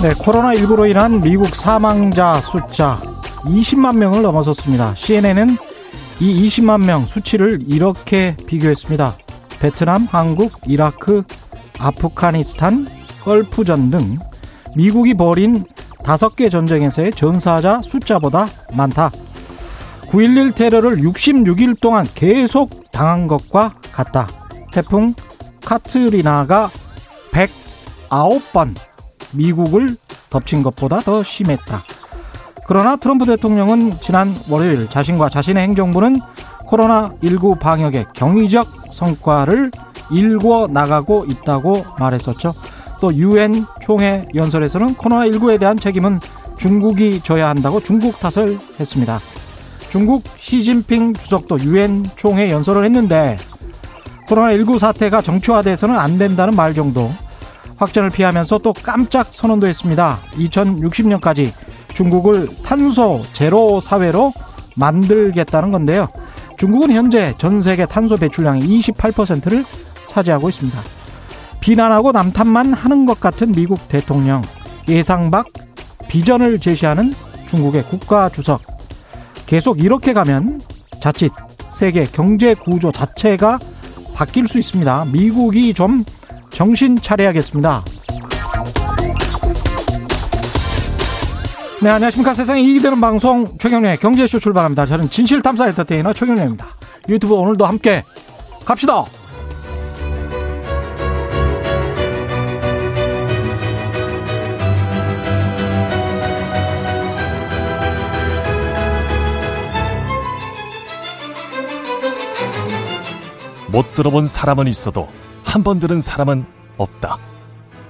네, 0.00 0.10
코로나19로 0.10 0.88
인한 0.88 1.20
미국 1.20 1.48
사망자 1.48 2.34
숫자 2.34 3.00
20만 3.42 3.96
명을 3.96 4.22
넘어섰습니다. 4.22 4.94
CNN은 4.94 5.56
이 6.20 6.48
20만 6.48 6.84
명 6.84 7.04
수치를 7.04 7.64
이렇게 7.66 8.36
비교했습니다. 8.46 9.16
베트남, 9.58 10.06
한국, 10.08 10.52
이라크, 10.66 11.24
아프가니스탄, 11.80 12.86
헐프전 13.26 13.90
등 13.90 14.18
미국이 14.76 15.14
벌인 15.14 15.64
다섯 16.04 16.36
개 16.36 16.48
전쟁에서의 16.48 17.10
전사자 17.10 17.80
숫자보다 17.80 18.46
많다. 18.74 19.10
9.11 20.02 20.54
테러를 20.54 20.98
66일 20.98 21.80
동안 21.80 22.06
계속 22.14 22.92
당한 22.92 23.26
것과 23.26 23.74
같다. 23.92 24.28
태풍 24.70 25.12
카트리나가 25.64 26.70
109번 27.32 28.87
미국을 29.32 29.96
덮친 30.30 30.62
것보다 30.62 31.00
더 31.00 31.22
심했다. 31.22 31.84
그러나 32.66 32.96
트럼프 32.96 33.24
대통령은 33.24 33.98
지난 34.00 34.32
월요일 34.50 34.88
자신과 34.88 35.30
자신의 35.30 35.62
행정부는 35.62 36.20
코로나19 36.68 37.58
방역의 37.58 38.06
경이적 38.12 38.66
성과를 38.92 39.70
일궈 40.10 40.68
나가고 40.70 41.24
있다고 41.28 41.84
말했었죠. 41.98 42.54
또 43.00 43.14
유엔 43.14 43.64
총회 43.80 44.26
연설에서는 44.34 44.94
코로나19에 44.96 45.58
대한 45.58 45.78
책임은 45.78 46.20
중국이 46.56 47.20
져야 47.22 47.48
한다고 47.48 47.80
중국 47.80 48.18
탓을 48.18 48.58
했습니다. 48.78 49.18
중국 49.90 50.24
시진핑 50.36 51.14
주석도 51.14 51.60
유엔 51.60 52.04
총회 52.16 52.50
연설을 52.50 52.84
했는데 52.84 53.38
코로나19 54.28 54.78
사태가 54.78 55.22
정치화돼서는 55.22 55.98
안 55.98 56.18
된다는 56.18 56.54
말 56.54 56.74
정도 56.74 57.10
확전을 57.78 58.10
피하면서 58.10 58.58
또 58.58 58.72
깜짝 58.72 59.28
선언도 59.30 59.66
했습니다. 59.66 60.18
2060년까지 60.36 61.52
중국을 61.94 62.48
탄소 62.62 63.22
제로 63.32 63.80
사회로 63.80 64.32
만들겠다는 64.76 65.72
건데요. 65.72 66.08
중국은 66.58 66.90
현재 66.90 67.34
전 67.38 67.60
세계 67.60 67.86
탄소 67.86 68.16
배출량의 68.16 68.62
28%를 68.62 69.64
차지하고 70.06 70.48
있습니다. 70.48 70.78
비난하고 71.60 72.12
남탓만 72.12 72.72
하는 72.72 73.06
것 73.06 73.20
같은 73.20 73.52
미국 73.52 73.88
대통령 73.88 74.42
예상 74.88 75.30
밖 75.30 75.46
비전을 76.08 76.58
제시하는 76.60 77.14
중국의 77.50 77.84
국가 77.84 78.28
주석 78.28 78.62
계속 79.46 79.82
이렇게 79.82 80.12
가면 80.12 80.60
자칫 81.00 81.32
세계 81.68 82.04
경제 82.06 82.54
구조 82.54 82.90
자체가 82.90 83.58
바뀔 84.14 84.48
수 84.48 84.58
있습니다. 84.58 85.06
미국이 85.12 85.74
좀 85.74 86.04
정신 86.50 87.00
차려야겠습니다. 87.00 87.84
네, 91.80 91.90
안녕하십니까. 91.90 92.34
세상에 92.34 92.60
이익이 92.60 92.80
되는 92.80 93.00
방송 93.00 93.46
최경련의 93.58 93.98
경제쇼 93.98 94.40
출발합니다. 94.40 94.86
저는 94.86 95.10
진실탐사 95.10 95.68
엔터테이너 95.68 96.12
최경련입니다. 96.12 96.66
유튜브 97.08 97.34
오늘도 97.34 97.64
함께 97.64 98.02
갑시다. 98.64 99.04
못 113.68 113.94
들어본 113.94 114.26
사람은 114.26 114.66
있어도 114.66 115.08
한 115.48 115.62
번 115.64 115.80
들은 115.80 116.00
사람은 116.00 116.44
없다. 116.76 117.16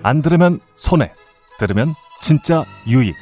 안 0.04 0.22
들으면 0.22 0.60
손해, 0.76 1.12
들으면 1.58 1.94
진짜 2.20 2.64
유익. 2.86 3.16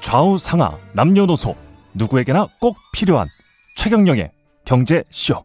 좌우 0.00 0.38
상하 0.38 0.76
남녀노소 0.92 1.56
누구에게나 1.94 2.46
꼭 2.60 2.76
필요한 2.92 3.26
최경영의 3.76 4.30
경제쇼. 4.66 5.42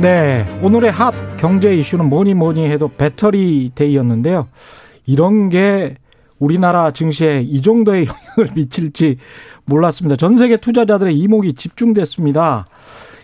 네, 0.00 0.46
오늘의 0.62 0.90
핫 0.90 1.12
경제 1.36 1.76
이슈는 1.76 2.08
뭐니 2.08 2.32
뭐니 2.34 2.64
해도 2.70 2.88
배터리 2.88 3.70
데이였는데요. 3.74 4.48
이런 5.04 5.50
게 5.50 5.96
우리나라 6.38 6.92
증시에 6.92 7.40
이 7.42 7.60
정도의 7.60 8.06
영향을 8.06 8.54
미칠지 8.54 9.18
몰랐습니다. 9.68 10.16
전 10.16 10.36
세계 10.36 10.56
투자자들의 10.56 11.16
이목이 11.16 11.54
집중됐습니다. 11.54 12.66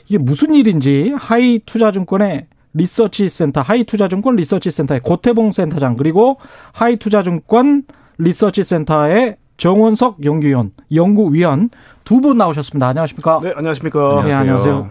이게 0.08 0.18
무슨 0.18 0.54
일인지 0.54 1.14
하이 1.16 1.60
투자증권의 1.64 2.46
리서치 2.74 3.28
센터, 3.28 3.60
하이 3.60 3.84
투자증권 3.84 4.36
리서치 4.36 4.70
센터의 4.70 5.00
고태봉 5.00 5.52
센터장 5.52 5.96
그리고 5.96 6.38
하이 6.72 6.96
투자증권 6.96 7.84
리서치 8.18 8.62
센터의 8.64 9.36
정원석 9.56 10.24
연구위원, 10.24 10.72
연구위원 10.92 11.70
두 12.04 12.20
분 12.20 12.36
나오셨습니다. 12.36 12.88
안녕하십니까? 12.88 13.40
네, 13.42 13.52
안녕하십니까? 13.54 14.22
네, 14.24 14.32
안녕하세요. 14.32 14.90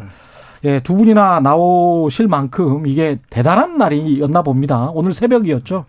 예, 0.66 0.80
두 0.80 0.96
분이나 0.96 1.42
나오실 1.42 2.30
만큼 2.30 2.88
이게 2.88 3.19
대단한 3.30 3.78
날이었나 3.78 4.42
봅니다. 4.44 4.90
오늘 4.94 5.12
새벽이었죠. 5.12 5.86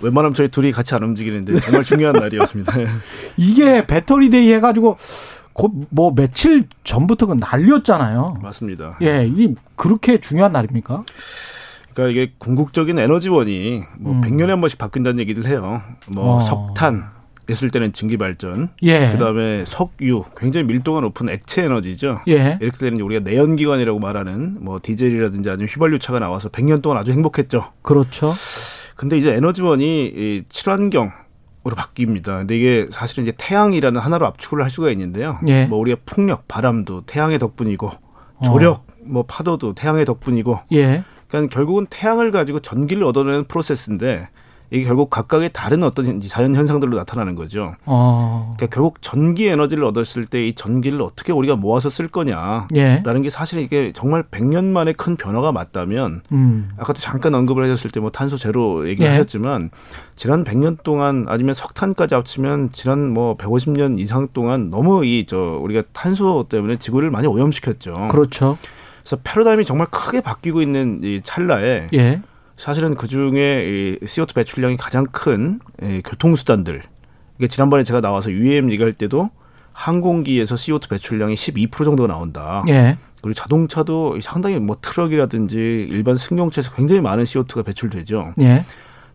웬만하면 0.00 0.34
저희 0.34 0.48
둘이 0.48 0.72
같이 0.72 0.94
안 0.94 1.02
움직이는데 1.02 1.60
정말 1.60 1.84
중요한 1.84 2.14
날이었습니다. 2.16 2.72
이게 3.36 3.86
배터리 3.86 4.30
데이 4.30 4.52
해가지고 4.54 4.96
곧뭐 5.52 6.14
며칠 6.14 6.64
전부터 6.84 7.26
그 7.26 7.34
난리였잖아요. 7.34 8.38
맞습니다. 8.42 8.98
예, 9.02 9.26
이 9.26 9.54
그렇게 9.76 10.20
중요한 10.20 10.52
날입니까? 10.52 11.04
그러니까 11.94 12.10
이게 12.10 12.32
궁극적인 12.38 12.98
에너지원이 12.98 13.82
뭐 13.98 14.14
음. 14.14 14.20
100년에 14.22 14.48
한 14.48 14.60
번씩 14.60 14.78
바뀐다는 14.78 15.20
얘기를 15.20 15.46
해요. 15.46 15.82
뭐 16.10 16.36
어. 16.36 16.40
석탄 16.40 17.10
했을 17.50 17.70
때는 17.70 17.92
증기 17.92 18.16
발전, 18.16 18.70
예. 18.82 19.10
그다음에 19.12 19.64
석유, 19.66 20.24
굉장히 20.36 20.66
밀도가 20.66 21.00
높은 21.00 21.28
액체 21.28 21.64
에너지죠. 21.64 22.20
예. 22.28 22.56
이렇게 22.60 22.86
이제 22.86 23.02
우리가 23.02 23.24
내연 23.24 23.56
기관이라고 23.56 23.98
말하는 23.98 24.58
뭐 24.60 24.78
디젤이라든지 24.80 25.50
아니면 25.50 25.68
휘발유 25.68 25.98
차가 25.98 26.18
나와서 26.20 26.48
100년 26.48 26.82
동안 26.82 26.98
아주 26.98 27.12
행복했죠. 27.12 27.72
그렇죠. 27.82 28.32
근데 28.96 29.16
이제 29.16 29.32
에너지원이 29.32 30.06
이 30.06 30.42
친환경 30.48 31.12
으로 31.64 31.76
바뀝니다. 31.76 32.38
근데 32.38 32.58
이게 32.58 32.88
사실은 32.90 33.22
이제 33.22 33.32
태양이라는 33.38 34.00
하나로 34.00 34.26
압축을 34.26 34.60
할 34.60 34.68
수가 34.68 34.90
있는데요. 34.90 35.38
예. 35.46 35.66
뭐 35.66 35.78
우리가 35.78 36.00
풍력, 36.04 36.48
바람도 36.48 37.02
태양의 37.06 37.38
덕분이고 37.38 37.88
조력, 38.44 38.84
뭐 39.04 39.22
파도도 39.22 39.74
태양의 39.74 40.04
덕분이고 40.04 40.58
예. 40.72 41.04
그러니까 41.28 41.54
결국은 41.54 41.86
태양을 41.88 42.32
가지고 42.32 42.58
전기를 42.58 43.04
얻어내는 43.04 43.44
프로세스인데 43.44 44.28
이게 44.72 44.84
결국 44.86 45.10
각각의 45.10 45.50
다른 45.52 45.82
어떤 45.82 46.18
자연 46.20 46.56
현상들로 46.56 46.96
나타나는 46.96 47.34
거죠. 47.34 47.74
어. 47.84 48.54
그러니까 48.56 48.74
결국 48.74 49.02
전기 49.02 49.46
에너지를 49.46 49.84
얻었을 49.84 50.24
때 50.24 50.42
이 50.46 50.54
전기를 50.54 51.00
어떻게 51.02 51.30
우리가 51.32 51.56
모아서 51.56 51.88
쓸 51.90 52.08
거냐라는 52.08 52.68
예. 52.74 53.02
게 53.22 53.28
사실 53.30 53.60
이게 53.60 53.92
정말 53.94 54.22
100년 54.22 54.64
만에 54.64 54.92
큰 54.94 55.14
변화가 55.16 55.52
맞다면 55.52 56.22
음. 56.32 56.70
아까도 56.78 57.00
잠깐 57.00 57.34
언급을 57.34 57.64
해줬을 57.64 57.90
때 57.90 58.00
뭐 58.00 58.10
탄소 58.10 58.36
제로 58.36 58.88
얘기를 58.88 59.06
예. 59.06 59.10
하셨지만 59.12 59.70
지난 60.16 60.42
100년 60.42 60.82
동안 60.82 61.26
아니면 61.28 61.54
석탄까지 61.54 62.14
합치면 62.14 62.70
지난 62.72 63.12
뭐 63.12 63.36
150년 63.36 64.00
이상 64.00 64.26
동안 64.32 64.70
너무 64.70 65.04
이 65.04 65.26
저 65.28 65.58
우리가 65.62 65.82
탄소 65.92 66.46
때문에 66.48 66.76
지구를 66.78 67.10
많이 67.10 67.26
오염시켰죠. 67.28 68.08
그렇죠. 68.10 68.56
그래서 69.02 69.18
패러다임이 69.22 69.64
정말 69.64 69.86
크게 69.90 70.20
바뀌고 70.22 70.62
있는 70.62 71.00
이 71.02 71.20
찰나에 71.22 71.88
예. 71.94 72.22
사실은 72.62 72.94
그 72.94 73.08
중에 73.08 73.98
이 74.00 74.04
CO2 74.04 74.36
배출량이 74.36 74.76
가장 74.76 75.04
큰이 75.06 75.58
교통수단들. 76.04 76.80
이게 77.38 77.48
지난번에 77.48 77.82
제가 77.82 78.00
나와서 78.00 78.30
UAM 78.30 78.70
얘기할 78.70 78.92
때도 78.92 79.30
항공기에서 79.72 80.54
CO2 80.54 80.88
배출량이 80.88 81.34
12% 81.34 81.84
정도가 81.84 82.06
나온다. 82.06 82.62
예. 82.68 82.98
그리고 83.20 83.34
자동차도 83.34 84.20
상당히 84.20 84.60
뭐 84.60 84.76
트럭이라든지 84.80 85.56
일반 85.90 86.14
승용차에서 86.14 86.72
굉장히 86.76 87.00
많은 87.00 87.24
CO2가 87.24 87.64
배출되죠. 87.64 88.34
예. 88.42 88.64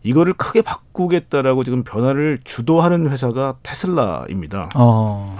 이거를 0.03 0.33
크게 0.33 0.61
바꾸겠다라고 0.61 1.63
지금 1.63 1.83
변화를 1.83 2.39
주도하는 2.43 3.09
회사가 3.09 3.55
테슬라입니다. 3.63 4.71
어. 4.75 5.37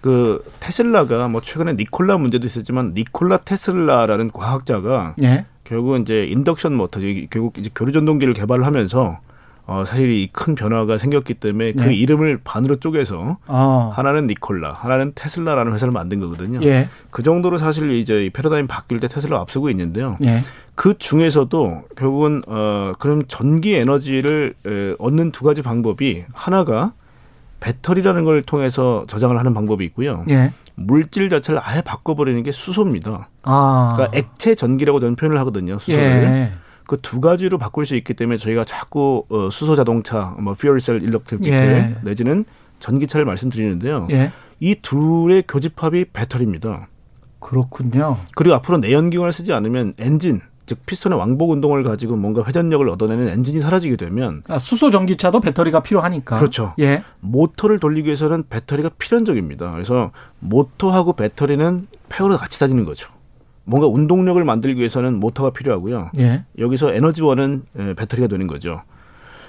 그 0.00 0.42
테슬라가 0.60 1.28
뭐 1.28 1.42
최근에 1.42 1.74
니콜라 1.74 2.16
문제도 2.16 2.46
있었지만 2.46 2.94
니콜라 2.94 3.36
테슬라라는 3.36 4.30
과학자가 4.30 5.16
예. 5.24 5.44
결국은 5.70 6.02
이제 6.02 6.26
인덕션 6.26 6.74
모터, 6.74 6.98
이 7.00 7.28
결국 7.30 7.56
이제 7.56 7.70
교류 7.72 7.92
전동기를 7.92 8.34
개발을 8.34 8.66
하면서 8.66 9.20
어 9.66 9.84
사실 9.86 10.10
이 10.10 10.28
큰 10.32 10.56
변화가 10.56 10.98
생겼기 10.98 11.34
때문에 11.34 11.70
그 11.72 11.82
네. 11.82 11.94
이름을 11.94 12.40
반으로 12.42 12.80
쪼개서 12.80 13.38
어. 13.46 13.92
하나는 13.94 14.26
니콜라, 14.26 14.72
하나는 14.72 15.12
테슬라라는 15.14 15.72
회사를 15.72 15.92
만든 15.92 16.18
거거든요. 16.18 16.58
예. 16.64 16.88
그 17.12 17.22
정도로 17.22 17.56
사실 17.56 17.92
이제 17.92 18.24
이 18.26 18.30
패러다임 18.30 18.66
바뀔 18.66 18.98
때 18.98 19.06
테슬라 19.06 19.38
앞서고 19.40 19.70
있는데요. 19.70 20.16
예. 20.24 20.40
그 20.74 20.98
중에서도 20.98 21.84
결국은 21.96 22.42
어 22.48 22.94
그럼 22.98 23.22
전기 23.28 23.74
에너지를 23.76 24.54
에, 24.66 24.94
얻는 24.98 25.30
두 25.30 25.44
가지 25.44 25.62
방법이 25.62 26.24
하나가 26.32 26.92
배터리라는 27.60 28.24
걸 28.24 28.42
통해서 28.42 29.04
저장을 29.06 29.38
하는 29.38 29.54
방법이 29.54 29.84
있고요. 29.84 30.24
예. 30.80 30.84
물질 30.84 31.30
자체를 31.30 31.60
아예 31.62 31.80
바꿔버리는 31.82 32.42
게 32.42 32.52
수소입니다. 32.52 33.28
아. 33.42 33.92
그러니까 33.96 34.18
액체 34.18 34.54
전기라고 34.54 35.00
저는 35.00 35.16
표현을 35.16 35.38
하거든요. 35.40 35.78
수소를. 35.78 36.04
예. 36.04 36.52
그두 36.86 37.20
가지로 37.20 37.58
바꿀 37.58 37.86
수 37.86 37.94
있기 37.94 38.14
때문에 38.14 38.36
저희가 38.36 38.64
자꾸 38.64 39.24
어, 39.28 39.48
수소 39.50 39.76
자동차, 39.76 40.34
뭐 40.38 40.54
퓨얼셀 40.54 41.02
일렉트릭 41.02 41.46
예. 41.46 41.94
내지는 42.02 42.44
전기차를 42.80 43.24
말씀드리는데요. 43.24 44.08
예. 44.10 44.32
이 44.58 44.74
둘의 44.74 45.44
교집합이 45.46 46.06
배터리입니다. 46.12 46.88
그렇군요. 47.38 48.18
그리고 48.34 48.54
앞으로 48.56 48.78
내연기관을 48.78 49.32
쓰지 49.32 49.52
않으면 49.52 49.94
엔진, 49.98 50.40
즉 50.70 50.86
피스톤의 50.86 51.18
왕복 51.18 51.50
운동을 51.50 51.82
가지고 51.82 52.14
뭔가 52.14 52.44
회전력을 52.44 52.88
얻어내는 52.88 53.26
엔진이 53.26 53.58
사라지게 53.58 53.96
되면 53.96 54.44
아, 54.46 54.60
수소 54.60 54.92
전기차도 54.92 55.40
배터리가 55.40 55.82
필요하니까. 55.82 56.38
그렇죠. 56.38 56.74
예. 56.78 57.02
모터를 57.18 57.80
돌리기 57.80 58.06
위해서는 58.06 58.44
배터리가 58.48 58.90
필연적입니다. 58.96 59.72
그래서 59.72 60.12
모터하고 60.38 61.14
배터리는 61.14 61.88
pair로 62.08 62.36
같이 62.36 62.60
다지는 62.60 62.84
거죠. 62.84 63.10
뭔가 63.64 63.88
운동력을 63.88 64.44
만들기 64.44 64.78
위해서는 64.78 65.18
모터가 65.18 65.50
필요하고요. 65.50 66.12
예. 66.20 66.44
여기서 66.56 66.94
에너지원은 66.94 67.64
에, 67.76 67.94
배터리가 67.94 68.28
되는 68.28 68.46
거죠. 68.46 68.82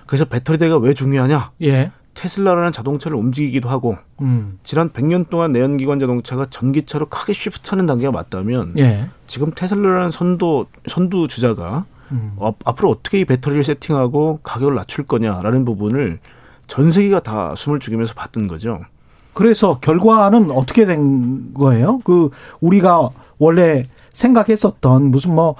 그래서 0.08 0.26
배터리 0.26 0.58
데이가 0.58 0.78
왜 0.78 0.96
중요하냐? 0.96 1.52
예. 1.62 1.92
테슬라라는 2.14 2.72
자동차를 2.72 3.18
움직이기도 3.18 3.70
하고 3.70 3.98
음. 4.22 4.60
지난 4.64 4.90
100년 4.90 5.30
동안 5.30 5.52
내연기관 5.52 6.00
자동차가 6.00 6.46
전기차로 6.50 7.08
크게 7.08 7.34
shift하는 7.34 7.86
단계가 7.86 8.12
맞다면 8.12 8.74
예. 8.78 9.10
지금 9.28 9.52
테슬라라는 9.56 10.12
선도 10.12 10.68
선두 10.88 11.28
주자가 11.28 11.86
음. 12.12 12.34
어, 12.38 12.54
앞으로 12.66 12.90
어떻게 12.90 13.22
이 13.22 13.26
배터리를 13.26 13.64
세팅하고 13.64 14.40
가격을 14.44 14.76
낮출 14.76 15.06
거냐라는 15.06 15.66
부분을 15.66 16.20
전 16.68 16.92
세계가 16.92 17.22
다 17.22 17.54
숨을 17.56 17.80
죽이면서 17.80 18.14
봤던 18.14 18.48
거죠. 18.48 18.82
그래서 19.34 19.80
결과는 19.80 20.52
어떻게 20.52 20.86
된 20.86 21.54
거예요? 21.54 22.00
그 22.04 22.30
우리가 22.60 23.10
원래 23.40 23.84
생각했었던 24.12 25.10
무슨 25.10 25.36
뭐 25.36 25.56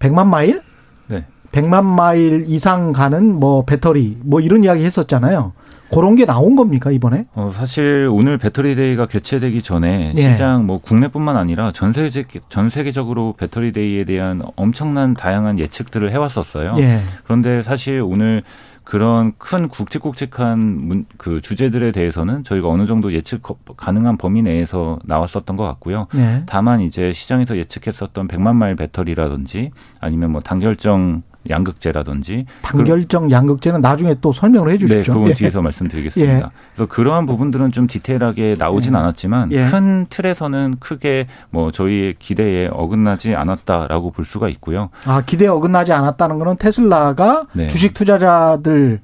100만 0.00 0.26
마일? 0.26 0.62
네. 1.06 1.26
100만 1.52 1.84
마일 1.84 2.44
이상 2.48 2.92
가는 2.92 3.38
뭐 3.38 3.64
배터리 3.64 4.18
뭐 4.22 4.40
이런 4.40 4.64
이야기 4.64 4.84
했었잖아요. 4.84 5.52
그런 5.92 6.16
게 6.16 6.24
나온 6.24 6.56
겁니까, 6.56 6.90
이번에? 6.90 7.26
어, 7.34 7.50
사실 7.52 8.08
오늘 8.10 8.38
배터리 8.38 8.74
데이가 8.74 9.06
개최되기 9.06 9.62
전에 9.62 10.12
예. 10.16 10.22
시장 10.22 10.66
뭐 10.66 10.78
국내뿐만 10.78 11.36
아니라 11.36 11.70
전 11.72 11.92
세계 11.92 12.24
전 12.48 12.70
세계적으로 12.70 13.34
배터리 13.36 13.72
데이에 13.72 14.04
대한 14.04 14.42
엄청난 14.56 15.14
다양한 15.14 15.58
예측들을 15.58 16.10
해왔었어요. 16.12 16.74
예. 16.78 16.98
그런데 17.24 17.62
사실 17.62 18.00
오늘 18.04 18.42
그런 18.84 19.32
큰 19.38 19.68
굵직굵직한 19.68 20.58
문, 20.58 21.04
그 21.16 21.40
주제들에 21.40 21.92
대해서는 21.92 22.42
저희가 22.42 22.68
어느 22.68 22.84
정도 22.86 23.12
예측 23.12 23.40
거- 23.42 23.56
가능한 23.76 24.16
범위 24.16 24.42
내에서 24.42 24.98
나왔었던 25.04 25.56
것 25.56 25.62
같고요. 25.64 26.08
예. 26.16 26.42
다만 26.46 26.80
이제 26.80 27.12
시장에서 27.12 27.56
예측했었던 27.58 28.26
100만 28.26 28.56
마일 28.56 28.74
배터리라든지 28.74 29.70
아니면 30.00 30.32
뭐 30.32 30.40
단결정 30.40 31.22
양극재라든지 31.48 32.46
단결정 32.62 33.30
양극재는 33.30 33.80
나중에 33.80 34.14
또 34.20 34.32
설명을 34.32 34.68
해 34.68 34.72
네, 34.72 34.78
주십시오. 34.78 35.14
그건 35.14 35.30
예. 35.30 35.34
뒤에서 35.34 35.62
말씀드리겠습니다. 35.62 36.34
예. 36.34 36.42
그래서 36.74 36.88
그러한 36.88 37.26
부분들은 37.26 37.72
좀 37.72 37.86
디테일하게 37.86 38.56
나오진 38.58 38.94
예. 38.94 38.98
않았지만 38.98 39.52
예. 39.52 39.68
큰 39.70 40.06
틀에서는 40.08 40.76
크게 40.78 41.26
뭐 41.50 41.70
저희의 41.70 42.16
기대에 42.18 42.68
어긋나지 42.72 43.34
않았다라고 43.34 44.10
볼 44.10 44.24
수가 44.24 44.48
있고요. 44.50 44.90
아, 45.06 45.22
기대에 45.22 45.48
어긋나지 45.48 45.92
않았다는 45.92 46.38
거는 46.38 46.56
테슬라가 46.56 47.46
네. 47.52 47.68
주식 47.68 47.94
투자자들 47.94 49.00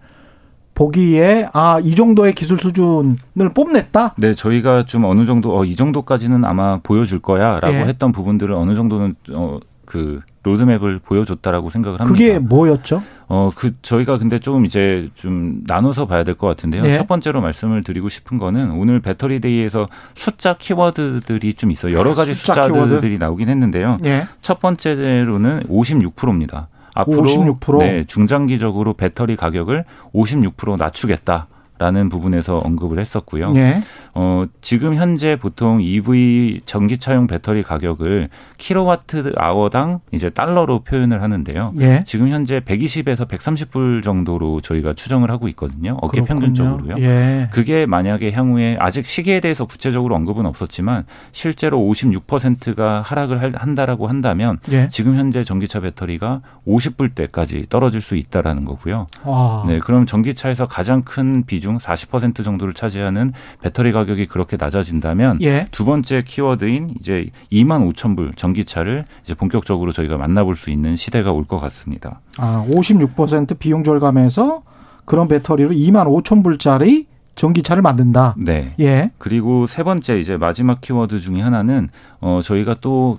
보기에 0.74 1.48
아, 1.52 1.80
이 1.82 1.96
정도의 1.96 2.32
기술 2.34 2.58
수준을 2.58 3.52
뽐냈다? 3.52 4.14
네, 4.16 4.32
저희가 4.32 4.84
좀 4.84 5.04
어느 5.04 5.26
정도 5.26 5.58
어, 5.58 5.64
이 5.64 5.74
정도까지는 5.74 6.44
아마 6.44 6.78
보여줄 6.80 7.18
거야라고 7.18 7.74
예. 7.74 7.80
했던 7.80 8.12
부분들을 8.12 8.54
어느 8.54 8.74
정도는 8.74 9.16
어, 9.34 9.58
그 9.84 10.20
로드맵을 10.48 10.98
보여줬다라고 11.04 11.70
생각을 11.70 12.00
합니다. 12.00 12.16
그게 12.16 12.38
뭐였죠? 12.38 13.02
어, 13.28 13.50
그, 13.54 13.72
저희가 13.82 14.18
근데 14.18 14.38
좀 14.38 14.64
이제 14.64 15.10
좀 15.14 15.60
나눠서 15.66 16.06
봐야 16.06 16.24
될 16.24 16.34
것 16.34 16.46
같은데요. 16.46 16.82
네. 16.82 16.96
첫 16.96 17.06
번째로 17.06 17.40
말씀을 17.40 17.82
드리고 17.84 18.08
싶은 18.08 18.38
거는 18.38 18.70
오늘 18.70 19.00
배터리 19.00 19.40
데이에서 19.40 19.88
숫자 20.14 20.54
키워드들이 20.54 21.54
좀 21.54 21.70
있어요. 21.70 21.96
여러 21.96 22.14
가지 22.14 22.30
아, 22.30 22.34
숫자 22.34 22.54
숫자들이 22.64 22.72
키워드? 22.72 23.06
나오긴 23.18 23.48
했는데요. 23.48 23.98
예. 24.04 24.26
첫 24.40 24.60
번째로는 24.60 25.64
56%입니다. 25.68 26.68
앞으로 26.94 27.22
56%? 27.22 27.78
네, 27.78 28.04
중장기적으로 28.04 28.94
배터리 28.94 29.36
가격을 29.36 29.84
56% 30.14 30.76
낮추겠다 30.78 31.46
라는 31.80 32.08
부분에서 32.08 32.58
언급을 32.58 32.98
했었고요. 32.98 33.52
예. 33.54 33.80
어, 34.14 34.44
지금 34.60 34.94
현재 34.94 35.36
보통 35.36 35.80
EV 35.80 36.62
전기차용 36.64 37.26
배터리 37.26 37.62
가격을 37.62 38.28
킬로와트 38.58 39.32
아워당 39.36 40.00
이제 40.12 40.30
달러로 40.30 40.80
표현을 40.80 41.22
하는데요. 41.22 41.74
예. 41.80 42.02
지금 42.06 42.28
현재 42.28 42.60
120에서 42.60 43.28
130불 43.28 44.02
정도로 44.02 44.60
저희가 44.60 44.94
추정을 44.94 45.30
하고 45.30 45.48
있거든요. 45.48 45.96
어깨 46.02 46.20
그렇군요. 46.20 46.40
평균적으로요. 46.40 46.96
예. 47.04 47.48
그게 47.52 47.86
만약에 47.86 48.32
향후에 48.32 48.76
아직 48.80 49.06
시기에 49.06 49.40
대해서 49.40 49.64
구체적으로 49.64 50.14
언급은 50.16 50.46
없었지만 50.46 51.04
실제로 51.32 51.78
56%가 51.78 53.02
하락을 53.02 53.40
할- 53.40 53.52
한다라고 53.56 54.08
한다면 54.08 54.58
예. 54.72 54.88
지금 54.88 55.16
현재 55.16 55.44
전기차 55.44 55.80
배터리가 55.80 56.40
50불대까지 56.66 57.68
떨어질 57.68 58.00
수 58.00 58.16
있다라는 58.16 58.64
거고요. 58.64 59.06
아. 59.24 59.64
네, 59.66 59.78
그럼 59.78 60.06
전기차에서 60.06 60.66
가장 60.66 61.02
큰 61.02 61.44
비중 61.44 61.78
40% 61.78 62.42
정도를 62.44 62.74
차지하는 62.74 63.32
배터리 63.62 63.92
가 63.92 63.97
격이 64.04 64.26
그렇게 64.26 64.56
낮아진다면 64.58 65.38
예. 65.42 65.68
두 65.70 65.84
번째 65.84 66.22
키워드인 66.26 66.94
이제 67.00 67.30
2만 67.52 67.92
5천 67.92 68.16
불 68.16 68.32
전기차를 68.34 69.04
이제 69.24 69.34
본격적으로 69.34 69.92
저희가 69.92 70.16
만나볼 70.16 70.56
수 70.56 70.70
있는 70.70 70.96
시대가 70.96 71.32
올 71.32 71.44
것 71.44 71.58
같습니다. 71.58 72.20
아, 72.38 72.64
56% 72.70 73.58
비용 73.58 73.84
절감해서 73.84 74.62
그런 75.04 75.28
배터리로 75.28 75.70
2만 75.70 76.06
5천 76.06 76.42
불짜리 76.44 77.06
전기차를 77.34 77.82
만든다. 77.82 78.34
네. 78.36 78.74
예. 78.80 79.10
그리고 79.18 79.66
세 79.66 79.82
번째 79.82 80.18
이제 80.18 80.36
마지막 80.36 80.80
키워드 80.80 81.20
중에 81.20 81.40
하나는 81.40 81.88
어 82.20 82.40
저희가 82.42 82.76
또 82.80 83.18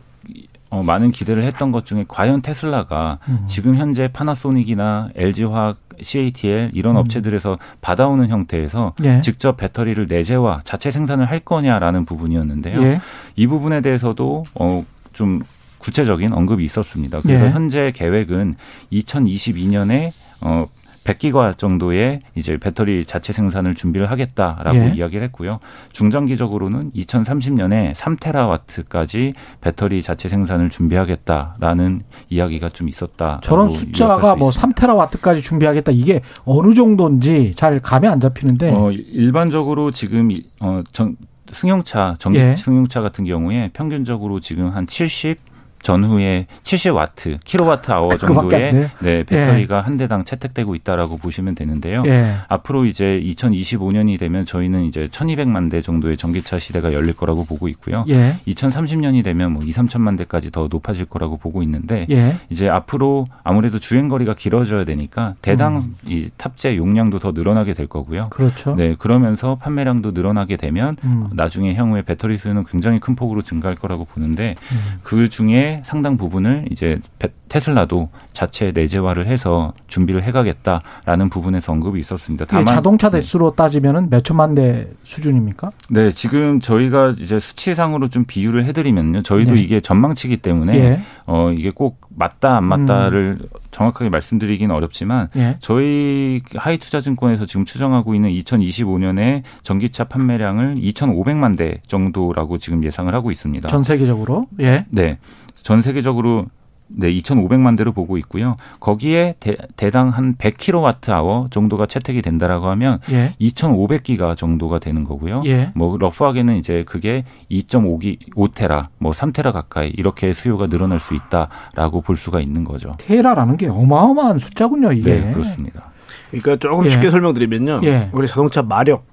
어, 0.69 0.83
많은 0.83 1.11
기대를 1.11 1.41
했던 1.41 1.71
것 1.71 1.85
중에 1.85 2.05
과연 2.07 2.41
테슬라가 2.43 3.17
음. 3.27 3.43
지금 3.47 3.75
현재 3.75 4.07
파나소닉이나 4.11 5.09
LG화학, 5.15 5.77
CATL 6.01 6.71
이런 6.73 6.95
음. 6.95 7.01
업체들에서 7.01 7.57
받아오는 7.81 8.27
형태에서 8.27 8.93
예. 9.03 9.21
직접 9.21 9.57
배터리를 9.57 10.07
내재화, 10.07 10.61
자체 10.63 10.91
생산을 10.91 11.29
할 11.29 11.39
거냐라는 11.39 12.05
부분이었는데요. 12.05 12.81
예. 12.81 13.01
이 13.35 13.47
부분에 13.47 13.81
대해서도 13.81 14.45
어, 14.55 14.85
좀 15.13 15.41
구체적인 15.79 16.33
언급이 16.33 16.63
있었습니다. 16.63 17.21
그래서 17.21 17.45
예. 17.45 17.49
현재 17.51 17.91
계획은 17.95 18.55
2022년에 18.91 20.11
어 20.41 20.67
100기가 21.13 21.57
정도의 21.57 22.21
이제 22.35 22.57
배터리 22.57 23.03
자체 23.05 23.33
생산을 23.33 23.73
준비를 23.75 24.11
하겠다라고 24.11 24.77
예. 24.77 24.93
이야기를 24.95 25.23
했고요. 25.25 25.59
중장기적으로는 25.91 26.91
2030년에 26.91 27.93
3테라와트까지 27.95 29.33
배터리 29.61 30.01
자체 30.01 30.29
생산을 30.29 30.69
준비하겠다라는 30.69 32.03
이야기가 32.29 32.69
좀 32.69 32.87
있었다. 32.87 33.39
저런 33.43 33.69
숫자가 33.69 34.35
뭐 34.35 34.49
3테라와트까지 34.51 35.41
준비하겠다. 35.41 35.91
이게 35.93 36.21
어느 36.45 36.73
정도인지 36.73 37.53
잘 37.55 37.79
감이 37.79 38.07
안 38.07 38.19
잡히는데. 38.19 38.71
어, 38.71 38.91
일반적으로 38.91 39.91
지금 39.91 40.31
이- 40.31 40.45
어, 40.59 40.81
전, 40.91 41.15
승용차, 41.51 42.15
전기 42.19 42.39
예. 42.39 42.55
승용차 42.55 43.01
같은 43.01 43.25
경우에 43.25 43.71
평균적으로 43.73 44.39
지금 44.39 44.69
한 44.69 44.85
70 44.85 45.37
전후에 45.81 46.47
70와트, 46.63 47.39
킬로와트 47.43 47.91
아워 47.91 48.11
안 48.11 48.17
정도의? 48.17 48.89
네, 48.99 49.23
배터리가 49.23 49.81
한 49.81 49.97
대당 49.97 50.23
채택되고 50.23 50.75
있다라고 50.75 51.17
보시면 51.17 51.55
되는데요. 51.55 52.03
예. 52.05 52.35
앞으로 52.47 52.85
이제 52.85 53.21
2025년이 53.23 54.19
되면 54.19 54.45
저희는 54.45 54.83
이제 54.83 55.07
1200만 55.07 55.71
대 55.71 55.81
정도의 55.81 56.17
전기차 56.17 56.59
시대가 56.59 56.93
열릴 56.93 57.13
거라고 57.13 57.45
보고 57.45 57.67
있고요. 57.69 58.05
예. 58.09 58.37
2030년이 58.47 59.23
되면 59.23 59.53
뭐 59.53 59.63
2, 59.63 59.71
3천만 59.71 60.17
대까지 60.17 60.51
더 60.51 60.67
높아질 60.69 61.05
거라고 61.05 61.37
보고 61.37 61.63
있는데 61.63 62.05
예. 62.11 62.37
이제 62.49 62.69
앞으로 62.69 63.27
아무래도 63.43 63.79
주행 63.79 64.07
거리가 64.07 64.35
길어져야 64.35 64.83
되니까 64.85 65.35
대당 65.41 65.77
음. 65.77 65.95
이 66.05 66.29
탑재 66.37 66.77
용량도 66.77 67.19
더 67.19 67.31
늘어나게 67.31 67.73
될 67.73 67.87
거고요. 67.87 68.27
그렇죠. 68.29 68.75
네, 68.75 68.95
그러면서 68.97 69.55
판매량도 69.55 70.11
늘어나게 70.11 70.57
되면 70.57 70.97
음. 71.03 71.27
나중에 71.33 71.75
향후에 71.75 72.01
배터리 72.01 72.37
수는 72.37 72.65
굉장히 72.65 72.99
큰 72.99 73.15
폭으로 73.15 73.41
증가할 73.41 73.75
거라고 73.75 74.05
보는데 74.05 74.55
음. 74.71 74.99
그 75.03 75.29
중에 75.29 75.68
상당 75.83 76.17
부분을 76.17 76.65
이제 76.71 76.97
베- 77.19 77.29
테슬라도 77.49 78.09
자체 78.31 78.71
내재화를 78.71 79.25
해서 79.25 79.73
준비를 79.87 80.21
해가겠다라는 80.23 81.29
부분에서 81.29 81.71
언급이 81.71 81.99
있었습니다. 81.99 82.45
이게 82.45 82.65
자동차 82.65 83.09
대수로 83.09 83.55
따지면은 83.55 84.09
몇 84.11 84.23
천만 84.23 84.53
대 84.53 84.87
수준입니까? 85.03 85.71
네, 85.89 86.11
지금 86.11 86.59
저희가 86.59 87.15
이제 87.19 87.39
수치상으로 87.39 88.09
좀 88.09 88.25
비유를 88.25 88.65
해드리면요, 88.65 89.23
저희도 89.23 89.55
네. 89.55 89.61
이게 89.61 89.81
전망치기 89.81 90.37
때문에 90.37 90.75
예. 90.77 91.01
어 91.25 91.51
이게 91.51 91.71
꼭 91.71 92.01
맞다 92.09 92.57
안 92.57 92.65
맞다를 92.65 93.39
정확하게 93.71 94.09
말씀드리기는 94.09 94.73
어렵지만 94.75 95.29
예. 95.35 95.57
저희 95.59 96.39
하이투자증권에서 96.55 97.45
지금 97.47 97.65
추정하고 97.65 98.13
있는 98.13 98.29
2025년에 98.29 99.41
전기차 99.63 100.03
판매량을 100.05 100.75
2,500만 100.75 101.57
대 101.57 101.81
정도라고 101.87 102.57
지금 102.59 102.83
예상을 102.83 103.11
하고 103.13 103.31
있습니다. 103.31 103.67
전 103.69 103.83
세계적으로. 103.83 104.45
예. 104.59 104.85
네. 104.91 105.17
전 105.63 105.81
세계적으로 105.81 106.45
네, 106.91 107.11
2,500만 107.13 107.77
대로 107.77 107.91
보고 107.91 108.17
있고요. 108.17 108.57
거기에 108.79 109.35
대, 109.39 109.55
당한 109.91 110.35
100kWh 110.37 111.51
정도가 111.51 111.85
채택이 111.85 112.21
된다라고 112.21 112.67
하면 112.69 112.99
예. 113.11 113.35
2,500기가 113.39 114.35
정도가 114.35 114.79
되는 114.79 115.03
거고요. 115.03 115.43
예. 115.45 115.71
뭐 115.75 115.97
러프하게는 115.97 116.55
이제 116.57 116.83
그게 116.87 117.25
2.5기 117.51 118.33
5테라, 118.33 118.87
뭐 118.97 119.11
3테라 119.11 119.53
가까이 119.53 119.89
이렇게 119.89 120.33
수요가 120.33 120.65
늘어날 120.67 120.99
수 120.99 121.13
있다라고 121.13 122.01
볼 122.01 122.15
수가 122.15 122.41
있는 122.41 122.63
거죠. 122.63 122.95
테라라는 122.97 123.57
게 123.57 123.67
어마어마한 123.67 124.39
숫자군요, 124.39 124.91
이게. 124.91 125.19
네, 125.19 125.31
그렇습니다. 125.33 125.91
그러니까 126.31 126.55
조금 126.57 126.85
예. 126.85 126.89
쉽게 126.89 127.11
설명드리면요. 127.11 127.81
예. 127.83 128.09
우리 128.13 128.27
자동차 128.27 128.63
마력 128.63 129.05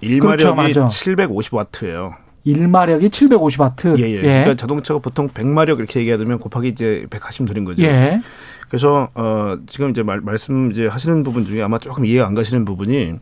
그렇죠, 0.00 0.52
1마력이 0.52 0.56
맞아. 0.56 0.84
750와트예요. 0.84 2.23
1마력이 2.46 3.10
750와트. 3.10 3.98
예, 4.00 4.12
예. 4.12 4.20
그러니까 4.20 4.54
자동차가 4.54 5.00
보통 5.00 5.28
100마력 5.28 5.78
이렇게 5.78 6.00
얘기하면 6.00 6.38
곱하기 6.38 6.68
이제 6.68 7.06
180 7.10 7.46
드린 7.46 7.64
거죠. 7.64 7.82
예. 7.82 8.20
그래서 8.68 9.08
어 9.14 9.56
지금 9.66 9.90
이제 9.90 10.02
말, 10.02 10.20
말씀 10.20 10.70
이제 10.70 10.86
하시는 10.86 11.22
부분 11.22 11.44
중에 11.44 11.62
아마 11.62 11.78
조금 11.78 12.04
이해가 12.04 12.26
안 12.26 12.34
가시는 12.34 12.64
부분이 12.64 13.14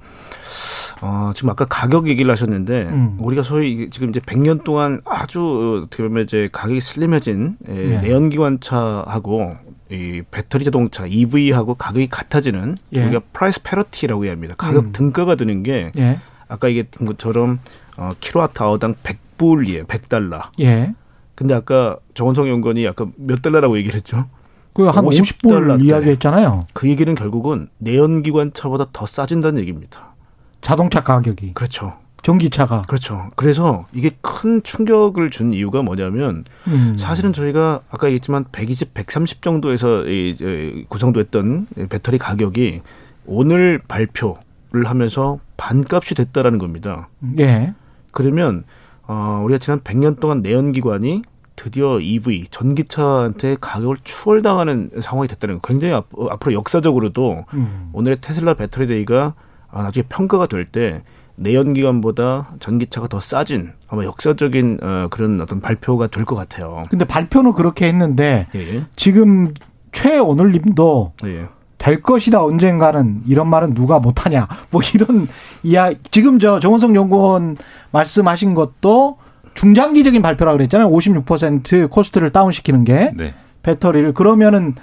어 1.02 1.31
지금 1.35 1.50
아까 1.50 1.64
가격 1.67 2.09
얘기를 2.09 2.31
하셨는데 2.31 2.88
음. 2.91 3.17
우리가 3.21 3.43
소위 3.43 3.91
지금 3.91 4.09
이제 4.09 4.21
100년 4.21 4.64
동안 4.64 5.02
아주 5.05 5.41
어, 5.41 5.85
어떻게 5.85 6.02
보면 6.05 6.25
이제 6.25 6.49
가격이 6.52 6.81
슬림해진 6.81 7.57
예, 7.69 7.76
예. 7.76 8.00
내연기관차하고 8.00 9.57
이 9.91 10.23
배터리 10.31 10.64
자동차 10.64 11.05
EV하고 11.07 11.75
가격이 11.75 12.09
같아지는 12.09 12.76
예. 12.95 13.05
우리가 13.05 13.21
price 13.33 13.62
parity라고 13.62 14.27
합니다. 14.29 14.55
가격 14.57 14.85
음. 14.87 14.93
등가가 14.93 15.35
드는 15.35 15.62
게 15.62 15.93
예. 15.99 16.19
아까 16.49 16.69
얘기했던 16.69 17.07
것처럼 17.07 17.59
어, 17.97 18.11
kilowatt 18.21 18.62
hour당 18.62 18.95
100불이에요. 18.95 19.87
100달러. 19.87 20.43
예. 20.61 20.95
근데 21.35 21.55
아까 21.55 21.97
정원성 22.15 22.49
연구원이 22.49 22.87
아까 22.87 23.07
몇 23.17 23.43
달러라고 23.43 23.77
얘기를 23.79 23.95
했죠? 23.97 24.27
그한 24.75 25.05
50 25.05 25.39
50불 25.39 25.49
달러대. 25.51 25.85
이야기했잖아요. 25.85 26.67
그 26.73 26.89
얘기는 26.89 27.15
결국은 27.15 27.69
내연기관차보다 27.79 28.87
더 28.93 29.07
싸진다는 29.07 29.61
얘기입니다. 29.61 30.15
자동차 30.61 31.03
가격이. 31.03 31.55
그렇죠. 31.55 31.95
전기차가. 32.23 32.83
그렇죠. 32.83 33.31
그래서 33.35 33.85
이게 33.93 34.13
큰 34.21 34.63
충격을 34.63 35.31
준 35.31 35.53
이유가 35.53 35.83
뭐냐면 35.83 36.45
음. 36.69 36.95
사실은 36.97 37.33
저희가 37.33 37.81
아까 37.91 38.07
얘기했지만 38.07 38.45
120, 38.53 38.95
130 38.95 39.43
정도에서 39.43 40.05
이제 40.07 40.85
구성됐던 40.89 41.67
배터리 41.89 42.19
가격이 42.19 42.83
오늘 43.27 43.81
발표를 43.89 44.85
하면서 44.85 45.41
반값이 45.57 46.15
됐다라는 46.15 46.59
겁니다. 46.59 47.09
예. 47.41 47.75
그러면 48.12 48.64
어, 49.09 49.42
우리가 49.45 49.59
지난 49.59 49.81
100년 49.81 50.21
동안 50.21 50.40
내연기관이 50.42 51.23
드디어 51.57 52.00
EV 52.00 52.47
전기차한테 52.50 53.57
가격을 53.61 53.99
추월당하는 54.04 54.90
상황이 55.02 55.28
됐다는 55.28 55.61
거. 55.61 55.69
굉장히 55.69 55.92
앞, 55.95 56.07
어, 56.16 56.26
앞으로 56.31 56.54
역사적으로도 56.54 57.45
음. 57.54 57.90
오늘의 57.92 58.19
테슬라 58.21 58.54
배터리 58.54 58.87
데이가 58.87 59.35
아, 59.71 59.83
나중에 59.83 60.04
평가가 60.09 60.47
될 60.47 60.64
때 60.64 61.02
내연기관보다 61.37 62.54
전기차가 62.61 63.09
더 63.09 63.19
싸진 63.21 63.73
아마 63.88 64.04
역사적인 64.04 64.78
어, 64.83 65.07
그런 65.11 65.40
어떤 65.40 65.61
발표가 65.61 66.07
될 66.07 66.25
것 66.25 66.37
같아요. 66.37 66.83
근데 66.90 67.04
발표는 67.04 67.52
그렇게 67.54 67.87
했는데 67.88 68.47
예, 68.54 68.85
지금 68.97 69.52
최오늘님도 69.92 71.12
예. 71.26 71.49
될 71.83 72.01
것이다 72.01 72.45
언젠가는. 72.45 73.23
이런 73.27 73.49
말은 73.49 73.75
누가 73.75 73.99
못하냐. 73.99 74.47
뭐 74.71 74.81
이런 74.95 75.27
이야 75.65 75.91
지금 76.12 76.39
저 76.39 76.61
정원성 76.61 76.95
연구원 76.95 77.57
말씀하신 77.91 78.55
것도 78.55 79.19
중장기적인 79.55 80.23
발표라 80.23 80.53
그랬잖아요. 80.53 80.89
56% 80.89 81.91
코스트를 81.91 82.31
다운시키는 82.31 82.85
게. 82.85 83.11
네. 83.17 83.35
배터리를. 83.65 84.15
그러면은 84.15 84.77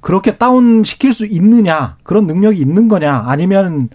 그렇게 0.00 0.36
다운시킬 0.36 1.12
수 1.12 1.26
있느냐. 1.26 1.96
그런 2.04 2.28
능력이 2.28 2.60
있는 2.60 2.86
거냐. 2.86 3.24
아니면 3.26 3.88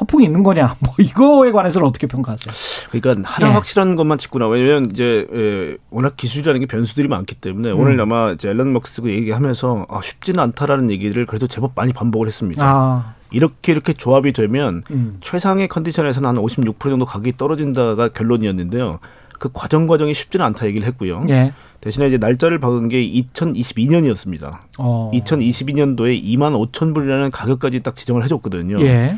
허풍이 0.00 0.24
있는 0.24 0.42
거냐 0.42 0.76
뭐 0.80 0.94
이거에 0.98 1.52
관해서는 1.52 1.86
어떻게 1.86 2.06
평가하세요? 2.06 2.90
그러니까 2.90 3.28
하나 3.30 3.48
예. 3.48 3.52
확실한 3.52 3.96
것만 3.96 4.18
나와요. 4.38 4.60
왜냐면 4.60 4.90
이제 4.90 5.26
에, 5.32 5.76
워낙 5.90 6.16
기술이라는 6.16 6.60
게 6.60 6.66
변수들이 6.66 7.08
많기 7.08 7.34
때문에 7.34 7.72
음. 7.72 7.80
오늘 7.80 8.00
아마 8.00 8.32
이제 8.32 8.48
앨런 8.48 8.72
머스크 8.72 9.10
얘기하면서 9.10 9.86
아, 9.88 10.00
쉽지는 10.02 10.40
않다라는 10.40 10.90
얘기를 10.90 11.26
그래도 11.26 11.46
제법 11.46 11.72
많이 11.74 11.92
반복을 11.92 12.26
했습니다. 12.26 12.64
아, 12.64 13.14
이렇게 13.30 13.72
이렇게 13.72 13.92
조합이 13.92 14.32
되면 14.32 14.82
음. 14.90 15.18
최상의 15.20 15.68
컨디션에서는 15.68 16.28
한 16.28 16.36
56% 16.36 16.78
정도 16.80 17.04
가격이 17.04 17.36
떨어진다가 17.36 18.08
결론이었는데요. 18.08 19.00
그 19.38 19.50
과정 19.52 19.88
과정이 19.88 20.14
쉽지는 20.14 20.46
않다 20.46 20.66
얘기를 20.66 20.86
했고요. 20.86 21.24
예, 21.30 21.52
대신에 21.82 22.06
이제 22.06 22.16
날짜를 22.16 22.60
박은 22.60 22.88
게 22.88 22.98
2022년이었습니다. 23.02 24.60
어, 24.78 25.10
2022년도에 25.12 26.22
2만 26.22 26.70
5천 26.70 26.94
불이라는 26.94 27.32
가격까지 27.32 27.80
딱 27.80 27.96
지정을 27.96 28.22
해줬거든요. 28.22 28.80
예, 28.82 29.16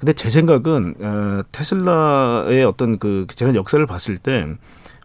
근데 0.00 0.14
제 0.14 0.30
생각은 0.30 0.94
어, 1.02 1.42
테슬라의 1.52 2.64
어떤 2.64 2.98
그 2.98 3.26
지난 3.34 3.54
역사를 3.54 3.84
봤을 3.86 4.16
때 4.16 4.46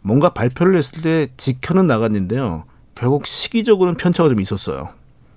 뭔가 0.02 0.30
발표를 0.30 0.78
했을 0.78 1.02
때 1.02 1.28
지켜는 1.36 1.88
나갔는데요. 1.88 2.64
결국 2.96 3.28
시기적으로는 3.28 3.98
편차가 3.98 4.30
좀 4.30 4.40
있었어요. 4.40 4.88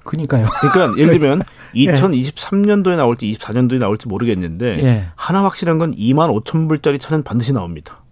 그니까요. 0.05 0.47
그러니까 0.61 0.97
예를 1.03 1.19
들면 1.19 1.43
예. 1.75 1.93
2023년도에 1.93 2.95
나올지 2.95 3.29
24년도에 3.33 3.81
나올지 3.81 4.07
모르겠는데 4.07 4.85
예, 4.85 5.09
하나 5.17 5.43
확실한 5.43 5.79
건 5.79 5.97
2만 5.97 6.31
5천 6.45 6.69
불짜리 6.69 7.01
차는 7.01 7.25
반드시 7.25 7.53
나옵니다. 7.53 8.03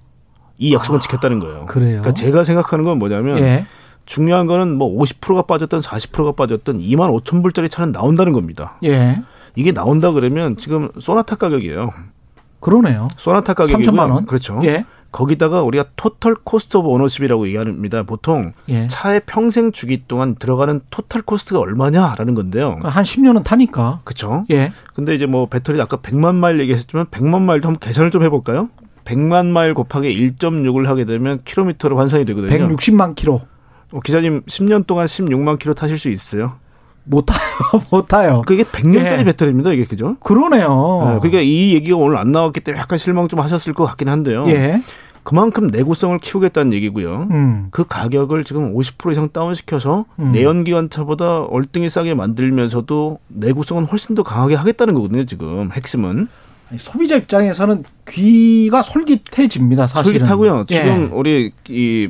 이 0.59 0.73
약속은 0.75 1.01
지켰다는 1.01 1.39
거예요. 1.41 1.63
아, 1.63 1.65
그래요. 1.67 2.01
그러니까 2.01 2.13
제가 2.13 2.45
생각하는 2.45 2.85
건 2.85 2.99
뭐냐면 2.99 3.39
예, 3.39 3.67
중요한 4.07 4.47
거는 4.47 4.77
뭐 4.77 4.97
50%가 5.01 5.43
빠졌던 5.43 5.81
40%가 5.81 6.33
빠졌던 6.33 6.79
2만 6.79 7.11
5천 7.23 7.43
불짜리 7.43 7.69
차는 7.69 7.93
나온다는 7.93 8.33
겁니다. 8.33 8.77
예, 8.85 9.23
이게 9.57 9.73
나온다 9.73 10.13
그러면 10.13 10.57
지금 10.57 10.91
소나타 10.99 11.37
가격이에요. 11.37 11.93
그러네요. 12.61 13.09
소나타 13.17 13.55
가격이 13.55 13.83
3천만 13.83 14.11
원. 14.11 14.27
그렇죠. 14.27 14.61
예, 14.65 14.85
거기다가 15.11 15.63
우리가 15.63 15.87
total 15.97 16.35
cost 16.43 16.77
of 16.77 16.89
ownership이라고 16.89 17.47
얘기합니다. 17.47 18.03
보통 18.03 18.53
예. 18.69 18.87
차의 18.87 19.23
평생 19.27 19.71
주기 19.71 20.05
동안 20.09 20.35
들어가는 20.35 20.81
total 20.91 21.23
cost가 21.23 21.61
얼마냐라는 21.61 22.35
건데요. 22.35 22.79
한 22.83 23.05
10년은 23.05 23.45
타니까. 23.45 24.01
그렇죠. 24.05 24.45
예. 24.51 24.73
근데 24.95 25.15
이제 25.15 25.27
뭐 25.27 25.47
배터리 25.47 25.81
아까 25.81 25.99
100만 25.99 26.35
마일 26.35 26.59
얘기했지만 26.61 27.07
100만 27.07 27.43
마일도 27.43 27.69
한번 27.69 27.81
계산을 27.81 28.11
좀 28.11 28.25
해볼까요? 28.25 28.71
100만 29.05 29.47
마일 29.47 29.75
곱하기 29.75 30.09
1.6을 30.09 30.87
하게 30.87 31.05
되면 31.05 31.41
킬로미터로 31.45 31.99
환산이 31.99 32.25
되거든요. 32.25 32.69
160만 32.69 33.15
킬로. 33.15 33.43
어, 33.93 34.01
기자님 34.01 34.43
10년 34.43 34.87
동안 34.87 35.07
16만 35.07 35.59
킬로 35.59 35.75
타실 35.75 35.99
수 35.99 36.09
있어요? 36.09 36.55
못 37.05 37.27
타요. 37.27 37.39
못 37.91 38.09
타요. 38.09 38.43
그게 38.47 38.65
100년짜리 38.65 39.21
예. 39.21 39.25
배터리입니다, 39.25 39.73
이게 39.73 39.85
그죠? 39.85 40.17
그러네요. 40.21 40.69
네, 41.05 41.19
그러니까 41.21 41.41
이 41.41 41.75
얘기가 41.75 41.97
오늘 41.97 42.17
안 42.17 42.33
나왔기 42.33 42.61
때문에 42.61 42.81
약간 42.81 42.99
실망 42.99 43.29
좀 43.29 43.41
하셨을 43.41 43.75
것 43.75 43.85
같긴 43.85 44.09
한데요. 44.09 44.47
예. 44.49 44.81
그만큼 45.23 45.69
내구성을 45.69 46.19
키우겠다는 46.19 46.75
얘기고요. 46.75 47.29
음. 47.31 47.69
그 47.71 47.85
가격을 47.87 48.45
지금 48.45 48.75
50% 48.75 49.13
이상 49.13 49.31
다운시켜서 49.31 50.05
음. 50.19 50.33
내연기관차보다 50.33 51.45
얼등이 51.45 51.89
싸게 51.89 52.13
만들면서도 52.13 53.19
내구성은 53.29 53.85
훨씬 53.87 54.15
더 54.15 54.23
강하게 54.23 54.55
하겠다는 54.55 54.95
거거든요. 54.95 55.25
지금 55.25 55.71
핵심은 55.73 56.29
아니, 56.71 56.79
소비자 56.79 57.17
입장에서는 57.17 57.85
귀가 58.09 58.83
솔깃해집니다. 58.83 59.87
사실은. 59.87 60.19
솔깃하고요. 60.21 60.67
예. 60.71 60.75
지금 60.75 61.11
우리 61.13 61.53
이 61.69 62.09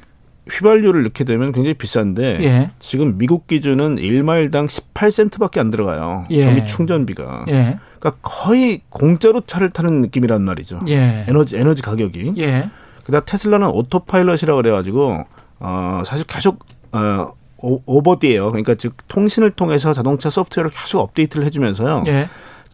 휘발유를 0.51 1.05
넣게 1.05 1.25
되면 1.25 1.53
굉장히 1.53 1.75
비싼데 1.75 2.39
예. 2.43 2.71
지금 2.79 3.17
미국 3.19 3.47
기준은 3.47 3.97
1마일당 3.97 4.67
18센트밖에 4.69 5.59
안 5.59 5.71
들어가요. 5.71 6.27
예. 6.31 6.43
전기 6.43 6.67
충전비가. 6.67 7.47
예. 7.49 7.79
그러니까 7.99 8.21
거의 8.23 8.83
공짜로 8.91 9.41
차를 9.41 9.71
타는 9.71 10.03
느낌이란 10.03 10.43
말이죠. 10.43 10.81
예. 10.89 11.25
에너지 11.29 11.57
에너지 11.57 11.81
가격이. 11.83 12.35
예. 12.39 12.69
그다음 13.05 13.23
테슬라는 13.27 13.69
Autopilot이라고 13.69 14.57
그래가지고 14.57 15.25
어 15.61 16.03
사실 16.07 16.27
계속 16.27 16.65
어 16.93 17.33
오- 17.59 17.81
오버디예요. 17.87 18.51
그러니까 18.51 18.75
즉 18.75 18.95
통신을 19.09 19.51
통해서 19.53 19.95
자동차 19.95 20.29
소프트웨어를 20.29 20.71
계속 20.71 21.01
업데이트를 21.01 21.47
해주면서요. 21.47 22.05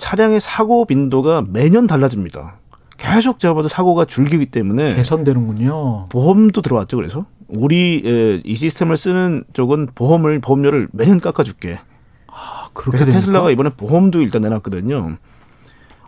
예. 0.00 0.04
차량의 0.04 0.40
사고 0.40 0.84
빈도가 0.84 1.44
매년 1.48 1.86
달라집니다. 1.86 2.56
계속 2.96 3.38
제가 3.38 3.54
봐도 3.54 3.68
사고가 3.68 4.04
줄기 4.04 4.46
때문에 4.46 4.94
개선되는군요. 4.94 6.06
보험도 6.10 6.60
들어왔죠. 6.62 6.96
그래서 6.96 7.24
우리 7.48 8.02
에, 8.04 8.42
이 8.44 8.54
시스템을 8.54 8.96
쓰는 8.96 9.44
쪽은 9.52 9.88
보험을 9.94 10.40
보험료를 10.40 10.88
매년 10.92 11.18
깎아줄게. 11.20 11.78
아, 12.28 12.68
그렇게 12.74 12.90
그래서 12.90 13.04
되니까? 13.06 13.20
테슬라가 13.20 13.50
이번에 13.50 13.70
보험도 13.76 14.20
일단 14.20 14.42
내놨거든요. 14.42 15.16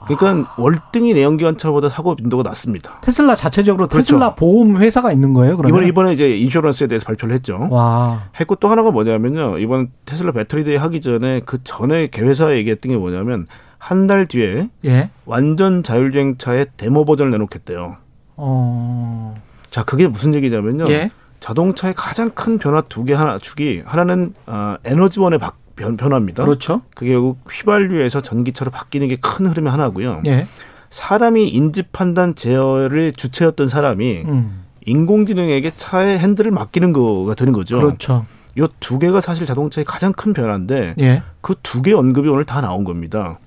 그러니까 0.06 0.52
월등히 0.58 1.14
내연기관차보다 1.14 1.88
사고 1.88 2.16
빈도가 2.16 2.42
낮습니다. 2.42 3.00
테슬라 3.02 3.36
자체적으로 3.36 3.86
그렇죠. 3.86 4.14
테슬라 4.14 4.34
보험 4.34 4.76
회사가 4.76 5.12
있는 5.12 5.32
거예요, 5.32 5.56
그러면? 5.56 5.70
이번에 5.70 5.88
이번에 5.88 6.12
이제 6.12 6.36
insurance에 6.38 6.88
대해서 6.88 7.06
발표를 7.06 7.34
했죠. 7.34 7.68
와. 7.70 8.24
했고 8.38 8.56
또 8.56 8.68
하나가 8.68 8.90
뭐냐면요. 8.90 9.58
이번 9.58 9.90
테슬라 10.04 10.32
배터리 10.32 10.64
데이 10.64 10.76
하기 10.76 11.00
전에 11.00 11.40
그 11.46 11.62
전에 11.62 12.08
개회사에 12.08 12.56
얘기했던 12.58 12.92
게 12.92 12.98
뭐냐면 12.98 13.46
한 13.82 14.06
달 14.06 14.26
뒤에 14.26 14.68
예. 14.84 15.10
완전 15.26 15.82
자율주행차의 15.82 16.66
데모 16.76 17.04
버전을 17.04 17.32
내놓겠대요. 17.32 17.96
어. 18.36 19.34
자, 19.70 19.82
그게 19.84 20.06
무슨 20.06 20.34
얘기냐면요. 20.36 20.88
예. 20.90 21.10
자동차의 21.40 21.94
가장 21.96 22.30
큰 22.30 22.58
변화 22.58 22.80
두 22.82 23.04
개 23.04 23.12
하나 23.12 23.38
축이 23.38 23.82
하나는 23.84 24.34
어, 24.46 24.76
에너지원의 24.84 25.40
바, 25.40 25.52
변, 25.74 25.96
변화입니다. 25.96 26.44
그렇죠. 26.44 26.82
그게 26.94 27.10
결국 27.10 27.38
휘발유에서 27.50 28.20
전기차로 28.20 28.70
바뀌는 28.70 29.08
게 29.08 29.16
큰 29.16 29.46
흐름의 29.48 29.70
하나고요. 29.72 30.22
예. 30.26 30.46
사람이 30.90 31.48
인지 31.48 31.82
판단 31.82 32.36
제어를 32.36 33.12
주체였던 33.12 33.66
사람이 33.66 34.22
음. 34.26 34.62
인공지능에게 34.86 35.72
차의 35.76 36.20
핸들을 36.20 36.50
맡기는 36.52 36.92
거가 36.92 37.34
되는 37.34 37.52
거죠. 37.52 37.80
그렇죠. 37.80 38.26
이 38.56 38.60
두 38.78 38.98
개가 39.00 39.20
사실 39.20 39.44
자동차의 39.46 39.84
가장 39.86 40.12
큰 40.12 40.32
변화인데 40.32 40.94
예. 41.00 41.22
그두 41.40 41.82
개 41.82 41.92
언급이 41.94 42.28
오늘 42.28 42.44
다 42.44 42.60
나온 42.60 42.84
겁니다. 42.84 43.38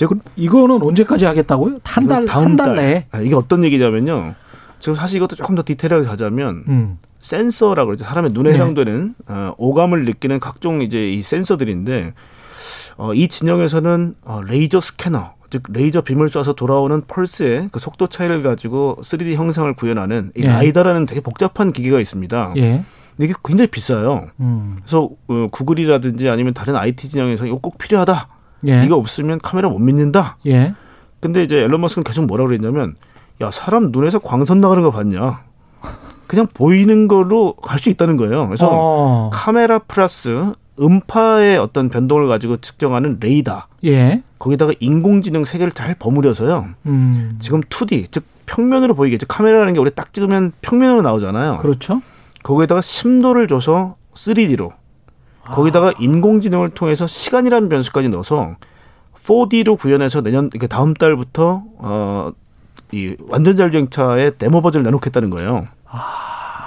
그, 0.00 0.18
이거는 0.36 0.82
언제까지 0.82 1.24
하겠다고요? 1.24 1.78
한 1.84 2.08
달, 2.08 2.26
한 2.26 2.56
달 2.56 2.76
내에? 2.76 3.06
아, 3.12 3.20
이게 3.20 3.34
어떤 3.34 3.64
얘기냐면요. 3.64 4.34
지금 4.80 4.94
사실 4.94 5.16
이것도 5.18 5.36
조금 5.36 5.54
더 5.54 5.62
디테일하게 5.64 6.04
가자면 6.06 6.64
음. 6.68 6.98
센서라고 7.20 7.86
그러죠. 7.88 8.04
사람의 8.04 8.32
눈에 8.32 8.50
네. 8.50 8.56
해당되는 8.56 9.14
어, 9.28 9.54
오감을 9.56 10.04
느끼는 10.04 10.40
각종 10.40 10.82
이제 10.82 11.10
이 11.10 11.22
센서들인데 11.22 12.12
어, 12.96 13.14
이 13.14 13.28
진영에서는 13.28 14.14
어, 14.24 14.40
레이저 14.46 14.80
스캐너 14.80 15.32
즉 15.48 15.62
레이저 15.70 16.00
빔을 16.02 16.26
쏴서 16.26 16.56
돌아오는 16.56 17.00
펄스의 17.06 17.68
그 17.72 17.78
속도 17.78 18.08
차이를 18.08 18.42
가지고 18.42 18.98
3D 19.02 19.34
형상을 19.34 19.72
구현하는 19.74 20.32
이 20.36 20.42
예. 20.42 20.48
라이다라는 20.48 21.06
되게 21.06 21.20
복잡한 21.20 21.72
기계가 21.72 22.00
있습니다. 22.00 22.54
예. 22.56 22.84
이게 23.20 23.32
굉장히 23.44 23.68
비싸요. 23.68 24.26
음. 24.40 24.78
그래서 24.82 25.08
어, 25.28 25.46
구글이라든지 25.52 26.28
아니면 26.28 26.52
다른 26.52 26.74
IT 26.76 27.08
진영에서 27.08 27.46
이거 27.46 27.58
꼭 27.58 27.78
필요하다. 27.78 28.28
예. 28.66 28.84
이거 28.84 28.96
없으면 28.96 29.38
카메라 29.42 29.68
못 29.68 29.78
믿는다. 29.78 30.36
예. 30.46 30.74
근데 31.20 31.42
이제 31.42 31.56
앨런 31.56 31.80
머스크는 31.80 32.04
계속 32.04 32.26
뭐라 32.26 32.44
그랬냐면 32.46 32.94
야 33.40 33.50
사람 33.50 33.90
눈에서 33.90 34.18
광선 34.18 34.60
나가는 34.60 34.82
거 34.82 34.90
봤냐? 34.90 35.42
그냥 36.26 36.46
보이는 36.52 37.06
걸로 37.08 37.54
갈 37.54 37.78
수 37.78 37.90
있다는 37.90 38.16
거예요. 38.16 38.46
그래서 38.46 38.68
어. 38.70 39.30
카메라 39.32 39.78
플러스 39.78 40.52
음파의 40.80 41.58
어떤 41.58 41.88
변동을 41.88 42.26
가지고 42.28 42.56
측정하는 42.56 43.18
레이더 43.20 43.64
예. 43.84 44.22
거기다가 44.38 44.72
인공지능 44.80 45.44
세계를 45.44 45.72
잘 45.72 45.94
버무려서요. 45.94 46.66
음. 46.86 47.36
지금 47.38 47.60
2D 47.60 48.06
즉 48.10 48.24
평면으로 48.46 48.94
보이겠죠. 48.94 49.26
카메라라는 49.26 49.74
게 49.74 49.78
우리 49.80 49.90
딱 49.90 50.12
찍으면 50.12 50.52
평면으로 50.62 51.02
나오잖아요. 51.02 51.58
그렇죠. 51.58 52.02
거기에다가 52.42 52.80
심도를 52.80 53.46
줘서 53.48 53.96
3D로 54.14 54.70
거기다가 55.46 55.92
인공지능을 55.98 56.70
통해서 56.70 57.06
시간이라는 57.06 57.68
변수까지 57.68 58.08
넣어서 58.08 58.56
4D로 59.22 59.78
구현해서 59.78 60.20
내년 60.20 60.50
이렇게 60.52 60.66
다음 60.66 60.94
달부터 60.94 61.62
어이 61.78 63.16
완전 63.28 63.56
자율주행차의 63.56 64.38
데모 64.38 64.60
버전을 64.60 64.84
내놓겠다는 64.84 65.30
거예요. 65.30 65.66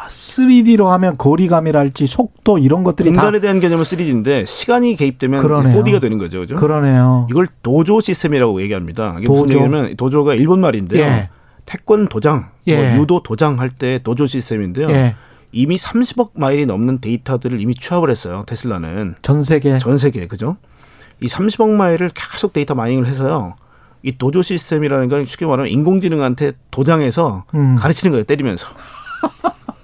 3D로 0.10 0.86
하면 0.86 1.18
거리감이랄지 1.18 2.06
속도 2.06 2.58
이런 2.58 2.84
것들이 2.84 3.10
공간에 3.10 3.40
대한 3.40 3.60
개념은 3.60 3.84
3D인데 3.84 4.46
시간이 4.46 4.96
개입되면 4.96 5.42
그러네요. 5.42 5.84
4D가 5.84 6.00
되는 6.02 6.18
거죠, 6.18 6.40
그죠? 6.40 6.56
다 6.56 6.62
그러네요. 6.62 7.28
이걸 7.30 7.48
도조 7.62 8.00
시스템이라고 8.00 8.62
얘기합니다. 8.62 9.16
이게 9.20 9.28
무슨 9.28 9.44
도조? 9.44 9.58
얘기냐면 9.60 9.96
도조가 9.96 10.36
일본 10.36 10.62
말인데요. 10.62 11.04
예. 11.04 11.30
태권 11.66 12.08
도장, 12.08 12.52
예. 12.68 12.94
뭐 12.94 13.02
유도 13.02 13.22
도장 13.22 13.60
할 13.60 13.70
때 13.70 14.00
도조 14.02 14.26
시스템인데요. 14.26 14.90
예. 14.90 15.16
이미 15.52 15.76
30억 15.78 16.32
마일이 16.34 16.66
넘는 16.66 17.00
데이터들을 17.00 17.60
이미 17.62 17.74
취합을 17.76 18.10
했어요. 18.10 18.44
테슬라는 18.48 19.16
전 19.22 19.42
세계 19.42 19.78
전 19.80 19.98
세계 19.98 20.28
그죠? 20.28 20.58
이 21.22 21.28
30억 21.28 21.70
마일을 21.70 22.10
계속 22.14 22.54
data 22.54 22.76
mining을 22.76 23.08
해서요. 23.08 23.56
이 24.04 24.18
도조 24.18 24.42
시스템이라는 24.42 25.10
건 25.10 25.26
쉽게 25.26 25.46
말하면 25.46 25.72
인공지능한테 25.72 26.54
도장해서 26.72 27.46
음. 27.56 27.76
가르치는 27.78 28.12
거예요. 28.12 28.24
때리면서. 28.26 28.68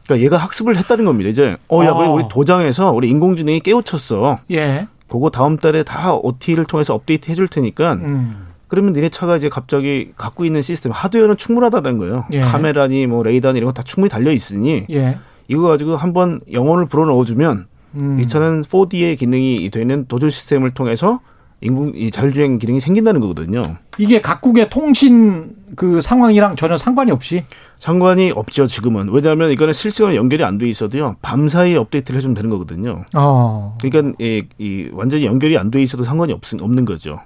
그러니까 0.06 0.26
얘가 0.26 0.38
학습을 0.38 0.76
했다는 0.78 1.06
겁니다. 1.06 1.30
이제 1.30 1.58
어야 1.70 1.92
어. 1.92 2.12
우리 2.14 2.26
도장에서 2.30 2.92
우리 2.92 3.10
인공지능이 3.10 3.62
깨우쳤어. 3.62 4.40
예. 4.52 4.88
그거 5.08 5.30
다음 5.30 5.58
달에 5.58 5.84
다 5.84 6.14
OTA를 6.16 6.66
통해서 6.66 6.94
업데이트 6.94 7.30
해줄 7.32 7.48
테니까 7.48 7.94
음. 7.94 8.48
그러면 8.68 8.94
니네 8.94 9.10
차가 9.10 9.38
이제 9.38 9.50
갑자기 9.50 10.12
갖고 10.18 10.46
있는 10.46 10.62
시스템 10.62 10.92
하드웨어는 10.92 11.38
충분하다는 11.38 11.98
거예요. 12.00 12.26
예. 12.34 12.42
카메라니 12.42 13.08
뭐 13.08 13.24
레이더니 13.24 13.58
이런 13.58 13.70
거 13.70 13.74
다 13.74 13.84
충분히 13.84 14.10
달려 14.10 14.32
있으니 14.32 14.86
예. 14.90 15.20
이거 15.48 15.68
가지고 15.68 15.96
한번 15.96 16.40
영혼을 16.52 16.86
불어 16.86 17.06
넣어주면 17.06 17.68
음. 17.96 18.20
이 18.20 18.28
차는 18.28 18.64
4D의 18.64 19.18
기능이 19.18 19.70
되는 19.70 20.06
도조 20.08 20.30
시스템을 20.30 20.72
통해서 20.72 21.20
인공 21.62 21.94
이 21.96 22.12
자율주행 22.12 22.58
기능이 22.60 22.82
생긴다는 22.82 23.22
거거든요. 23.22 23.62
이게 23.98 24.20
각국의 24.22 24.70
통신 24.70 25.52
그 25.78 26.02
상황이랑 26.02 26.56
전혀 26.58 26.76
상관이 26.78 27.10
없이 27.12 27.46
상관이 27.80 28.32
없죠 28.32 28.66
지금은 28.66 29.10
왜냐하면 29.10 29.52
이거는 29.52 29.74
실시간 29.74 30.14
연결이 30.16 30.44
안 30.44 30.58
돼 30.58 30.68
있어도요 30.68 31.16
밤 31.22 31.48
사이에 31.48 31.78
업데이트를 31.78 32.18
해주면 32.18 32.36
되는 32.36 32.50
거거든요. 32.50 33.04
어. 33.16 33.78
그러니까 33.82 34.14
이, 34.20 34.44
이 34.58 34.90
완전히 34.92 35.26
연결이 35.26 35.58
안 35.58 35.72
돼 35.72 35.82
있어도 35.82 36.04
상관이 36.04 36.34
없, 36.34 36.42
없는 36.62 36.84
거죠. 36.86 37.20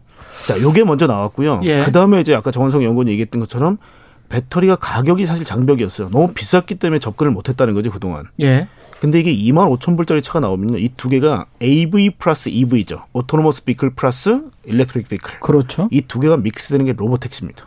자, 0.47 0.61
요게 0.61 0.83
먼저 0.83 1.07
나왔고요. 1.07 1.61
예. 1.63 1.83
그 1.83 1.91
다음에 1.91 2.19
이제 2.21 2.35
아까 2.35 2.51
정원성 2.51 2.83
연구원이 2.83 3.09
얘기했던 3.11 3.39
것처럼 3.41 3.79
배터리가 4.29 4.75
가격이 4.75 5.25
사실 5.25 5.45
장벽이었어요. 5.45 6.09
너무 6.09 6.33
비쌌기 6.33 6.75
때문에 6.75 6.99
접근을 6.99 7.31
못했다는 7.31 7.73
거지 7.73 7.89
그동안. 7.89 8.25
예. 8.41 8.67
근데 8.99 9.19
이게 9.19 9.33
2만 9.35 9.69
5천 9.79 9.95
불짜리 9.95 10.21
차가 10.23 10.39
나오면요, 10.39 10.79
이 10.79 10.89
두 10.97 11.07
개가 11.07 11.45
AV 11.61 12.11
plus 12.17 12.49
EV죠. 12.49 13.01
Autonomous 13.13 13.63
vehicle 13.65 13.91
plus 13.91 14.41
electric 14.65 15.07
vehicle. 15.09 15.39
그렇죠. 15.39 15.87
이 15.91 16.01
두 16.01 16.19
개가 16.19 16.37
mix되는 16.37 16.85
게 16.85 16.93
로봇 16.97 17.19
택시입니다. 17.19 17.65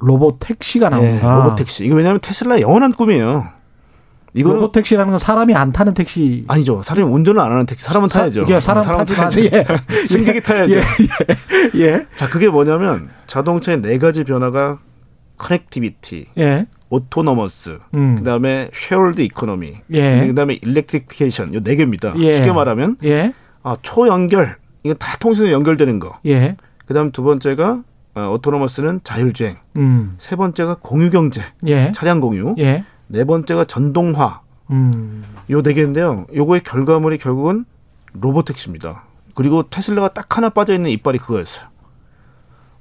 로봇 0.00 0.36
택시가 0.40 0.90
네, 0.90 0.96
나온다. 0.96 1.36
로봇 1.44 1.56
택시. 1.56 1.84
이거 1.84 1.94
왜냐하면 1.94 2.20
테슬라의 2.20 2.62
영원한 2.62 2.92
꿈이에요. 2.92 3.46
이거는 4.34 4.56
로봇 4.56 4.72
택시라는 4.72 5.10
건 5.10 5.18
사람이 5.18 5.54
안 5.54 5.72
타는 5.72 5.94
택시. 5.94 6.44
아니죠. 6.48 6.82
사람이 6.82 7.08
운전을 7.08 7.40
안 7.40 7.50
하는 7.52 7.64
택시. 7.64 7.84
사람은 7.84 8.08
타야죠. 8.08 8.42
이게 8.42 8.60
사람, 8.60 8.84
타지만 8.84 9.06
타야죠. 9.06 9.40
예. 9.46 9.66
승객이 10.06 10.42
타야죠. 10.42 10.74
예. 10.76 10.82
예. 11.76 11.80
예. 11.80 12.06
자, 12.16 12.28
그게 12.28 12.48
뭐냐면 12.48 13.08
자동차의 13.26 13.80
네 13.80 13.96
가지 13.98 14.24
변화가 14.24 14.78
connectivity, 15.38 16.26
예. 16.38 16.66
autonomous, 16.90 17.78
음. 17.94 18.14
그 18.16 18.24
다음에 18.24 18.68
shared 18.72 19.20
economy, 19.20 19.76
예. 19.92 20.26
그 20.26 20.34
다음에 20.34 20.58
electrification 20.62 21.54
요 21.54 21.60
네 21.60 21.76
개입니다. 21.76 22.14
예. 22.18 22.34
쉽게 22.34 22.52
말하면 22.52 22.96
예. 23.04 23.32
아, 23.62 23.76
초연결 23.82 24.56
이거 24.84 24.94
다 24.94 25.16
통신에 25.18 25.52
연결되는 25.52 25.98
거. 25.98 26.18
예. 26.26 26.56
그다음 26.86 27.10
두 27.12 27.22
번째가 27.22 27.82
어, 28.14 28.30
autonomous는 28.32 29.00
자율주행. 29.04 29.56
음. 29.76 30.14
세 30.18 30.34
번째가 30.36 30.78
공유 30.80 31.10
경제, 31.10 31.42
예. 31.66 31.92
차량 31.92 32.20
공유. 32.20 32.54
예. 32.58 32.84
네 33.06 33.24
번째가 33.24 33.64
전동화. 33.66 34.40
음. 34.70 35.24
요네 35.50 35.72
개인데요. 35.74 36.26
요거의 36.34 36.62
결과물이 36.62 37.18
결국은 37.18 37.64
로보택시입니다. 38.14 39.04
그리고 39.34 39.62
테슬라가 39.68 40.08
딱 40.08 40.36
하나 40.36 40.48
빠져 40.50 40.74
있는 40.74 40.90
이빨이 40.90 41.18
그거였어요. 41.18 41.66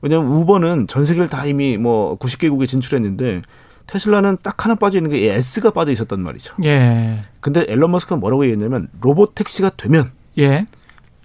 왜냐하면 0.02 0.32
우버는 0.32 0.88
전 0.88 1.06
세계를 1.06 1.28
다 1.30 1.46
이미 1.46 1.78
뭐 1.78 2.18
90개국에 2.20 2.68
진출했는데 2.68 3.42
테슬라는 3.88 4.38
딱 4.44 4.64
하나 4.66 4.76
빠져 4.76 5.00
있는 5.00 5.12
게이 5.12 5.26
S가 5.28 5.72
빠져 5.72 5.92
있었단 5.92 6.20
말이죠. 6.20 6.56
예. 6.66 7.20
근데 7.40 7.66
앨런 7.68 7.90
머스크가 7.92 8.18
뭐라고 8.18 8.46
얘기했냐면 8.46 8.90
로보택시가 9.02 9.72
되면 9.78 10.12
예. 10.38 10.66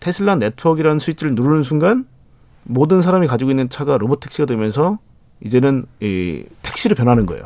테슬라 0.00 0.36
네트워크라는 0.36 0.98
스위치를 0.98 1.34
누르는 1.34 1.62
순간 1.62 2.06
모든 2.64 3.02
사람이 3.02 3.26
가지고 3.26 3.50
있는 3.50 3.68
차가 3.68 3.98
로보택시가 3.98 4.46
되면서 4.46 4.98
이제는 5.44 5.86
이 6.00 6.44
택시로 6.62 6.94
변하는 6.94 7.26
거예요. 7.26 7.44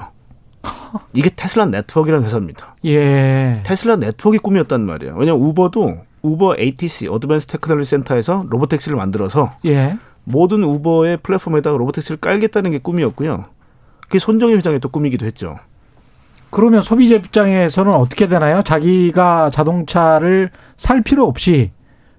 이게 1.15 1.31
테슬라 1.35 1.67
네트워크라는 1.67 2.25
회사입니다. 2.25 2.77
예. 2.85 3.62
테슬라 3.65 3.97
네트워크의 3.97 4.39
꿈이었단 4.41 4.85
말이에요. 4.85 5.17
왜냐면 5.17 5.41
우버도 5.43 5.99
우버 6.23 6.57
ATC 6.59 7.09
Advanced 7.09 7.46
Technology 7.46 7.90
Center에서 7.90 8.44
로보택시를 8.49 8.97
만들어서 8.97 9.53
예. 9.65 9.97
모든 10.27 10.65
우버의 10.65 11.19
플랫폼에다가 11.23 11.79
로보택시를 11.79 12.19
깔겠다는 12.19 12.73
게 12.73 12.79
꿈이었고요. 12.79 13.45
그게 14.03 14.19
손정의 14.18 14.55
회장의 14.57 14.81
또 14.81 14.89
꿈이기도 14.89 15.25
했죠. 15.25 15.57
그러면 16.51 16.83
소비자 16.83 17.15
입장에서는 17.15 17.93
어떻게 17.93 18.29
되나요? 18.29 18.62
자기가 18.62 19.51
자동차를 19.51 20.51
살 20.77 21.03
필요 21.03 21.25
없이 21.27 21.71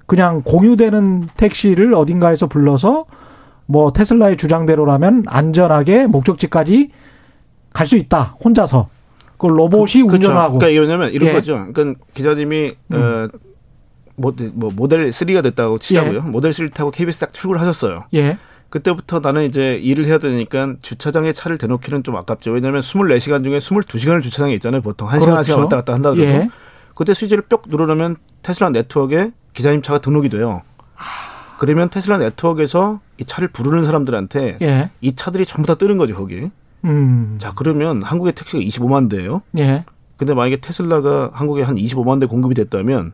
그냥 0.05 0.41
공유되는 0.43 1.23
택시를 1.37 1.93
어딘가에서 1.93 2.47
불러서 2.47 3.05
뭐 3.65 3.91
테슬라의 3.91 4.37
주장대로라면 4.37 5.25
안전하게 5.27 6.07
목적지까지 6.07 6.91
갈 7.73 7.85
수 7.85 7.97
있다. 7.97 8.37
혼자서. 8.43 8.89
그걸 9.33 9.59
로봇이 9.59 10.03
그렇죠. 10.07 10.15
운전하고. 10.15 10.57
그러니까 10.57 10.67
이게 10.69 10.79
왜냐면 10.79 11.11
이런 11.11 11.29
예. 11.29 11.33
거죠. 11.33 11.67
그러니까 11.73 11.99
기자님이 12.13 12.73
음. 12.93 12.95
어, 12.95 13.27
모, 14.17 14.33
뭐 14.53 14.69
모델 14.75 15.09
3가 15.09 15.41
됐다고 15.43 15.77
치자고요. 15.77 16.15
예. 16.15 16.19
모델 16.19 16.51
3를 16.51 16.73
타고 16.73 16.91
KBS 16.91 17.19
딱 17.19 17.33
출근을 17.33 17.61
하셨어요. 17.61 18.03
예. 18.15 18.37
그때부터 18.69 19.19
나는 19.19 19.45
이제 19.45 19.75
일을 19.75 20.05
해야 20.05 20.17
되니까 20.17 20.73
주차장에 20.81 21.31
차를 21.31 21.57
대놓기는 21.57 22.03
좀 22.03 22.17
아깝죠. 22.17 22.51
왜냐하면 22.51 22.81
24시간 22.81 23.43
중에 23.43 23.59
22시간을 23.59 24.21
주차장에 24.21 24.53
있잖아요. 24.55 24.81
보통 24.81 25.07
1시간, 25.07 25.31
그렇죠. 25.31 25.53
1시간 25.53 25.59
왔다 25.59 25.77
갔다 25.77 25.93
한다 25.93 26.11
그래도. 26.11 26.31
예. 26.31 26.49
그때 26.93 27.13
스위치를 27.13 27.43
뿅 27.43 27.61
누르면 27.67 28.17
테슬라 28.41 28.71
네트워크에 28.71 29.31
기자님 29.53 29.81
차가 29.83 29.99
등록이 29.99 30.29
돼요. 30.29 30.63
그러면 31.59 31.89
테슬라 31.89 32.17
네트워크에서 32.17 32.99
이 33.17 33.25
차를 33.25 33.47
부르는 33.49 33.83
사람들한테 33.83 34.57
예. 34.61 34.89
이 35.01 35.15
차들이 35.15 35.45
전부 35.45 35.67
다 35.67 35.75
뜨는 35.75 35.97
거죠, 35.97 36.15
거기. 36.15 36.49
음. 36.85 37.37
자, 37.39 37.53
그러면 37.55 38.03
한국의 38.03 38.33
택시가 38.33 38.59
25만 38.59 39.09
대예요. 39.09 39.43
예. 39.57 39.85
근데 40.17 40.33
만약에 40.33 40.57
테슬라가 40.57 41.29
한국에 41.33 41.61
한 41.61 41.75
25만 41.75 42.19
대 42.19 42.25
공급이 42.25 42.55
됐다면 42.55 43.13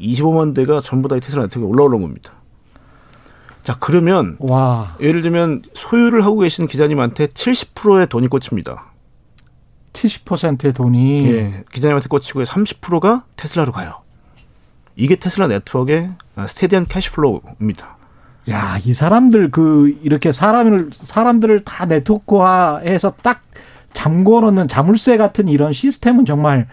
25만 0.00 0.54
대가 0.54 0.80
전부 0.80 1.08
다 1.08 1.18
테슬라 1.18 1.42
네트워크에 1.42 1.68
올라오는 1.68 2.00
겁니다. 2.00 2.32
자, 3.62 3.76
그러면 3.80 4.36
와. 4.38 4.96
예를 5.00 5.22
들면 5.22 5.62
소유를 5.74 6.24
하고 6.24 6.38
계신 6.38 6.66
기자님한테 6.66 7.26
70%의 7.26 8.08
돈이 8.08 8.28
꽂힙니다. 8.28 8.92
70%의 9.92 10.72
돈이 10.72 11.26
예, 11.32 11.64
기자님한테 11.72 12.08
꽂히고 12.08 12.44
30%가 12.44 13.24
테슬라로 13.36 13.72
가요. 13.72 14.02
이게 14.94 15.16
테슬라 15.16 15.48
네트워크의 15.48 16.10
steady한 16.46 16.86
cash 16.86 17.15
flow입니다. 17.15 17.96
야, 18.50 18.78
이 18.84 18.92
사람들 18.92 19.50
그 19.50 19.98
이렇게 20.02 20.32
사람을 20.32 20.90
사람들을 20.92 21.64
다 21.64 21.86
네트워크화해서 21.86 23.14
딱 23.22 23.42
잠궈 23.92 24.40
놓는 24.42 24.68
자물쇠 24.68 25.16
같은 25.16 25.48
이런 25.48 25.72
시스템은 25.72 26.24
정말 26.24 26.68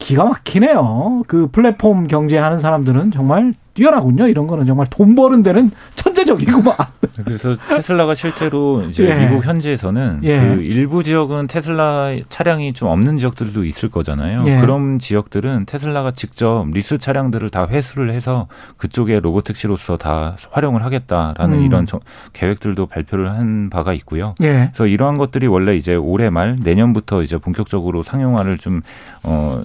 기가 0.00 0.24
막히네요. 0.24 1.22
그 1.28 1.46
플랫폼 1.52 2.08
경제하는 2.08 2.58
사람들은 2.58 3.12
정말 3.12 3.52
뛰어나군요. 3.74 4.26
이런 4.26 4.46
거는 4.48 4.66
정말 4.66 4.86
돈 4.90 5.14
버는 5.14 5.42
데는 5.42 5.70
천재적이구만. 5.94 6.74
그래서 7.24 7.56
테슬라가 7.68 8.14
실제로 8.14 8.82
이제 8.82 9.08
예. 9.08 9.14
미국 9.28 9.44
현지에서는 9.46 10.20
예. 10.24 10.40
그 10.56 10.62
일부 10.62 11.02
지역은 11.04 11.46
테슬라 11.46 12.10
차량이 12.28 12.72
좀 12.72 12.88
없는 12.88 13.18
지역들도 13.18 13.64
있을 13.64 13.90
거잖아요. 13.90 14.42
예. 14.46 14.60
그런 14.60 14.98
지역들은 14.98 15.66
테슬라가 15.66 16.10
직접 16.12 16.66
리스 16.72 16.98
차량들을 16.98 17.48
다 17.50 17.66
회수를 17.70 18.10
해서 18.12 18.48
그쪽에 18.78 19.20
로보택시로서 19.20 19.96
다 19.98 20.36
활용을 20.50 20.82
하겠다라는 20.84 21.58
음. 21.58 21.62
이런 21.64 21.86
정- 21.86 22.00
계획들도 22.32 22.86
발표를 22.86 23.30
한 23.30 23.70
바가 23.70 23.92
있고요. 23.94 24.34
예. 24.42 24.70
그래서 24.72 24.86
이러한 24.86 25.16
것들이 25.16 25.46
원래 25.46 25.76
이제 25.76 25.94
올해 25.94 26.30
말 26.30 26.56
내년부터 26.60 27.22
이제 27.22 27.38
본격적으로 27.38 28.02
상용화를 28.02 28.58
좀 28.58 28.80
어, 29.22 29.60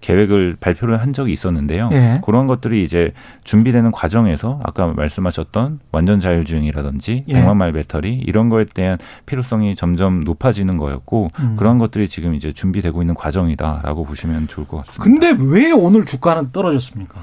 계획을 0.00 0.56
발표를 0.60 1.00
한 1.00 1.12
적이 1.12 1.32
있었는데요. 1.32 1.90
예. 1.92 2.20
그런 2.24 2.46
것들이 2.46 2.82
이제 2.82 3.12
준비되는 3.44 3.90
과정에서 3.90 4.60
아까 4.64 4.86
말씀하셨던 4.88 5.80
완전 5.92 6.20
자율주행이라든지 6.20 7.24
예. 7.28 7.34
100만 7.34 7.56
마일 7.56 7.72
배터리 7.72 8.14
이런 8.14 8.48
거에 8.48 8.64
대한 8.64 8.98
필요성이 9.26 9.76
점점 9.76 10.20
높아지는 10.20 10.76
거였고 10.76 11.28
음. 11.40 11.56
그런 11.56 11.78
것들이 11.78 12.08
지금 12.08 12.34
이제 12.34 12.52
준비되고 12.52 13.02
있는 13.02 13.14
과정이다라고 13.14 14.04
보시면 14.04 14.48
좋을 14.48 14.66
것 14.66 14.78
같습니다. 14.78 15.04
근데 15.04 15.34
왜 15.38 15.72
오늘 15.72 16.04
주가는 16.04 16.52
떨어졌습니까? 16.52 17.20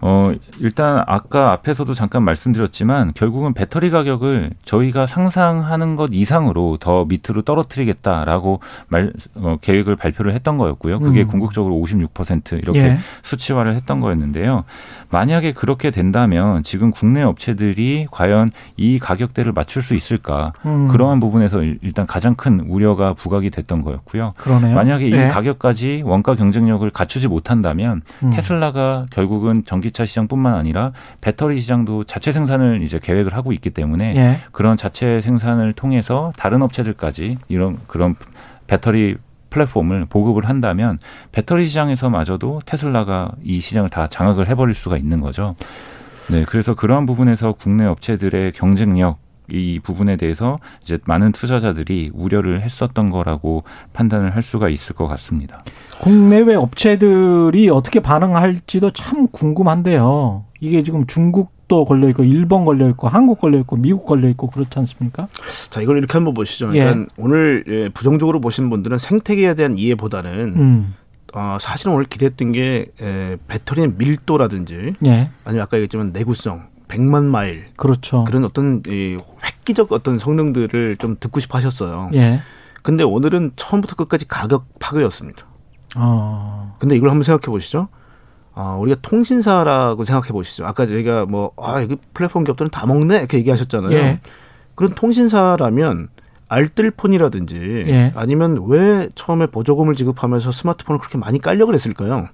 어, 0.00 0.32
일단 0.60 1.02
아까 1.06 1.52
앞에서도 1.52 1.92
잠깐 1.94 2.22
말씀드렸지만 2.22 3.12
결국은 3.14 3.52
배터리 3.54 3.90
가격을 3.90 4.50
저희가 4.64 5.06
상상하는 5.06 5.96
것 5.96 6.10
이상으로 6.12 6.76
더 6.78 7.04
밑으로 7.04 7.42
떨어뜨리겠다라고 7.42 8.60
말, 8.88 9.12
어, 9.34 9.56
계획을 9.60 9.96
발표를 9.96 10.32
했던 10.34 10.56
거였고요. 10.58 11.00
그게 11.00 11.22
음. 11.22 11.26
궁극적으로 11.28 11.74
56% 11.76 12.58
이렇게 12.62 12.78
예. 12.80 12.98
수치화를 13.22 13.74
했던 13.74 14.00
거였는데요. 14.00 14.64
만약에 15.10 15.52
그렇게 15.52 15.90
된다면 15.90 16.62
지금 16.62 16.90
국내 16.90 17.22
업체들이 17.22 18.06
과연 18.10 18.50
이 18.76 18.98
가격대를 18.98 19.52
맞출 19.52 19.82
수 19.82 19.94
있을까? 19.94 20.52
음. 20.66 20.88
그러한 20.88 21.18
부분에서 21.20 21.62
일- 21.62 21.78
일단 21.82 22.06
가장 22.06 22.34
큰 22.34 22.60
우려가 22.60 23.14
부각이 23.14 23.50
됐던 23.50 23.82
거였고요. 23.82 24.32
그러네요. 24.36 24.74
만약에 24.74 25.08
이 25.08 25.12
예. 25.12 25.28
가격까지 25.28 26.02
원가 26.04 26.34
경쟁력을 26.34 26.88
갖추지 26.90 27.28
못한다면 27.28 28.02
음. 28.22 28.30
테슬라가 28.30 29.06
결국은 29.10 29.64
전기 29.64 29.87
차 29.92 30.04
시장뿐만 30.04 30.54
아니라 30.54 30.92
배터리 31.20 31.60
시장도 31.60 32.04
자체 32.04 32.32
생산을 32.32 32.82
이제 32.82 32.98
계획을 33.00 33.34
하고 33.34 33.52
있기 33.52 33.70
때문에 33.70 34.14
예. 34.16 34.40
그런 34.52 34.76
자체 34.76 35.20
생산을 35.20 35.72
통해서 35.72 36.32
다른 36.36 36.62
업체들까지 36.62 37.38
이런 37.48 37.78
그런 37.86 38.14
배터리 38.66 39.16
플랫폼을 39.50 40.06
보급을 40.06 40.48
한다면 40.48 40.98
배터리 41.32 41.66
시장에서마저도 41.66 42.62
테슬라가 42.66 43.32
이 43.42 43.60
시장을 43.60 43.88
다 43.88 44.06
장악을 44.06 44.48
해버릴 44.48 44.74
수가 44.74 44.96
있는 44.96 45.20
거죠. 45.20 45.54
네, 46.30 46.44
그래서 46.46 46.74
그러한 46.74 47.06
부분에서 47.06 47.54
국내 47.54 47.86
업체들의 47.86 48.52
경쟁력 48.52 49.18
이 49.50 49.80
부분에 49.82 50.16
대해서 50.16 50.58
이제 50.82 50.98
많은 51.04 51.32
투자자들이 51.32 52.10
우려를 52.14 52.62
했었던 52.62 53.10
거라고 53.10 53.64
판단을 53.92 54.34
할 54.34 54.42
수가 54.42 54.68
있을 54.68 54.94
것 54.94 55.06
같습니다. 55.08 55.62
국내외 56.00 56.54
업체들이 56.54 57.70
어떻게 57.70 58.00
반응할지도 58.00 58.92
참 58.92 59.26
궁금한데요. 59.28 60.44
이게 60.60 60.82
지금 60.82 61.06
중국도 61.06 61.84
걸려 61.84 62.08
있고 62.10 62.24
일본 62.24 62.64
걸려 62.64 62.88
있고 62.90 63.08
한국 63.08 63.40
걸려 63.40 63.58
있고 63.58 63.76
미국 63.76 64.06
걸려 64.06 64.28
있고 64.28 64.48
그렇지 64.50 64.78
않습니까? 64.78 65.28
자, 65.70 65.80
이걸 65.80 65.98
이렇게 65.98 66.12
한번 66.12 66.34
보시죠. 66.34 66.70
예. 66.74 66.78
일단 66.78 67.08
오늘 67.16 67.64
예, 67.68 67.88
부정적으로 67.88 68.40
보신 68.40 68.70
분들은 68.70 68.98
생태계에 68.98 69.54
대한 69.54 69.78
이해보다는 69.78 70.54
음. 70.56 70.94
어, 71.34 71.58
사실은 71.60 71.92
오늘 71.92 72.04
기대했던 72.06 72.52
게 72.52 72.86
에, 73.00 73.36
배터리의 73.48 73.92
밀도라든지 73.96 74.94
예. 75.04 75.30
아니면 75.44 75.62
아까 75.62 75.76
얘기했지만 75.76 76.12
내구성, 76.12 76.62
100만 76.88 77.24
마일 77.24 77.66
그렇죠. 77.76 78.24
그런 78.24 78.44
어떤 78.44 78.82
이 78.88 79.16
획기적 79.44 79.92
어떤 79.92 80.18
성능들을 80.18 80.96
좀 80.96 81.16
듣고 81.20 81.40
싶어 81.40 81.58
하셨어요. 81.58 82.10
예. 82.14 82.40
근데 82.82 83.04
오늘은 83.04 83.52
처음부터 83.56 83.94
끝까지 83.96 84.26
가격 84.26 84.66
파괴였습니다. 84.78 85.44
어. 85.96 86.74
근데 86.78 86.96
이걸 86.96 87.10
한번 87.10 87.22
생각해 87.22 87.50
보시죠. 87.52 87.88
아, 88.54 88.74
우리가 88.74 88.98
통신사라고 89.02 90.02
생각해 90.04 90.28
보시죠. 90.32 90.66
아까 90.66 90.84
저희가 90.86 91.26
뭐, 91.26 91.52
아, 91.56 91.80
이거 91.80 91.96
플랫폼 92.14 92.44
기업들은 92.44 92.70
다 92.70 92.86
먹네? 92.86 93.18
이렇게 93.18 93.38
얘기하셨잖아요. 93.38 93.92
예. 93.92 94.20
그런 94.74 94.94
통신사라면 94.94 96.08
알뜰폰이라든지 96.48 97.84
예. 97.88 98.12
아니면 98.16 98.64
왜 98.66 99.08
처음에 99.14 99.46
보조금을 99.46 99.94
지급하면서 99.94 100.50
스마트폰을 100.50 100.98
그렇게 100.98 101.18
많이 101.18 101.38
깔려 101.40 101.66
그랬을까요? 101.66 102.28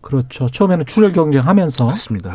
그렇죠. 0.00 0.48
처음에는 0.48 0.86
출혈 0.86 1.12
경쟁하면서. 1.12 1.86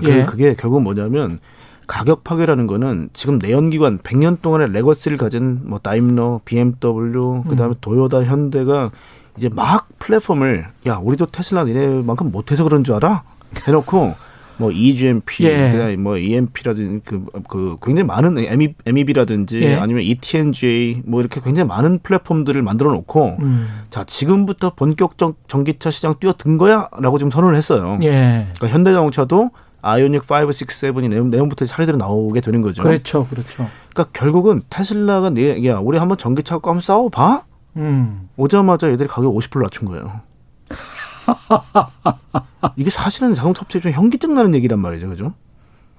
예. 0.03 0.23
그- 0.25 0.31
그게 0.31 0.53
결국 0.53 0.81
뭐냐면 0.83 1.39
가격 1.87 2.23
파괴라는 2.23 2.67
거는 2.67 3.09
지금 3.13 3.39
내연기관 3.39 3.99
100년 3.99 4.41
동안의 4.41 4.71
레거시를 4.71 5.17
가진 5.17 5.59
뭐 5.63 5.79
다임러, 5.79 6.41
BMW, 6.45 7.43
그다음에 7.47 7.73
음. 7.73 7.79
도요다, 7.81 8.23
현대가 8.23 8.91
이제 9.37 9.49
막 9.49 9.87
플랫폼을 9.99 10.67
야 10.87 10.97
우리도 10.97 11.27
테슬라 11.27 11.65
니네만큼 11.65 12.31
못해서 12.31 12.63
그런 12.63 12.83
줄 12.83 12.95
알아? 12.95 13.23
해놓고 13.67 14.13
뭐 14.57 14.71
EGMP, 14.71 15.45
예. 15.45 15.71
그다음에 15.73 15.97
뭐 15.97 16.17
EMP라든지 16.17 17.01
그, 17.05 17.25
그 17.49 17.77
굉장히 17.83 18.07
많은 18.07 18.37
MEB라든지 18.85 19.61
예. 19.61 19.75
아니면 19.75 20.03
ETNGA 20.03 21.01
뭐 21.05 21.19
이렇게 21.19 21.41
굉장히 21.41 21.67
많은 21.67 21.99
플랫폼들을 21.99 22.61
만들어 22.61 22.91
놓고 22.91 23.37
음. 23.39 23.67
자 23.89 24.03
지금부터 24.05 24.73
본격 24.75 25.17
적 25.17 25.35
전기차 25.47 25.91
시장 25.91 26.15
뛰어든 26.19 26.57
거야라고 26.57 27.17
지금 27.17 27.29
선언을 27.29 27.55
했어요. 27.55 27.97
예. 28.03 28.47
그러니까 28.55 28.67
현대자동차도 28.67 29.51
아이오닉 29.85 30.23
5, 30.23 30.47
6, 30.47 30.49
7이 30.49 31.09
내년, 31.09 31.29
내년부터 31.29 31.67
차례대로 31.67 31.99
나오게 31.99 32.41
되는 32.41 32.61
거죠. 32.61 32.81
그렇죠. 32.81 33.27
그렇죠. 33.27 33.69
그러니까 33.93 34.11
결국은 34.13 34.63
테슬라가 34.67 35.29
내, 35.29 35.63
야, 35.67 35.77
우리 35.77 35.99
한번 35.99 36.17
전기차 36.17 36.55
갖고 36.55 36.71
한번 36.71 36.81
싸워봐? 36.81 37.43
음. 37.77 38.27
오자마자 38.35 38.89
얘들이 38.89 39.07
가격 39.07 39.35
50% 39.35 39.61
낮춘 39.61 39.87
거예요. 39.87 40.21
이게 42.77 42.89
사실은 42.89 43.35
자동차 43.35 43.61
업체 43.61 43.79
중에 43.79 43.91
현기증 43.91 44.33
나는 44.33 44.55
얘기란 44.55 44.79
말이죠. 44.79 45.07
그죠? 45.07 45.33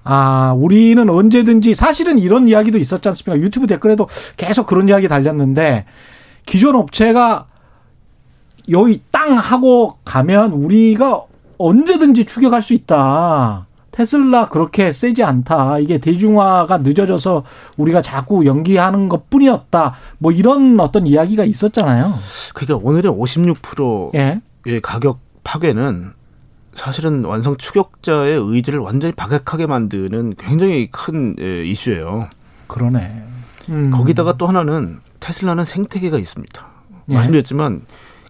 아, 0.03 0.53
우리는 0.57 1.09
언제든지 1.09 1.73
사실은 1.73 2.19
이런 2.19 2.49
이야기도 2.49 2.77
있었지 2.77 3.07
않습니까? 3.07 3.41
유튜브 3.41 3.67
댓글에도 3.67 4.09
계속 4.35 4.67
그런 4.67 4.89
이야기 4.89 5.07
달렸는데 5.07 5.85
기존 6.45 6.75
업체가 6.75 7.47
여기 8.69 9.01
땅 9.11 9.37
하고 9.37 9.97
가면 10.03 10.51
우리가 10.51 11.21
언제든지 11.57 12.25
추격할 12.25 12.61
수 12.61 12.73
있다. 12.73 13.67
테슬라 13.97 14.49
그렇게 14.49 14.91
세지 14.91 15.23
않다. 15.23 15.79
이게 15.79 15.97
대중화가 15.97 16.77
늦어져서 16.77 17.43
우리가 17.77 18.03
자꾸 18.03 18.45
연기하는 18.45 19.09
것 19.09 19.27
뿐이었다. 19.31 19.95
뭐 20.19 20.31
이런 20.31 20.79
어떤 20.79 21.07
이야기가 21.07 21.43
있었잖아요. 21.45 22.13
그러니까 22.53 22.87
오늘의 22.87 23.11
56%의 23.11 24.41
예. 24.67 24.79
가격 24.81 25.19
파괴는 25.43 26.11
사실은 26.75 27.25
완성 27.25 27.57
추격자의 27.57 28.37
의지를 28.39 28.77
완전히 28.77 29.13
박약하게 29.13 29.65
만드는 29.65 30.35
굉장히 30.37 30.89
큰 30.91 31.35
예, 31.39 31.65
이슈예요. 31.65 32.25
그러네. 32.67 33.23
음. 33.69 33.89
거기다가 33.89 34.37
또 34.37 34.45
하나는 34.45 34.99
테슬라는 35.19 35.65
생태계가 35.65 36.19
있습니다. 36.19 36.67
예. 37.09 37.13
말씀드렸지만 37.15 37.81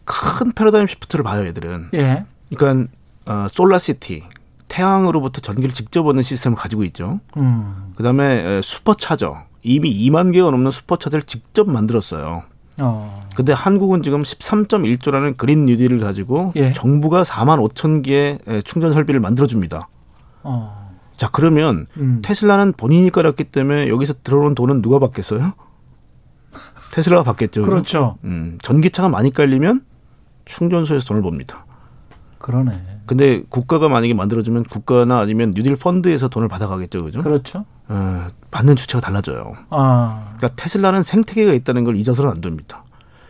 큰 0.05 0.53
패러다임 0.53 0.87
시프트를 0.87 1.23
봐요, 1.23 1.45
얘들은. 1.45 1.89
예. 1.93 2.23
그러니까 2.55 2.89
어, 3.25 3.47
솔라시티 3.51 4.23
태양으로부터 4.69 5.41
전기를 5.41 5.71
직접 5.71 6.05
얻는 6.05 6.23
시스템을 6.23 6.57
가지고 6.57 6.83
있죠. 6.85 7.19
음. 7.37 7.93
그다음에 7.95 8.57
에, 8.57 8.61
슈퍼차저 8.61 9.43
이미 9.63 9.93
2만 10.09 10.33
개가 10.33 10.49
넘는 10.51 10.71
슈퍼차저를 10.71 11.23
직접 11.23 11.69
만들었어요. 11.69 12.43
어. 12.81 13.19
근데 13.35 13.53
한국은 13.53 14.03
지금 14.03 14.21
13.1조라는 14.21 15.37
그린 15.37 15.65
뉴딜을 15.65 15.99
가지고 15.99 16.51
예. 16.55 16.73
정부가 16.73 17.23
4만 17.23 17.67
5천 17.69 18.03
개의 18.03 18.39
에, 18.47 18.61
충전 18.61 18.93
설비를 18.93 19.19
만들어줍니다. 19.19 19.87
어. 20.43 20.95
자 21.15 21.29
그러면 21.31 21.87
음. 21.97 22.21
테슬라는 22.23 22.73
본인이 22.73 23.09
깔았기 23.09 23.45
때문에 23.45 23.87
여기서 23.89 24.15
들어오는 24.23 24.53
돈은 24.53 24.81
누가 24.83 24.99
받겠어요? 24.99 25.53
테슬라가 26.93 27.23
받겠죠. 27.23 27.63
그렇죠. 27.63 28.17
음, 28.23 28.57
전기차가 28.61 29.09
많이 29.09 29.31
깔리면 29.31 29.83
충전소에서 30.45 31.05
돈을 31.05 31.21
봅니다. 31.21 31.65
그러네. 32.39 32.71
근데 33.07 33.41
국가가 33.49 33.89
만약에 33.89 34.13
만들어주면 34.13 34.65
국가나 34.65 35.19
아니면 35.19 35.53
뉴딜 35.55 35.75
펀드에서 35.77 36.27
돈을 36.27 36.47
받아가겠죠, 36.47 37.05
그죠? 37.05 37.21
그렇죠. 37.21 37.65
어, 37.87 38.27
받는 38.51 38.75
주체가 38.75 39.01
달라져요. 39.01 39.53
아, 39.69 40.33
그러니까 40.37 40.61
테슬라는 40.61 41.03
생태계가 41.03 41.53
있다는 41.53 41.85
걸 41.85 41.95
잊어서는 41.95 42.29
안 42.29 42.41
됩니다. 42.41 42.83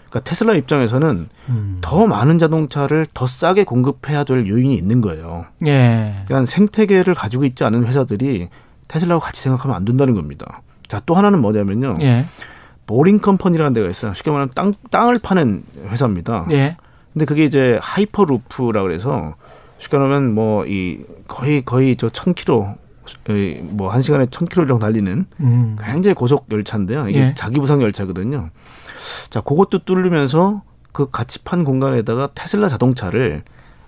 그러니까 0.10 0.30
테슬라 0.30 0.56
입장에서는 0.56 1.30
음. 1.50 1.78
더 1.82 2.08
많은 2.08 2.40
자동차를 2.40 3.06
더 3.14 3.28
싸게 3.28 3.66
공급해야 3.66 4.24
될 4.24 4.48
요인이 4.48 4.76
있는 4.76 5.02
거예요. 5.02 5.46
예. 5.66 6.24
그러니까 6.26 6.46
생태계를 6.50 7.14
가지고 7.14 7.46
있지 7.46 7.64
않은 7.64 7.86
회사들이 7.86 8.48
테슬라와 8.88 9.20
같이 9.20 9.42
생각하면 9.42 9.76
안 9.76 9.86
된다는 9.86 10.16
겁니다. 10.16 10.62
자, 10.88 11.02
또 11.06 11.14
하나는 11.14 11.40
뭐냐면요. 11.40 11.96
예. 12.02 12.26
보링 12.86 13.20
컴퍼니라는 13.20 13.74
데가 13.74 13.90
있어요. 13.90 14.14
쉽게 14.14 14.32
말하면 14.32 14.50
땅, 14.56 14.72
땅을 14.90 15.18
파는 15.22 15.64
회사입니다. 15.90 16.48
예. 16.52 16.78
근데 17.14 17.26
그게 17.26 17.44
이제 17.44 17.78
하이퍼루프라 17.82 18.82
그래서 18.84 19.36
쉽게 19.80 19.98
말하면 19.98 20.34
뭐 20.34 20.66
이 20.66 21.00
거의 21.28 21.64
거의 21.64 21.96
저 21.96 22.08
1000km 22.08 22.76
뭐한 23.72 24.02
시간에 24.02 24.26
1000km 24.26 24.68
정도 24.68 24.80
달리는 24.80 25.26
음. 25.40 25.78
굉장히 25.82 26.14
고속 26.14 26.48
열차인데요. 26.52 27.08
이게 27.10 27.20
예. 27.20 27.34
자기 27.36 27.60
부상 27.60 27.82
열차거든요. 27.82 28.50
자, 29.30 29.42
그것도 29.42 29.80
뚫으면서 29.86 30.64
그 30.92 31.10
같이 31.10 31.40
판 31.44 31.64
공간에다가 31.64 32.30
테슬라 32.34 32.68
자동차를 32.68 33.44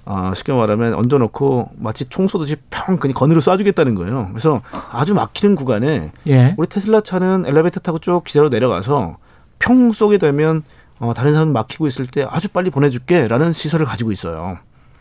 아, 0.06 0.34
쉽게 0.36 0.54
말하면 0.54 0.94
얹어놓고 0.96 1.72
마치 1.78 2.06
총 2.06 2.28
쏘듯이 2.28 2.56
펑 2.70 2.98
그냥 2.98 3.14
거느려 3.14 3.40
쏴주겠다는 3.40 3.96
거예요. 3.96 4.28
그래서 4.32 4.62
아주 4.92 5.14
막히는 5.14 5.56
구간에 5.56 6.12
예. 6.28 6.56
우리 6.58 6.68
테슬라 6.68 7.02
차는 7.02 7.46
엘리베이터 7.46 7.80
타고 7.80 8.00
쭉 8.00 8.24
기차로 8.24 8.50
내려가서 8.50 9.18
펑 9.60 9.92
쏘게 9.92 10.18
되면 10.18 10.64
어, 11.00 11.14
다른 11.14 11.34
사람 11.34 11.52
막히고 11.54 11.88
있을 11.88 12.08
때 12.08 12.26
아주 12.30 12.50
빨리 12.50 12.70
보내줄게라는 12.70 13.52
시설을 13.52 13.86
가지고 13.86 14.12
있어요. 14.12 14.58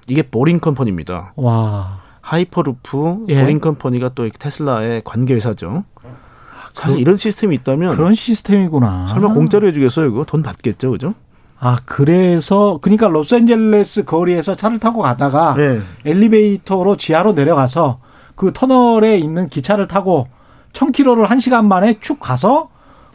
이게 0.09 0.23
보링 0.23 0.59
컴퍼니입니다. 0.59 1.33
와. 1.37 2.01
하이퍼루프 2.21 3.27
예. 3.29 3.41
보링 3.41 3.61
컴퍼니가 3.61 4.11
또 4.15 4.29
테슬라의 4.29 5.03
관계 5.05 5.35
회사죠. 5.35 5.85
사실 6.75 6.99
이런 7.01 7.17
시스템이 7.17 7.57
있다면 7.57 7.97
그런 7.97 8.15
시스템이구나. 8.15 9.09
설마 9.09 9.33
공짜로 9.33 9.67
해주겠어요? 9.69 10.07
이거 10.07 10.25
돈 10.25 10.43
받겠죠, 10.43 10.91
그죠? 10.93 11.15
아, 11.59 11.79
그래서 11.87 12.79
그러니까 12.81 13.09
로스앤젤레스 13.09 14.05
거리에서 14.05 14.55
차를 14.55 14.79
타고 14.79 15.03
가다가 15.03 15.55
네. 15.55 15.81
엘리베이터로 16.05 16.97
지하로 16.97 17.33
내려가서 17.33 17.99
그 18.37 18.53
터널에 18.53 19.19
있는 19.19 19.49
기차를 19.49 19.89
타고 19.89 20.29
1000km를 20.73 21.27
1시간 21.27 21.65
만에 21.65 21.99
쭉 22.01 22.21
가서 22.21 22.69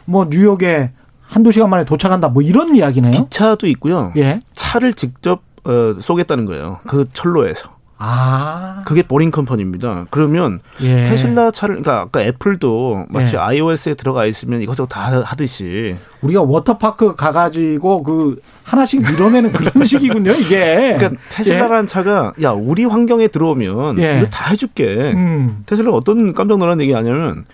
뭐 0.04 0.26
뉴욕에 0.28 0.90
한두 1.22 1.52
시간 1.52 1.70
만에 1.70 1.86
도착한다. 1.86 2.28
뭐 2.28 2.42
이런 2.42 2.76
이야기네요. 2.76 3.12
기차도 3.12 3.66
있고요. 3.68 4.12
예. 4.16 4.40
차를 4.52 4.92
직접 4.92 5.40
어, 5.64 5.94
쏘겠다는 6.00 6.46
거예요. 6.46 6.78
그 6.86 7.06
철로에서. 7.12 7.74
아. 7.96 8.82
그게 8.84 9.02
보링 9.02 9.30
컴퍼니입니다. 9.30 10.06
그러면 10.10 10.60
예. 10.82 11.04
테슬라 11.04 11.52
차를 11.52 11.76
그러니까 11.76 12.00
아까 12.02 12.22
애플도 12.22 13.06
마치 13.08 13.36
예. 13.36 13.38
iOS에 13.38 13.94
들어가 13.94 14.26
있으면 14.26 14.60
이것저것 14.62 14.88
다 14.88 15.22
하듯이 15.24 15.94
우리가 16.20 16.42
워터파크 16.42 17.14
가 17.14 17.30
가지고 17.30 18.02
그 18.02 18.40
하나씩 18.64 19.02
밀어내는 19.02 19.52
그런 19.52 19.72
식이군요, 19.84 20.32
이게. 20.32 20.96
그러니까 20.98 21.22
테슬라라는 21.30 21.86
차가 21.86 22.32
야 22.42 22.50
우리 22.50 22.84
환경에 22.84 23.28
들어오면 23.28 24.00
예. 24.00 24.18
이거 24.18 24.26
다 24.26 24.50
해줄게. 24.50 25.12
음. 25.14 25.62
테슬라 25.64 25.92
어떤 25.92 26.34
깜짝 26.34 26.58
놀란 26.58 26.80
얘기 26.80 26.94
아니냐면 26.94 27.44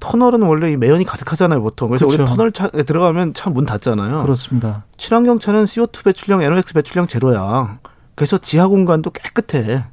터널은 0.00 0.42
원래 0.42 0.72
이 0.72 0.76
매연이 0.76 1.04
가득하잖아요 1.04 1.62
보통. 1.62 1.88
그래서 1.88 2.06
그렇죠. 2.06 2.22
우리 2.22 2.28
터널 2.30 2.52
차에 2.52 2.82
들어가면 2.84 3.34
차 3.34 3.50
문 3.50 3.64
닫잖아요. 3.66 4.22
그렇습니다. 4.22 4.84
친환경 4.96 5.38
차는 5.38 5.64
CO2 5.64 6.04
배출량, 6.04 6.42
NOx 6.42 6.74
배출량 6.74 7.06
제로야. 7.06 7.78
그래서 8.14 8.38
지하 8.38 8.66
공간도 8.68 9.10
깨끗해. 9.10 9.84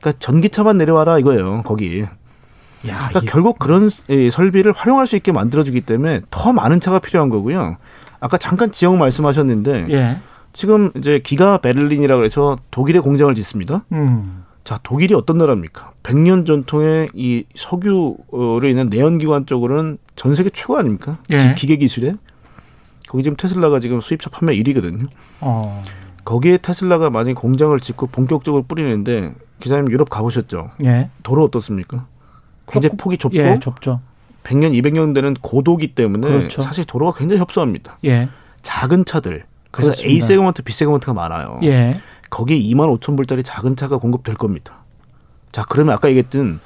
그러니까 0.00 0.18
전기차만 0.18 0.78
내려와라 0.78 1.18
이거예요 1.18 1.62
거기. 1.64 2.02
야, 2.02 3.08
그러니까 3.08 3.20
이- 3.22 3.26
결국 3.26 3.58
그런 3.58 3.90
이 4.08 4.30
설비를 4.30 4.72
활용할 4.74 5.06
수 5.06 5.16
있게 5.16 5.32
만들어주기 5.32 5.82
때문에 5.82 6.22
더 6.30 6.52
많은 6.52 6.80
차가 6.80 6.98
필요한 6.98 7.28
거고요. 7.28 7.76
아까 8.20 8.38
잠깐 8.38 8.70
지역 8.72 8.96
말씀하셨는데 8.96 9.86
예. 9.90 10.16
지금 10.52 10.90
이제 10.96 11.20
기가 11.22 11.58
베를린이라고 11.58 12.24
해서 12.24 12.56
독일의 12.70 13.02
공장을 13.02 13.34
짓습니다. 13.34 13.84
음. 13.92 14.44
자, 14.64 14.78
독일이 14.82 15.14
어떤 15.14 15.38
나라입니까? 15.38 15.92
100년 16.02 16.46
전통의 16.46 17.08
이 17.14 17.44
석유로 17.54 18.60
있는 18.64 18.86
내연기관 18.86 19.46
쪽으로는 19.46 19.98
전 20.16 20.34
세계 20.34 20.50
최고 20.50 20.76
아닙니까? 20.76 21.18
예. 21.30 21.54
기, 21.56 21.66
계 21.66 21.76
기술에. 21.76 22.14
거기 23.08 23.22
지금 23.22 23.36
테슬라가 23.36 23.80
지금 23.80 24.00
수입차 24.00 24.30
판매 24.30 24.54
1위거든요. 24.56 25.08
어. 25.40 25.82
거기에 26.24 26.58
테슬라가 26.58 27.10
만약 27.10 27.34
공장을 27.34 27.78
짓고 27.80 28.06
본격적으로 28.08 28.62
뿌리는데 28.62 29.34
기자님 29.58 29.90
유럽 29.90 30.08
가보셨죠? 30.10 30.70
예. 30.84 31.10
도로 31.22 31.44
어떻습니까? 31.44 32.06
굉장히 32.68 32.96
폭이 32.96 33.18
좁고 33.18 33.36
예, 33.36 33.58
좁죠. 33.58 34.00
100년, 34.44 34.72
200년 34.80 35.14
되는 35.14 35.34
고도기 35.34 35.94
때문에 35.94 36.28
그렇죠. 36.28 36.62
사실 36.62 36.84
도로가 36.84 37.18
굉장히 37.18 37.40
협소합니다. 37.40 37.98
예. 38.04 38.28
작은 38.62 39.04
차들. 39.04 39.44
그래서 39.70 39.90
그렇습니다. 39.90 40.08
A 40.12 40.20
세그먼트, 40.20 40.62
B 40.62 40.72
세그먼트가 40.72 41.12
많아요. 41.14 41.58
예. 41.64 42.00
거기에 42.30 42.58
2만 42.58 42.98
5천 42.98 43.16
불짜리 43.16 43.42
작은 43.42 43.76
차가 43.76 43.98
공급될 43.98 44.36
겁니다. 44.36 44.74
자, 45.52 45.64
그러면 45.68 45.94
아까 45.94 46.08
얘기했던 46.08 46.60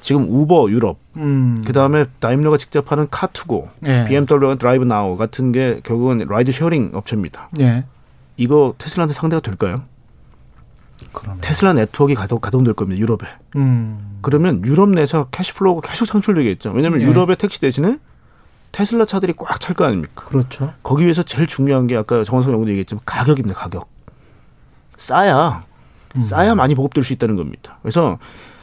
지금 0.00 0.26
우버 0.28 0.70
유럽, 0.70 0.98
음. 1.16 1.56
그 1.64 1.72
다음에 1.72 2.06
다임러가 2.18 2.56
직접 2.56 2.90
하는 2.90 3.06
Car2Go, 3.10 3.68
예. 3.86 4.04
BMW가 4.08 4.56
DriveNow 4.56 5.16
같은 5.16 5.52
게 5.52 5.80
결국은 5.84 6.24
ride 6.28 6.50
sharing 6.50 6.90
업체입니다. 6.94 7.50
예. 7.60 7.84
이거 8.36 8.74
테슬라한테 8.78 9.12
상대가 9.14 9.40
될까요? 9.40 9.82
그러네. 11.12 11.40
테슬라 11.40 11.74
네트워크가 11.74 12.22
가동, 12.22 12.40
가동될 12.40 12.74
겁니다. 12.74 13.00
유럽에. 13.00 13.28
음. 13.56 14.18
그러면 14.22 14.64
유럽 14.64 14.88
내에서 14.88 15.28
cash 15.30 15.52
flow가 15.52 15.86
계속 15.88 16.06
창출되겠죠. 16.06 16.70
왜냐하면 16.70 17.00
예. 17.02 17.04
유럽의 17.04 17.36
택시 17.36 17.60
대신에 17.60 17.98
테슬라 18.72 19.04
차들이 19.04 19.34
꽉 19.36 19.60
찰 19.60 19.76
거 19.76 19.84
아닙니까? 19.84 20.24
그렇죠. 20.24 20.72
거기 20.82 21.04
위해서 21.04 21.22
제일 21.22 21.46
중요한 21.46 21.86
게 21.86 21.96
아까 21.96 22.24
정원석 22.24 22.52
연구원도 22.52 22.70
얘기했지만 22.70 23.02
가격입니다. 23.04 23.54
가격. 23.54 23.91
싸야 25.02 25.62
음. 26.16 26.22
싸야 26.22 26.54
많이 26.54 26.74
보급될 26.74 27.02
수 27.02 27.12
있다는 27.12 27.36
겁니다. 27.36 27.78
그래서 27.82 28.18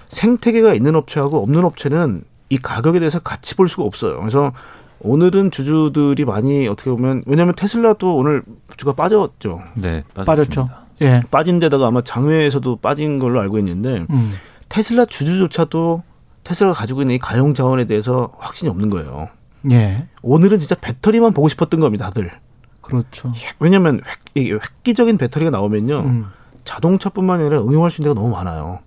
생태계가 0.08 0.74
있는 0.74 0.96
업체하고 0.96 1.42
없는 1.44 1.66
업체는 1.66 2.24
이 2.50 2.58
가격에 2.58 3.00
대해서 3.00 3.20
같이 3.20 3.56
볼 3.56 3.68
수가 3.68 3.84
없어요. 3.84 4.18
그래서 4.20 4.54
오늘은 5.02 5.52
주주들이 5.52 6.26
많이 6.26 6.68
어떻게 6.68 6.90
보면 6.90 7.24
왜냐하면 7.26 7.56
테슬라도 7.56 8.16
오늘 8.16 8.44
주가 8.78 8.94
빠졌죠. 8.94 9.62
네, 9.76 10.04
빠졌죠. 10.14 10.70
예. 11.02 11.22
빠진 11.30 11.60
데다가 11.60 11.88
아마 11.88 12.02
장외에서도 12.02 12.78
빠진 12.78 13.20
걸로 13.20 13.40
알고 13.42 13.60
있는데 13.60 14.06
음. 14.10 14.32
테슬라 14.70 15.06
주주조차도 15.06 16.04
테슬라가 16.44 16.78
가지고 16.78 17.02
있는 17.02 17.16
이 17.16 17.20
가용 17.20 17.54
자원에 17.54 17.86
대해서 17.86 18.32
확신이 18.38 18.70
없는 18.70 18.90
거예요. 18.90 19.30
예. 19.72 20.08
오늘은 20.22 20.58
진짜 20.60 20.76
배터리만 20.76 21.34
보고 21.34 21.50
싶었던 21.50 21.80
겁니다, 21.80 22.06
다들. 22.06 22.32
그렇죠. 22.90 23.32
왜냐하면 23.60 24.02
획, 24.36 24.46
획기적인 24.48 25.18
배터리가 25.18 25.52
나오면요. 25.52 26.00
음. 26.00 26.26
자동차뿐만 26.64 27.42
아니라 27.42 27.62
응용할 27.62 27.90
수 27.92 28.02
있는 28.02 28.14
데가 28.14 28.22
너무 28.22 28.34
많아요. 28.34 28.80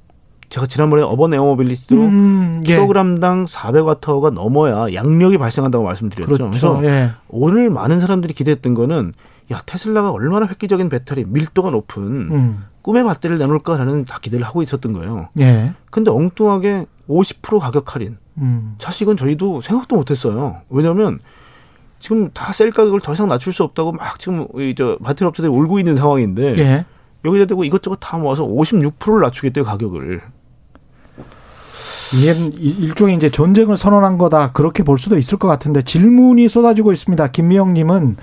제가 0.52 0.66
지난번에 0.66 1.02
urban 1.02 1.32
air 1.32 1.47
mobility도 1.47 1.96
음, 1.96 2.60
예. 2.66 2.74
킬로그램당 2.74 3.44
400와트가 3.44 4.34
넘어야 4.34 4.92
양력이 4.92 5.38
발생한다고 5.38 5.82
말씀드렸죠. 5.82 6.26
그렇죠. 6.26 6.48
그래서 6.48 6.84
예. 6.84 7.12
오늘 7.28 7.70
많은 7.70 8.00
사람들이 8.00 8.34
기대했던 8.34 8.74
거는 8.74 9.14
야 9.50 9.62
테슬라가 9.64 10.10
얼마나 10.10 10.46
획기적인 10.46 10.90
배터리, 10.90 11.24
밀도가 11.26 11.70
높은 11.70 12.02
음. 12.02 12.64
꿈의 12.82 13.02
배터리를 13.02 13.38
내놓을까라는 13.38 14.04
다 14.04 14.18
기대를 14.20 14.44
하고 14.44 14.62
있었던 14.62 14.92
거예요. 14.92 15.30
예. 15.40 15.72
근데 15.90 16.10
엉뚱하게 16.10 16.84
50% 17.08 17.58
가격 17.58 17.94
할인. 17.94 18.18
음. 18.36 18.76
사실 18.78 19.04
이건 19.04 19.16
저희도 19.16 19.62
생각도 19.62 19.96
못했어요. 19.96 20.58
왜냐하면 20.68 21.18
지금 22.02 22.30
다 22.34 22.50
셀 22.52 22.72
가격을 22.72 23.00
더 23.00 23.12
이상 23.12 23.28
낮출 23.28 23.52
수 23.52 23.62
없다고 23.62 23.92
막 23.92 24.18
지금 24.18 24.46
이저 24.58 24.98
배터리 25.06 25.28
업체들이 25.28 25.50
울고 25.50 25.78
있는 25.78 25.94
상황인데 25.94 26.58
예. 26.58 26.84
여기다 27.24 27.46
대고 27.46 27.62
이것저것 27.62 27.96
다 28.00 28.18
모아서 28.18 28.44
56%를 28.44 29.22
낮추겠대요 29.22 29.64
가격을. 29.64 30.20
이게 32.14 32.32
일종의 32.58 33.14
이제 33.16 33.30
전쟁을 33.30 33.78
선언한 33.78 34.18
거다 34.18 34.52
그렇게 34.52 34.82
볼 34.82 34.98
수도 34.98 35.16
있을 35.16 35.38
것 35.38 35.48
같은데 35.48 35.80
질문이 35.82 36.48
쏟아지고 36.48 36.92
있습니다. 36.92 37.28
김미영님은 37.28 38.16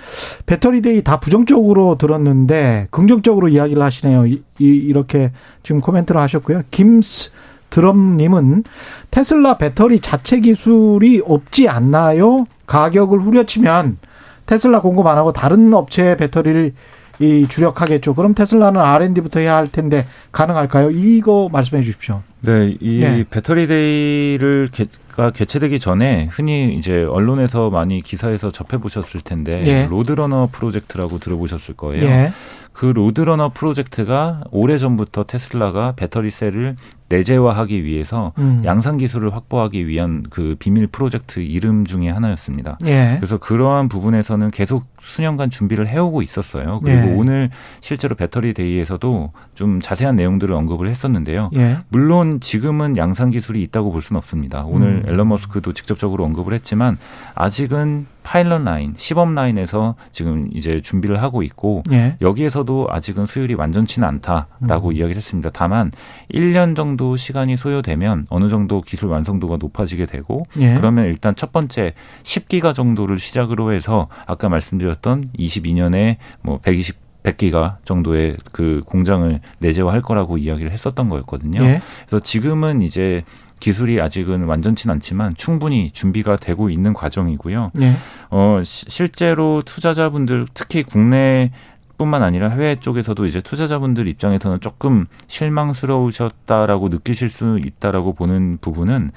배터리 0.45 0.81
데이 0.81 1.01
다 1.01 1.19
부정적으로 1.19 1.95
들었는데 1.97 2.89
긍정적으로 2.91 3.47
이야기를 3.47 3.81
하시네요. 3.81 4.27
이, 4.27 4.43
이, 4.59 4.93
렇게 4.93 5.31
지금 5.63 5.81
코멘트를 5.81 6.21
하셨고요. 6.21 6.63
김스 6.69 7.31
드럼님은 7.69 8.63
테슬라 9.11 9.57
배터리 9.57 9.99
자체 9.99 10.39
기술이 10.39 11.21
없지 11.25 11.67
않나요? 11.67 12.45
가격을 12.65 13.19
후려치면 13.19 13.97
테슬라 14.45 14.81
공급 14.81 15.07
안 15.07 15.17
하고 15.17 15.31
다른 15.31 15.73
업체의 15.73 16.17
배터리를 16.17 16.73
이 17.19 17.47
주력하겠죠. 17.49 18.15
그럼 18.15 18.33
테슬라는 18.33 18.79
R&D부터 18.79 19.41
해야 19.41 19.55
할 19.57 19.67
텐데 19.67 20.05
가능할까요? 20.31 20.91
이거 20.91 21.49
말씀해 21.51 21.83
주십시오. 21.83 22.21
네, 22.41 22.77
이 22.79 23.01
예. 23.01 23.25
배터리 23.29 23.67
데이를 23.67 24.69
개, 24.71 24.87
가 25.11 25.29
개최되기 25.29 25.79
전에 25.79 26.29
흔히 26.31 26.73
이제 26.73 27.03
언론에서 27.03 27.69
많이 27.69 28.01
기사에서 28.01 28.51
접해 28.51 28.77
보셨을 28.77 29.19
텐데 29.19 29.61
예. 29.65 29.87
로드러너 29.89 30.47
프로젝트라고 30.51 31.19
들어보셨을 31.19 31.75
거예요. 31.75 32.05
예. 32.05 32.31
그 32.71 32.85
로드러너 32.85 33.51
프로젝트가 33.53 34.41
오래 34.51 34.77
전부터 34.77 35.25
테슬라가 35.25 35.93
배터리 35.97 36.29
셀을 36.29 36.77
내재화하기 37.09 37.83
위해서 37.83 38.33
음. 38.37 38.61
양산 38.63 38.97
기술을 38.97 39.33
확보하기 39.33 39.87
위한 39.87 40.23
그 40.29 40.55
비밀 40.59 40.87
프로젝트 40.87 41.39
이름 41.39 41.85
중에 41.85 42.09
하나였습니다. 42.09 42.77
예. 42.85 43.15
그래서 43.17 43.37
그러한 43.37 43.89
부분에서는 43.89 44.51
계속 44.51 44.85
수년간 45.01 45.49
준비를 45.49 45.87
해오고 45.87 46.21
있었어요. 46.21 46.79
그리고 46.83 47.09
예. 47.09 47.15
오늘 47.15 47.49
실제로 47.81 48.15
Battery 48.15 48.53
Day에서도 48.53 49.31
좀 49.55 49.81
자세한 49.81 50.15
내용들을 50.15 50.53
언급을 50.53 50.87
했었는데요. 50.87 51.49
예. 51.55 51.77
물론 51.89 52.39
지금은 52.39 52.97
양산 52.97 53.31
기술이 53.31 53.61
있다고 53.63 53.91
볼 53.91 54.01
수는 54.01 54.17
없습니다. 54.19 54.63
오늘 54.65 55.03
음. 55.03 55.09
일론 55.09 55.27
머스크도 55.27 55.73
직접적으로 55.73 56.23
언급을 56.25 56.53
했지만 56.53 56.97
아직은 57.35 58.05
파일럿 58.21 58.63
라인, 58.63 58.93
시범 58.95 59.33
라인에서 59.33 59.95
지금 60.11 60.49
이제 60.53 60.81
준비를 60.81 61.21
하고 61.23 61.41
있고 61.41 61.81
예. 61.91 62.15
여기에서도 62.21 62.87
아직은 62.91 63.25
수율이 63.25 63.55
완전치는 63.55 64.07
않다라고 64.07 64.89
음. 64.89 64.93
이야기를 64.93 65.15
했습니다. 65.15 65.49
다만 65.51 65.91
1년 66.31 66.75
정도 66.75 66.98
시간이 67.17 67.57
소요되면 67.57 68.27
어느 68.29 68.49
정도 68.49 68.81
기술 68.81 69.09
완성도가 69.09 69.57
높아지게 69.57 70.05
되고 70.05 70.45
예. 70.59 70.75
그러면 70.75 71.05
일단 71.05 71.35
첫 71.35 71.51
번째 71.51 71.93
10기가 72.23 72.73
정도를 72.75 73.19
시작으로 73.19 73.71
해서 73.73 74.07
아까 74.27 74.49
말씀드렸던 74.49 75.31
22년에 75.37 76.17
뭐 76.41 76.59
120, 76.59 76.95
100기가 77.23 77.77
정도의 77.83 78.37
그 78.51 78.81
공장을 78.85 79.39
내재화할 79.59 80.01
거라고 80.01 80.37
이야기를 80.37 80.71
했었던 80.71 81.09
거였거든요. 81.09 81.61
예. 81.63 81.81
그래서 82.07 82.23
지금은 82.23 82.81
이제 82.81 83.23
기술이 83.59 83.99
아직은 83.99 84.45
완전치는 84.45 84.95
않지만 84.95 85.35
충분히 85.35 85.91
준비가 85.91 86.37
되고 86.37 86.69
있는 86.69 86.93
과정이고요. 86.93 87.71
예. 87.81 87.93
어, 88.29 88.61
시- 88.63 88.85
실제로 88.87 89.61
투자자분들 89.65 90.47
특히 90.53 90.83
국내 90.83 91.51
뿐만 91.99 92.23
아니라 92.23 92.47
해외 92.49 92.77
쪽에서도 92.77 93.25
이제 93.25 93.41
투자자분들 93.41 94.07
입장에서는 94.07 94.61
조금 94.61 95.05
실망스러우셨다라고 95.27 96.87
느끼실 96.87 97.29
수 97.29 97.59
있다라고 97.63 98.13
보는 98.13 98.57
부분은 98.61 99.11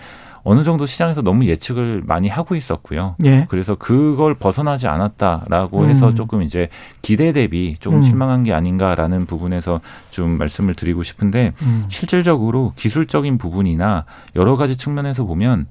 어느 0.45 0.65
정도 0.65 0.87
시장에서 0.87 1.23
너무 1.23 1.47
예측을 1.47 2.03
많이 2.05 2.29
하고 2.29 2.55
있었고요. 2.57 3.17
예. 3.25 3.47
그래서 3.49 3.75
그걸 3.75 4.35
벗어나지 4.35 4.89
않았다라고 4.89 5.83
음. 5.83 5.89
해서 5.89 6.15
조금 6.15 6.43
이제 6.43 6.69
기대 7.01 7.33
대비 7.33 7.77
조금 7.79 7.99
음. 7.99 8.03
실망한 8.03 8.43
게 8.43 8.53
아닌가라는 8.53 9.27
부분에서 9.27 9.81
좀 10.11 10.39
말씀을 10.39 10.75
드리고 10.75 11.03
싶은데 11.03 11.53
음. 11.63 11.85
실질적으로 11.89 12.73
기술적인 12.77 13.39
부분이나 13.39 14.05
여러 14.37 14.57
가지 14.57 14.77
측면에서 14.77 15.25
보면 15.25 15.67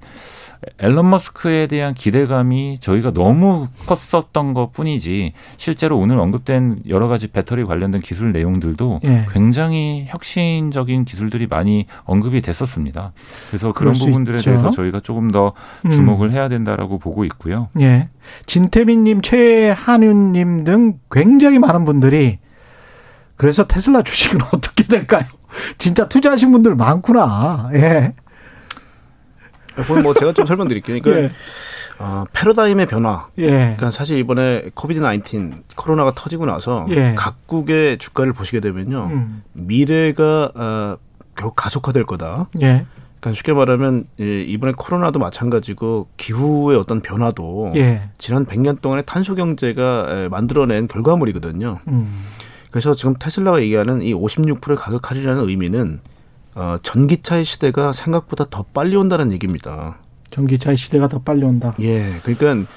앨런 0.78 1.10
머스크에 1.10 1.66
대한 1.66 1.96
기대감이 1.96 2.78
저희가 2.80 3.12
너무 3.14 3.68
컸었던 3.88 4.54
것 4.54 4.72
뿐이지 4.72 5.34
실제로 5.58 5.98
오늘 5.98 6.20
언급된 6.20 6.84
여러 6.88 7.08
가지 7.08 7.28
배터리 7.28 7.64
관련된 7.66 8.02
기술 8.02 8.32
내용들도 8.32 9.02
예. 9.04 9.26
굉장히 9.34 10.06
혁신적인 10.08 11.06
기술들이 11.06 11.48
많이 11.48 11.88
언급이 12.04 12.42
됐었습니다. 12.42 13.12
그래서 13.50 13.72
그런 13.72 13.96
수 13.96 14.06
부분들에. 14.06 14.38
대해서 14.38 14.61
저희가 14.70 15.00
조금 15.00 15.32
더 15.32 15.54
음. 15.86 15.92
주목을 15.92 16.32
해야 16.32 16.48
된다라고 16.50 17.00
보고 17.00 17.26
있고요. 17.26 17.70
예. 17.80 18.10
진태민님, 18.46 19.22
최한윤님 19.22 20.64
등 20.64 21.00
굉장히 21.10 21.58
많은 21.60 21.86
분들이 21.86 22.40
그래서 23.36 23.66
테슬라 23.66 24.04
주식은 24.04 24.40
어떻게 24.54 24.84
될까요? 24.84 25.26
진짜 25.78 26.08
투자하신 26.08 26.52
분들 26.52 26.76
많구나. 26.76 27.72
예. 27.74 28.14
그건 29.76 30.04
뭐 30.04 30.14
제가 30.14 30.34
좀 30.34 30.46
설명드릴게요. 30.46 31.02
그러니까 31.02 31.24
예. 31.24 31.32
어, 32.00 32.26
패러다임의 32.34 32.88
변화. 32.88 33.28
예. 33.38 33.48
그러니까 33.50 33.92
사실 33.92 34.18
이번에 34.18 34.70
코비드 34.74 35.02
19 35.02 35.52
코로나가 35.76 36.14
터지고 36.16 36.46
나서 36.46 36.86
예. 36.90 37.14
각국의 37.16 37.98
주가를 38.00 38.34
보시게 38.34 38.60
되면요. 38.60 39.10
음. 39.12 39.44
미래가 39.54 40.52
어, 40.56 40.98
결국 41.36 41.56
가속화될 41.56 42.06
거다. 42.06 42.48
예. 43.22 43.32
그러니까 43.32 43.38
쉽게 43.38 43.54
말하면 43.54 44.06
예, 44.20 44.42
이번에 44.42 44.74
코로나도 44.76 45.20
마찬가지고 45.20 46.08
기후의 46.18 46.78
어떤 46.78 47.02
변화도 47.02 47.74
예. 47.76 48.10
지난 48.18 48.46
100년 48.46 48.82
동안의 48.82 49.04
탄소 49.06 49.36
경제가 49.36 50.08
에, 50.10 50.28
만들어낸 50.28 50.88
결과물이거든요. 50.88 51.80
음. 51.88 52.24
그래서 52.72 52.94
지금 52.94 53.14
테슬라가 53.20 53.62
얘기하는 53.62 54.02
이 54.02 54.14
56%의 54.14 54.78
가격 54.78 55.12
할인이라는 55.12 55.48
의미는 55.48 56.00
어, 56.56 56.78
전기차의 56.82 57.46
시대가 57.46 57.92
생각보다 57.92 58.46
더 58.50 58.66
빨리 58.74 58.96
온다는 58.96 59.32
얘기입니다. 59.32 59.98
전기차의 60.32 60.78
시대가 60.78 61.08
더 61.08 61.20
빨리 61.20 61.44
온다. 61.44 61.76
예, 61.80 62.04
그러니까 62.24 62.70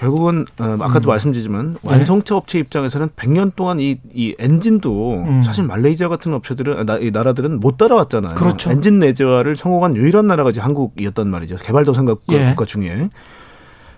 결국은 0.00 0.46
어, 0.58 0.78
아까도 0.80 1.08
음. 1.08 1.10
말씀드리지만 1.10 1.76
네. 1.82 1.90
완성차 1.90 2.34
업체 2.34 2.58
입장에서는 2.58 3.10
100년 3.10 3.54
동안 3.54 3.80
이, 3.80 3.98
이 4.14 4.34
엔진도 4.38 5.22
음. 5.22 5.42
사실 5.42 5.62
말레이시아 5.64 6.08
같은 6.08 6.32
업체들은 6.32 6.78
아, 6.78 6.84
나, 6.84 6.96
이 6.96 7.10
나라들은 7.10 7.60
못 7.60 7.76
따라왔잖아요. 7.76 8.34
그렇죠. 8.34 8.70
엔진 8.70 8.98
내재화를 8.98 9.56
성공한 9.56 9.94
유일한 9.96 10.26
나라가 10.26 10.48
이제 10.48 10.60
한국이었단 10.62 11.28
말이죠. 11.28 11.56
개발도상국 11.56 12.22
예. 12.32 12.46
국가 12.48 12.64
중에. 12.64 13.10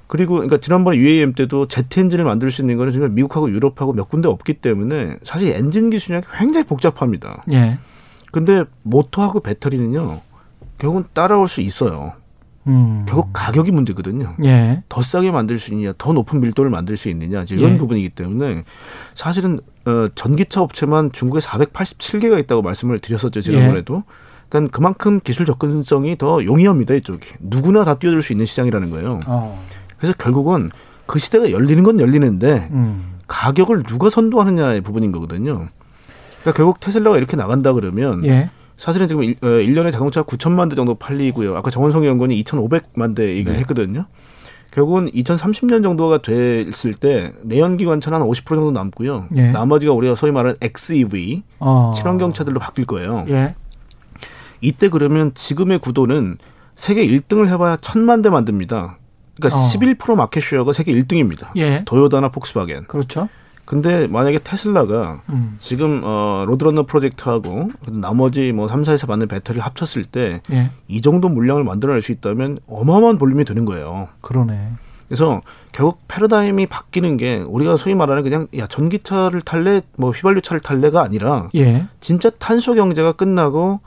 그리고 0.09 0.35
그러니까 0.35 0.57
지난번에 0.57 0.97
UAM 0.97 1.35
때도 1.35 1.69
제트 1.69 2.01
엔진을 2.01 2.25
만들 2.25 2.51
수 2.51 2.63
있는 2.63 2.77
거는 2.79 2.93
지금 2.93 3.15
미국하고 3.15 3.49
유럽하고 3.49 3.93
몇 3.93 4.09
군데 4.09 4.29
없기 4.29 4.55
때문에 4.55 5.19
사실 5.23 5.55
엔진 5.55 5.89
기술이 5.89 6.21
굉장히 6.37 6.67
복잡합니다. 6.67 7.45
예. 7.53 7.79
근데 8.33 8.65
모터하고 8.83 9.39
배터리는요. 9.39 10.19
결국은 10.79 11.05
따라올 11.15 11.47
수 11.47 11.61
있어요. 11.61 12.15
음. 12.67 13.05
결국 13.09 13.31
가격이 13.33 13.73
문제거든요. 13.73 14.35
예. 14.45 14.83
더 14.89 15.03
싸게 15.03 15.31
만들 15.31 15.59
수 15.59 15.73
있느냐, 15.73 15.93
더 15.99 16.13
높은 16.13 16.41
밀도를 16.41 16.71
만들 16.71 16.97
수 16.97 17.09
있느냐, 17.09 17.45
이런 17.51 17.73
예. 17.73 17.77
부분이기 17.77 18.11
때문에 18.11 18.63
사실은 19.15 19.61
어, 19.85 20.09
전기차 20.15 20.63
업체만 20.63 21.13
중국에 21.13 21.41
487개가 21.41 22.39
있다고 22.41 22.63
말씀을 22.63 23.01
드렸었죠 23.01 23.41
지난번에도. 23.41 24.05
그러니까 24.49 24.71
그만큼 24.77 25.19
기술 25.25 25.47
접근성이 25.47 26.17
더 26.17 26.45
용이합니다 26.45 26.95
이쪽이. 26.95 27.27
누구나 27.41 27.85
다 27.85 27.95
뛰어들 27.95 28.23
수 28.23 28.33
있는 28.33 28.47
시장이라는 28.47 28.91
거예요. 28.91 29.21
어. 29.27 29.65
그래서 29.99 30.15
결국은 30.19 30.71
그 31.07 31.19
시대가 31.19 31.51
열리는 31.51 31.83
건 31.83 31.99
열리는데 31.99 32.69
음. 32.71 33.15
가격을 33.27 33.85
누가 33.85 34.11
선도하느냐의 34.11 34.83
부분인 34.83 35.11
거거든요. 35.11 35.69
그러니까 36.43 36.57
결국 36.57 36.81
테슬라가 36.81 37.17
이렇게 37.17 37.37
나간다 37.37 37.73
그러면 37.73 38.25
예. 38.27 38.51
사실은 38.83 39.07
지금 39.07 39.23
일, 39.23 39.37
어, 39.43 39.47
1년에 39.47 39.93
자동차 39.93 40.25
9천만 40.25 40.69
대 40.69 40.75
정도 40.75 40.97
팔리고요. 40.97 41.55
아까 41.55 41.71
정원성 41.71 42.05
연구원이 42.05 42.43
2,500만 42.43 43.15
대 43.15 43.29
얘기를 43.29 43.53
네. 43.53 43.61
했거든요. 43.61 44.07
결국은 44.73 45.09
2030년 45.13 45.85
정도가 45.85 46.21
됐을 46.21 46.93
때 46.95 47.31
내연기관 47.45 48.01
차는 48.01 48.21
한 48.21 48.27
50% 48.27 48.45
정도 48.45 48.73
남고요. 48.73 49.29
예. 49.37 49.51
나머지가 49.51 49.93
우리가 49.93 50.17
소위 50.17 50.33
말하는 50.33 50.57
XEV, 50.61 51.45
어. 51.61 51.93
친환경 51.95 52.33
차들로 52.33 52.59
바뀔 52.59 52.87
거예요. 52.87 53.25
예. 53.29 53.55
이때 54.61 54.89
그러면 54.89 55.33
지금의 55.33 55.79
구도는 55.79 56.39
세계 56.75 57.07
1등을 57.07 57.47
해봐야 57.51 57.77
천만 57.77 58.21
대 58.21 58.31
만듭니다. 58.31 58.99
그러니까 59.37 59.59
어. 59.61 59.69
11% 59.69 60.17
마켓 60.17 60.43
쉐어가 60.43 60.73
세계 60.73 60.93
1등입니다. 60.93 61.51
예. 61.55 61.83
도요다나 61.85 62.31
폭스바겐. 62.31 62.87
그렇죠. 62.89 63.29
근데 63.65 64.07
만약에 64.07 64.41
테슬라가 64.43 65.23
음. 65.31 65.57
지금 65.59 66.03
어 66.05 66.45
로드러너 66.47 66.85
프로젝트하고 66.85 67.71
나머지 67.89 68.53
뭐 68.53 68.67
3사에서 68.67 69.07
받는 69.07 69.29
배터리를 69.29 69.65
합쳤을 69.65 70.05
때 70.05 70.41
예. 70.51 70.71
이 70.89 71.01
정도 71.01 71.29
물량을 71.29 71.65
만들어낼 71.65 72.03
수 72.03 72.13
있다면 72.13 72.59
어마어마한 72.67 73.19
볼륨이 73.19 73.45
되는 73.45 73.65
거예요. 73.65 74.09
그러네. 74.21 74.73
그래서 75.07 75.43
결국 75.73 76.01
패러다임이 76.09 76.67
바뀌는 76.67 77.19
게 77.19 77.37
우리가 77.47 77.77
소위 77.77 77.95
말하는 77.95 78.23
그냥 78.23 78.47
야 78.57 78.67
전기차를 78.67 79.43
탈래 79.43 79.83
뭐 79.97 80.11
휘발유 80.11 80.41
차를 80.41 80.61
탈래가 80.61 81.03
아니라 81.03 81.49
예. 81.55 81.87
진짜 82.01 82.31
탄소 82.31 82.75
경제가 82.75 83.13
끝나고 83.13 83.81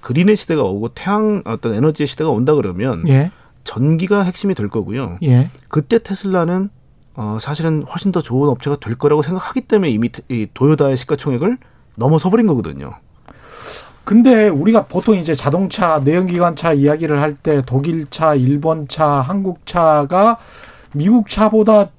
그린의 0.00 0.36
시대가 0.36 0.62
오고 0.62 0.88
태양 0.94 1.42
어떤 1.44 1.74
에너지의 1.74 2.06
시대가 2.06 2.30
온다 2.30 2.54
그러면 2.54 3.06
예. 3.08 3.30
전기가 3.62 4.22
핵심이 4.22 4.54
될 4.54 4.68
거고요. 4.68 5.18
예. 5.22 5.50
그때 5.68 5.98
테슬라는 5.98 6.70
어 7.22 7.36
사실은 7.38 7.82
훨씬 7.82 8.12
더 8.12 8.22
좋은 8.22 8.48
업체가 8.48 8.76
될 8.80 8.94
거라고 8.94 9.20
생각하기 9.20 9.60
때문에 9.62 9.90
이미 9.90 10.08
테- 10.10 10.22
이 10.30 10.46
도요다의 10.54 10.96
시가총액을 10.96 11.58
넘어서 11.96 12.30
버린 12.30 12.46
거거든요. 12.46 12.92
근데 14.04 14.48
우리가 14.48 14.86
보통 14.86 15.16
이제 15.16 15.34
자동차 15.34 16.00
내연기관차 16.02 16.72
이야기를 16.72 17.20
할 17.20 17.36
때 17.36 17.60
독일차, 17.60 18.34
일본차, 18.36 19.06
한국차가 19.06 20.38
미국 20.94 21.28
차보다 21.28 21.90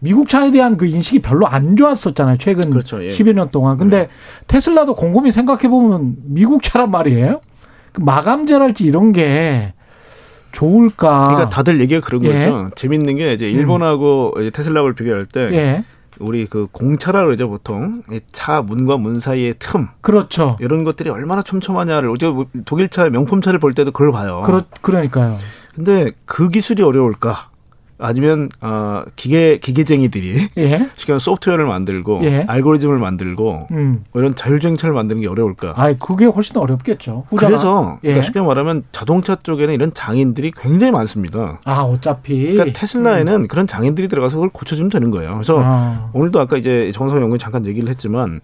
미국 0.00 0.28
차에 0.28 0.50
대한 0.50 0.76
그 0.76 0.84
인식이 0.84 1.20
별로 1.22 1.46
안 1.46 1.74
좋았었잖아요. 1.74 2.36
최근 2.36 2.68
그렇죠, 2.68 3.02
예. 3.02 3.08
10여 3.08 3.32
년 3.32 3.48
동안. 3.50 3.78
근데 3.78 4.10
테슬라도 4.48 4.94
곰곰이 4.96 5.32
생각해 5.32 5.68
보면 5.68 6.16
미국 6.24 6.62
차란 6.62 6.90
말이에요. 6.90 7.40
그 7.92 8.02
마감재랄지 8.02 8.84
이런 8.84 9.12
게 9.12 9.72
좋을까? 10.52 11.24
그러니까 11.24 11.48
다들 11.48 11.80
얘기가 11.80 12.00
그런 12.00 12.24
아. 12.24 12.28
예. 12.28 12.50
거죠. 12.50 12.70
재밌는 12.74 13.16
게 13.16 13.32
이제 13.32 13.48
일본하고 13.48 14.34
이제 14.38 14.50
테슬라를 14.50 14.94
비교할 14.94 15.26
때 15.26 15.40
예. 15.52 15.84
우리 16.20 16.46
그 16.46 16.66
공차라 16.72 17.24
그러죠 17.24 17.48
보통 17.48 18.02
이차 18.12 18.62
문과 18.62 18.96
문 18.96 19.20
사이의 19.20 19.54
틈 19.58 19.88
그렇죠. 20.00 20.56
이런 20.60 20.84
것들이 20.84 21.10
얼마나 21.10 21.42
촘촘하냐를 21.42 22.10
어제 22.10 22.26
독일 22.64 22.88
차 22.88 23.08
명품 23.08 23.40
차를 23.40 23.58
볼 23.58 23.74
때도 23.74 23.92
그걸 23.92 24.10
봐요. 24.10 24.42
그러, 24.44 24.62
그러니까요. 24.80 25.36
근데 25.74 26.10
그 26.24 26.48
기술이 26.48 26.82
어려울까? 26.82 27.50
아니면 27.98 28.48
어, 28.60 29.02
기계 29.16 29.58
기계쟁이들이 29.58 30.48
예. 30.56 30.88
쉽게 30.96 31.12
말해 31.12 31.18
소프트웨어를 31.18 31.66
만들고 31.66 32.20
예. 32.24 32.44
알고리즘을 32.46 32.98
만들고 32.98 33.68
음. 33.72 34.04
뭐 34.12 34.22
이런 34.22 34.34
자율주행차를 34.34 34.94
만드는 34.94 35.22
게 35.22 35.28
어려울까? 35.28 35.74
아, 35.76 35.92
그게 35.98 36.26
훨씬 36.26 36.54
더 36.54 36.60
어렵겠죠. 36.60 37.24
후자가. 37.28 37.48
그래서 37.48 37.98
예. 38.04 38.08
그러니까 38.08 38.22
쉽게 38.22 38.40
말하면 38.40 38.84
자동차 38.92 39.34
쪽에는 39.34 39.74
이런 39.74 39.92
장인들이 39.92 40.52
굉장히 40.56 40.92
많습니다. 40.92 41.60
아, 41.64 41.82
어차피 41.82 42.52
그러니까 42.52 42.78
테슬라에는 42.78 43.48
그런 43.48 43.66
장인들이 43.66 44.08
들어가서 44.08 44.36
그걸 44.36 44.50
고쳐주면 44.50 44.90
되는 44.90 45.10
거예요. 45.10 45.32
그래서 45.32 45.60
아. 45.62 46.10
오늘도 46.12 46.40
아까 46.40 46.56
이제 46.56 46.90
정성 46.92 47.18
연구원 47.18 47.38
잠깐 47.38 47.66
얘기를 47.66 47.88
했지만 47.88 48.40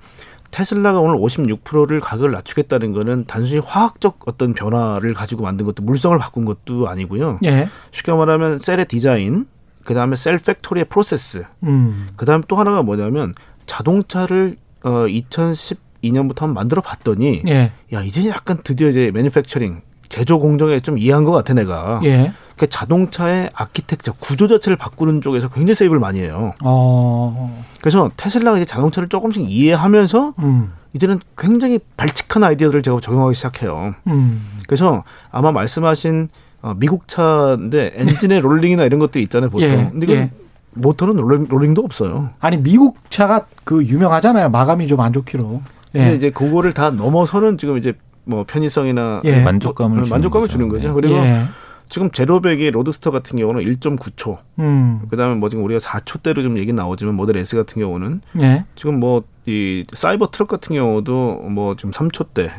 테슬라가 0.55 1.00
오늘 1.00 1.16
56%를 1.16 1.98
가격을 1.98 2.30
낮추겠다는 2.30 2.92
거는 2.92 3.24
단순히 3.26 3.59
화학적 3.59 4.20
어떤 4.26 4.55
변화를 4.55 5.12
가지고 5.12 5.42
만든 5.42 5.66
것도 5.66 5.82
물성을 5.82 6.16
바꾼 6.16 6.44
것도 6.44 6.88
아니고요. 6.88 7.40
예. 7.44 7.68
쉽게 7.90 8.12
말하면 8.12 8.61
셀의 8.61 8.86
디자인, 8.86 9.48
그 9.82 9.94
다음에 9.94 10.14
cell 10.14 10.39
factory의 10.39 10.85
process, 10.85 11.45
음. 11.64 12.11
그 12.14 12.24
다음 12.24 12.40
또 12.46 12.55
하나가 12.55 12.82
뭐냐면 12.82 13.34
자동차를 13.66 14.57
어 14.84 14.90
2012년부터 14.90 16.42
한번 16.42 16.55
만들어 16.55 16.82
봤더니 16.82 17.42
예. 17.48 17.72
야 17.92 18.02
이제 18.05 18.28
약간 18.28 18.61
드디어 18.62 18.88
이제 18.88 19.11
manufacturing 19.12 19.82
제조 20.15 20.39
공정에 20.39 20.79
좀 20.79 20.97
이해한 20.97 21.25
것 21.25 21.33
같아 21.33 21.55
내가. 21.55 22.01
예. 22.05 22.33
그 22.57 22.69
자동차의 22.69 23.51
아키텍처 23.53 24.12
구조 24.21 24.47
자체를 24.47 24.77
바꾸는 24.77 25.21
쪽에서 25.21 25.49
굉장히 25.49 25.75
세이브를 25.75 25.99
많이 25.99 26.21
해요. 26.21 26.53
어. 26.62 27.65
그래서 27.81 28.09
테슬라가 28.17 28.59
이제 28.59 28.65
자동차를 28.65 29.09
조금씩 29.09 29.51
이해하면서 29.51 30.35
음. 30.39 30.73
이제는 30.95 31.19
굉장히 31.37 31.81
발칙한 31.97 32.45
아이디어들을 32.45 32.85
제가 32.85 33.01
적용하기 33.01 33.35
시작해요. 33.35 33.97
음. 34.07 34.47
그래서 34.69 35.03
아마 35.33 35.51
말씀하신 35.51 36.29
어, 36.62 36.75
미국 36.77 37.09
차인데 37.09 37.95
엔진의 37.97 38.39
롤링이나 38.47 38.85
이런 38.85 39.01
것들이 39.01 39.25
있잖아요 39.25 39.51
보통. 39.51 39.69
예, 39.69 39.89
근데 39.91 40.07
이건 40.07 40.17
예. 40.17 40.31
모터는 40.75 41.17
롤링, 41.17 41.47
롤링도 41.49 41.83
없어요. 41.83 42.31
아니 42.39 42.57
미국 42.57 42.99
차가 43.11 43.47
그 43.65 43.85
유명하잖아요. 43.85 44.51
마감이 44.51 44.87
좀 44.87 45.01
안 45.01 45.12
좋기로. 45.12 45.61
근데 45.91 46.12
예. 46.12 46.15
이제 46.15 46.31
그거를 46.31 46.73
다 46.73 46.91
넘어서는 46.91 47.59
지금 47.59 47.79
이제 47.79 47.95
뭐 48.25 48.45
편의성이나 48.47 49.22
예. 49.25 49.43
만족감을 49.43 49.97
뭐, 49.97 50.05
주는 50.05 50.14
만족감을 50.14 50.47
거죠. 50.49 50.53
주는 50.53 50.68
거죠. 50.68 50.89
네. 50.89 50.95
그리고 50.95 51.14
예. 51.16 51.45
지금 51.89 52.11
제로백의 52.11 52.70
로드스터 52.70 53.11
같은 53.11 53.39
경우는 53.39 53.62
1.9초. 53.62 54.39
음. 54.59 55.03
그다음에 55.11 55.35
뭐 55.35 55.49
지금 55.49 55.64
우리가 55.64 55.79
4초대로 55.81 56.43
좀 56.43 56.57
얘기 56.59 56.72
나오지만 56.72 57.14
모델 57.14 57.37
S 57.37 57.57
같은 57.57 57.81
경우는 57.81 58.20
예. 58.41 58.64
지금 58.75 59.01
뭐 59.01 59.22
이 59.47 59.85
사이버 59.93 60.31
트럭 60.31 60.49
같은 60.49 60.75
경우도 60.75 61.47
뭐 61.51 61.77
지금 61.77 61.91
3초대 61.91 62.51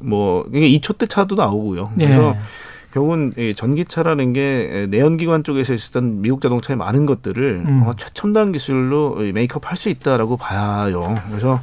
뭐 0.00 0.44
이게 0.52 0.68
2초대 0.78 1.08
차도 1.08 1.34
나오고요. 1.34 1.92
그래서 1.96 2.34
예. 2.36 2.38
결국은 2.92 3.32
이 3.38 3.54
전기차라는 3.54 4.32
게 4.32 4.86
내연기관 4.90 5.44
쪽에서 5.44 5.74
있었던 5.74 6.20
미국 6.22 6.40
자동차의 6.42 6.76
많은 6.76 7.06
것들을 7.06 7.62
음. 7.66 7.84
최첨단 7.96 8.52
기술로 8.52 9.24
이 9.24 9.32
메이크업 9.32 9.68
할 9.70 9.76
수 9.76 9.88
있다라고 9.88 10.36
봐요. 10.36 11.14
그래서 11.28 11.60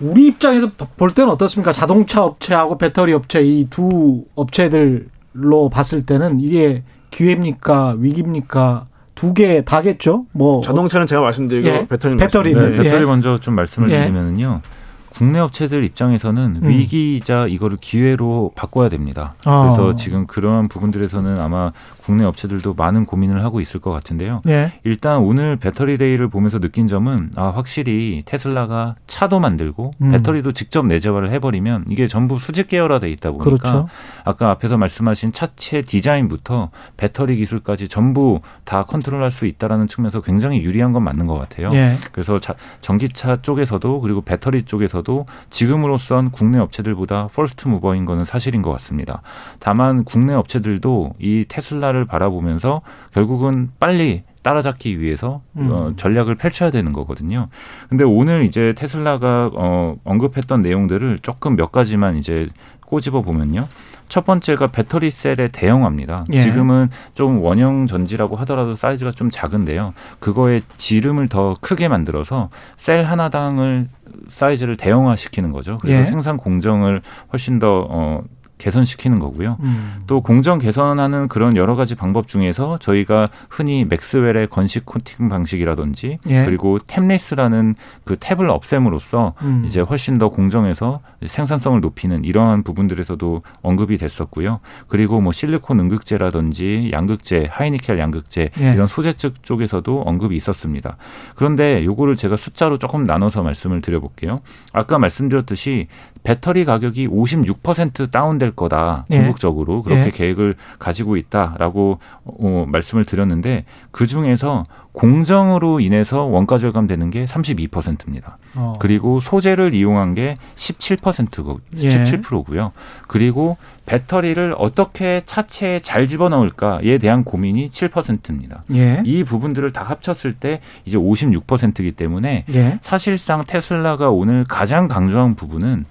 우리 0.00 0.26
입장에서 0.26 0.70
볼 0.96 1.12
때는 1.12 1.30
어떻습니까? 1.32 1.72
자동차 1.72 2.22
업체하고 2.24 2.76
배터리 2.78 3.12
업체 3.12 3.40
이 3.42 3.66
두 3.70 4.24
업체들로 4.34 5.68
봤을 5.70 6.02
때는 6.02 6.40
이게 6.40 6.82
기회입니까? 7.10 7.96
위기입니까? 7.98 8.86
두 9.14 9.32
개 9.32 9.64
다겠죠? 9.64 10.26
뭐 10.32 10.60
자동차는 10.62 11.06
제가 11.06 11.22
말씀드리고 11.22 11.66
예. 11.68 11.86
배터리는 11.88 12.18
배터리는 12.18 12.54
말씀드리고. 12.60 12.76
네, 12.76 12.82
배터리 12.82 13.02
예. 13.02 13.06
먼저 13.06 13.38
좀 13.38 13.54
말씀을 13.54 13.90
예. 13.90 14.00
드리면은요. 14.00 14.60
국내 15.08 15.38
업체들 15.38 15.82
입장에서는 15.84 16.60
음. 16.62 16.68
위기이자 16.68 17.46
이거를 17.46 17.78
기회로 17.80 18.52
바꿔야 18.54 18.90
됩니다. 18.90 19.34
아. 19.46 19.62
그래서 19.74 19.94
지금 19.94 20.26
그러한 20.26 20.68
부분들에서는 20.68 21.40
아마 21.40 21.72
국내 22.06 22.24
업체들도 22.24 22.74
많은 22.74 23.04
고민을 23.04 23.42
하고 23.42 23.60
있을 23.60 23.80
것 23.80 23.90
같은데요. 23.90 24.40
예. 24.46 24.72
일단 24.84 25.18
오늘 25.18 25.56
배터리 25.56 25.98
데이를 25.98 26.28
보면서 26.28 26.60
느낀 26.60 26.86
점은 26.86 27.32
아 27.34 27.48
확실히 27.48 28.22
테슬라가 28.24 28.94
차도 29.08 29.40
만들고 29.40 29.90
음. 30.00 30.10
배터리도 30.12 30.52
직접 30.52 30.86
내재화를 30.86 31.32
해버리면 31.32 31.86
이게 31.90 32.06
전부 32.06 32.38
수직 32.38 32.68
계열화돼 32.68 33.10
있다 33.10 33.32
보니까 33.32 33.44
그렇죠. 33.44 33.88
아까 34.24 34.50
앞에서 34.52 34.76
말씀하신 34.76 35.32
차체 35.32 35.82
디자인부터 35.82 36.70
배터리 36.96 37.34
기술까지 37.38 37.88
전부 37.88 38.40
다 38.62 38.84
컨트롤할 38.84 39.32
수 39.32 39.46
있다라는 39.46 39.88
측면에서 39.88 40.20
굉장히 40.20 40.62
유리한 40.62 40.92
건 40.92 41.02
맞는 41.02 41.26
것 41.26 41.34
같아요. 41.34 41.72
예. 41.74 41.96
그래서 42.12 42.38
자, 42.38 42.54
전기차 42.82 43.42
쪽에서도 43.42 44.00
그리고 44.00 44.20
배터리 44.22 44.62
쪽에서도 44.62 45.26
지금으로선 45.50 46.30
국내 46.30 46.58
업체들보다 46.58 47.30
first 47.34 47.66
mover인 47.66 48.04
거는 48.04 48.24
사실인 48.24 48.62
것 48.62 48.70
같습니다. 48.70 49.22
다만 49.58 50.04
국내 50.04 50.34
업체들도 50.34 51.14
이 51.18 51.46
테슬라를 51.48 51.95
바라보면서 52.04 52.82
결국은 53.12 53.70
빨리 53.80 54.22
따라잡기 54.42 55.00
위해서 55.00 55.40
음. 55.56 55.70
어, 55.72 55.92
전략을 55.96 56.36
펼쳐야 56.36 56.70
되는 56.70 56.92
거거든요. 56.92 57.48
근데 57.88 58.04
오늘 58.04 58.44
이제 58.44 58.74
테슬라가 58.76 59.50
어, 59.54 59.96
언급했던 60.04 60.62
내용들을 60.62 61.18
조금 61.22 61.56
몇 61.56 61.72
가지만 61.72 62.16
이제 62.16 62.48
꼬집어 62.86 63.22
보면요. 63.22 63.66
첫 64.08 64.24
번째가 64.24 64.68
배터리 64.68 65.10
셀의 65.10 65.50
대형화입니다. 65.52 66.26
예. 66.32 66.40
지금은 66.40 66.90
좀 67.14 67.40
원형 67.42 67.86
전지라고 67.86 68.36
하더라도 68.36 68.74
사이즈가 68.74 69.10
좀 69.10 69.30
작은데요. 69.30 69.94
그거에 70.20 70.60
지름을 70.76 71.28
더 71.28 71.56
크게 71.60 71.88
만들어서 71.88 72.50
셀 72.76 73.02
하나당을 73.04 73.88
사이즈를 74.28 74.76
대형화시키는 74.76 75.52
거죠. 75.52 75.78
그래서 75.78 76.00
예. 76.00 76.04
생산 76.04 76.36
공정을 76.36 77.02
훨씬 77.32 77.58
더 77.58 77.86
어, 77.90 78.22
개선시키는 78.58 79.18
거고요. 79.18 79.58
음. 79.60 80.02
또 80.06 80.20
공정 80.20 80.58
개선하는 80.58 81.28
그런 81.28 81.56
여러 81.56 81.76
가지 81.76 81.94
방법 81.94 82.26
중에서 82.26 82.78
저희가 82.78 83.28
흔히 83.50 83.84
맥스웰의 83.84 84.48
건식 84.48 84.86
코팅 84.86 85.28
방식이라든지 85.28 86.18
예. 86.28 86.44
그리고 86.44 86.78
탭리스라는 86.78 87.74
그 88.04 88.14
탭을 88.14 88.48
없앰으로써 88.48 89.34
음. 89.42 89.62
이제 89.66 89.80
훨씬 89.80 90.18
더 90.18 90.30
공정해서 90.30 91.00
생산성을 91.24 91.80
높이는 91.80 92.24
이러한 92.24 92.62
부분들에서도 92.62 93.42
언급이 93.62 93.98
됐었고요. 93.98 94.60
그리고 94.88 95.20
뭐 95.20 95.32
실리콘 95.32 95.78
응극제라든지 95.80 96.90
양극재, 96.92 97.48
하이니켈 97.50 97.98
양극재 97.98 98.50
예. 98.60 98.72
이런 98.72 98.86
소재 98.86 99.12
측 99.12 99.42
쪽에서도 99.42 100.02
언급이 100.02 100.36
있었습니다. 100.36 100.96
그런데 101.34 101.84
요거를 101.84 102.16
제가 102.16 102.36
숫자로 102.36 102.78
조금 102.78 103.04
나눠서 103.04 103.42
말씀을 103.42 103.80
드려볼게요. 103.80 104.40
아까 104.72 104.98
말씀드렸듯이 104.98 105.88
배터리 106.26 106.64
가격이 106.64 107.06
56% 107.06 108.10
다운될 108.10 108.50
거다. 108.50 109.06
예. 109.12 109.18
궁극적으로 109.18 109.84
그렇게 109.84 110.06
예. 110.06 110.10
계획을 110.10 110.56
가지고 110.80 111.16
있다라고 111.16 112.00
어, 112.24 112.64
말씀을 112.66 113.04
드렸는데 113.04 113.64
그 113.92 114.08
중에서 114.08 114.64
공정으로 114.90 115.78
인해서 115.78 116.24
원가 116.24 116.58
절감되는 116.58 117.10
게 117.10 117.26
32%입니다. 117.26 118.38
어. 118.56 118.72
그리고 118.80 119.20
소재를 119.20 119.72
이용한 119.72 120.14
게 120.14 120.36
17%고 120.56 121.60
예. 121.78 122.04
17%고요. 122.04 122.72
그리고 123.06 123.56
배터리를 123.84 124.52
어떻게 124.58 125.22
차체에 125.24 125.78
잘 125.78 126.08
집어넣을까에 126.08 126.98
대한 126.98 127.22
고민이 127.22 127.70
7%입니다. 127.70 128.64
예. 128.74 129.00
이 129.04 129.22
부분들을 129.22 129.72
다 129.72 129.84
합쳤을 129.84 130.34
때 130.34 130.60
이제 130.86 130.98
56%이기 130.98 131.92
때문에 131.92 132.46
예. 132.52 132.80
사실상 132.82 133.44
테슬라가 133.46 134.10
오늘 134.10 134.42
가장 134.42 134.88
강조한 134.88 135.36
부분은 135.36 135.84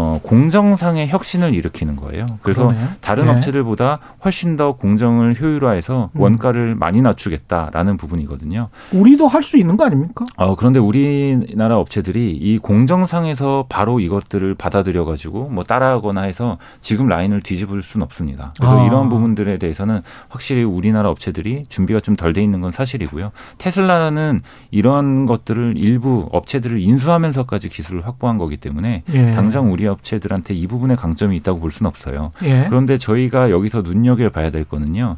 어, 0.00 0.20
공정상의 0.22 1.08
혁신을 1.08 1.54
일으키는 1.54 1.96
거예요. 1.96 2.24
그래서 2.42 2.68
그러네요. 2.68 2.88
다른 3.00 3.26
예. 3.26 3.30
업체들보다 3.30 3.98
훨씬 4.24 4.56
더 4.56 4.76
공정을 4.76 5.40
효율화해서 5.40 6.10
음. 6.14 6.20
원가를 6.20 6.76
많이 6.76 7.02
낮추겠다라는 7.02 7.96
부분이거든요. 7.96 8.68
우리도 8.92 9.26
할 9.26 9.42
수 9.42 9.56
있는 9.56 9.76
거 9.78 9.86
아닙니까? 9.86 10.26
어, 10.36 10.54
그런데 10.56 10.78
우리나라 10.78 11.78
업체들이 11.78 12.32
이 12.32 12.58
공정상에서 12.58 13.64
바로 13.68 13.98
이것들을 13.98 14.54
받아들여 14.54 15.04
가지고 15.06 15.48
뭐 15.48 15.64
따라하거나 15.64 16.20
해서 16.22 16.58
지금 16.82 17.08
라인을 17.08 17.40
뒤집을 17.40 17.82
수는 17.82 18.04
없습니다. 18.04 18.52
그래서 18.58 18.82
아. 18.82 18.86
이러한 18.86 19.08
부분들에 19.08 19.56
대해서는 19.58 20.02
확실히 20.28 20.62
우리나라 20.64 21.08
업체들이 21.08 21.66
준비가 21.68 21.98
좀 22.00 22.14
덜 22.14 22.32
돼 22.34 22.42
있는 22.42 22.60
건 22.60 22.70
사실이고요. 22.72 23.30
테슬라는 23.58 24.42
이러한 24.70 25.24
것들을 25.26 25.74
일부 25.76 26.28
업체들을 26.32 26.78
인수하면서까지 26.78 27.68
기술을 27.70 28.06
확보한 28.06 28.36
거기 28.38 28.56
때문에 28.58 29.02
예. 29.12 29.32
당장 29.32 29.72
우리 29.72 29.87
업체들한테 29.88 30.54
이 30.54 30.66
부분에 30.66 30.94
강점이 30.94 31.36
있다고 31.36 31.60
볼 31.60 31.70
수는 31.70 31.88
없어요. 31.88 32.32
예. 32.44 32.66
그런데 32.68 32.98
저희가 32.98 33.50
여기서 33.50 33.82
눈여겨 33.82 34.30
봐야 34.30 34.50
될 34.50 34.64
거는요. 34.64 35.16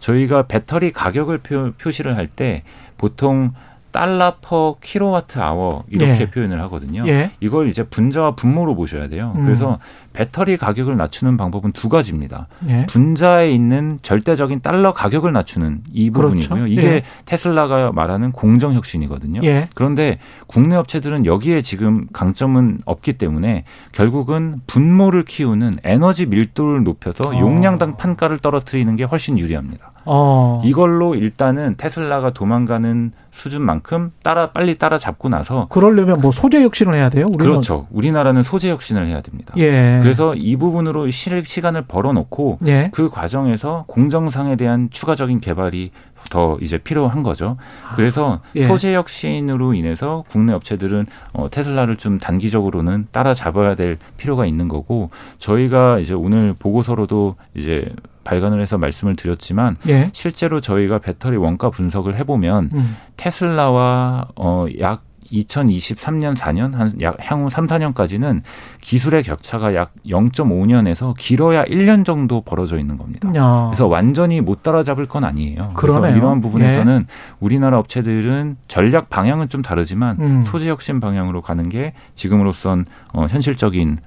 저희가 0.00 0.46
배터리 0.46 0.92
가격을 0.92 1.38
표, 1.38 1.72
표시를 1.72 2.16
할 2.16 2.26
때 2.26 2.62
보통 2.98 3.52
dollar 3.92 4.36
per 4.40 4.76
kilowatt 4.80 5.38
hour 5.38 5.84
이렇게 5.88 6.22
예. 6.22 6.30
표현을 6.30 6.60
하거든요. 6.62 7.04
예. 7.08 7.32
이걸 7.40 7.68
이제 7.68 7.82
분자와 7.82 8.34
분모로 8.36 8.74
보셔야 8.74 9.08
돼요. 9.08 9.34
음. 9.36 9.44
그래서 9.44 9.78
배터리 10.12 10.56
가격을 10.56 10.96
낮추는 10.96 11.36
방법은 11.36 11.72
두 11.72 11.88
가지입니다. 11.88 12.48
예. 12.68 12.86
분자에 12.86 13.50
있는 13.50 13.98
절대적인 14.02 14.60
달러 14.60 14.92
가격을 14.92 15.32
낮추는 15.32 15.82
이 15.92 16.10
부분이고요. 16.10 16.48
그렇죠. 16.48 16.66
이게 16.66 16.82
예. 16.82 17.02
테슬라가 17.24 17.92
말하는 17.92 18.32
공정 18.32 18.74
혁신이거든요. 18.74 19.40
예. 19.44 19.68
그런데 19.74 20.18
국내 20.46 20.76
업체들은 20.76 21.26
여기에 21.26 21.60
지금 21.62 22.06
강점은 22.12 22.80
없기 22.84 23.14
때문에 23.14 23.64
결국은 23.92 24.60
분모를 24.66 25.24
키우는 25.24 25.78
에너지 25.84 26.26
밀도를 26.26 26.84
높여서 26.84 27.30
어. 27.30 27.38
용량당 27.38 27.96
판가를 27.96 28.38
떨어뜨리는 28.38 28.94
게 28.96 29.04
훨씬 29.04 29.38
유리합니다. 29.38 29.92
어. 30.04 30.60
이걸로 30.64 31.14
일단은 31.14 31.74
테슬라가 31.76 32.30
도망가는 32.30 33.12
수준만큼 33.30 34.12
따라 34.22 34.50
빨리 34.50 34.76
따라잡고 34.76 35.28
나서 35.28 35.66
그러려면 35.70 36.20
뭐 36.20 36.30
소재 36.30 36.62
혁신을 36.62 36.94
해야 36.94 37.08
돼요. 37.08 37.26
우리는 37.26 37.52
그렇죠. 37.52 37.86
우리나라는 37.90 38.42
소재 38.42 38.70
혁신을 38.70 39.06
해야 39.06 39.20
됩니다. 39.22 39.54
예. 39.56 40.00
그래서 40.02 40.34
이 40.34 40.56
부분으로 40.56 41.10
시- 41.10 41.42
시간을 41.44 41.82
벌어놓고 41.82 42.58
예. 42.66 42.90
그 42.92 43.08
과정에서 43.08 43.84
공정상에 43.86 44.56
대한 44.56 44.88
추가적인 44.90 45.40
개발이 45.40 45.90
더 46.30 46.56
이제 46.60 46.78
필요한 46.78 47.22
거죠. 47.24 47.56
그래서 47.96 48.40
예. 48.54 48.68
소재 48.68 48.94
혁신으로 48.94 49.74
인해서 49.74 50.22
국내 50.30 50.52
업체들은 50.52 51.06
어, 51.32 51.50
테슬라를 51.50 51.96
좀 51.96 52.18
단기적으로는 52.18 53.06
따라잡아야 53.10 53.74
될 53.74 53.98
필요가 54.16 54.46
있는 54.46 54.68
거고 54.68 55.10
저희가 55.38 55.98
이제 55.98 56.14
오늘 56.14 56.54
보고서로도 56.58 57.34
이제 57.54 57.92
발간을 58.24 58.60
해서 58.62 58.78
말씀을 58.78 59.16
드렸지만 59.16 59.76
예. 59.88 60.10
실제로 60.12 60.60
저희가 60.60 61.00
배터리 61.00 61.36
원가 61.36 61.70
분석을 61.70 62.14
해보면 62.16 62.70
음. 62.72 62.96
테슬라와 63.16 64.28
어, 64.36 64.66
약 64.80 65.02
2023년 65.32 66.36
4년 66.36 66.72
한 66.74 66.92
약 67.00 67.16
향후 67.20 67.48
3, 67.50 67.66
4년까지는 67.66 68.42
기술의 68.80 69.22
격차가 69.22 69.74
약 69.74 69.92
0.5년에서 70.06 71.14
길어야 71.18 71.64
1년 71.64 72.04
정도 72.04 72.40
벌어져 72.42 72.78
있는 72.78 72.96
겁니다. 72.98 73.28
야. 73.36 73.66
그래서 73.70 73.86
완전히 73.86 74.40
못 74.40 74.62
따라잡을 74.62 75.06
건 75.06 75.24
아니에요. 75.24 75.72
그래서 75.74 75.98
그러네요. 76.00 76.16
이러한 76.18 76.40
부분에서는 76.40 77.02
우리나라 77.40 77.78
업체들은 77.78 78.56
전략 78.68 79.08
방향은 79.10 79.48
좀 79.48 79.62
다르지만 79.62 80.16
음. 80.20 80.42
소재 80.42 80.68
혁신 80.68 81.00
방향으로 81.00 81.42
가는 81.42 81.68
게 81.68 81.94
지금으로선 82.14 82.84
어, 83.12 83.26
현실적인 83.28 83.98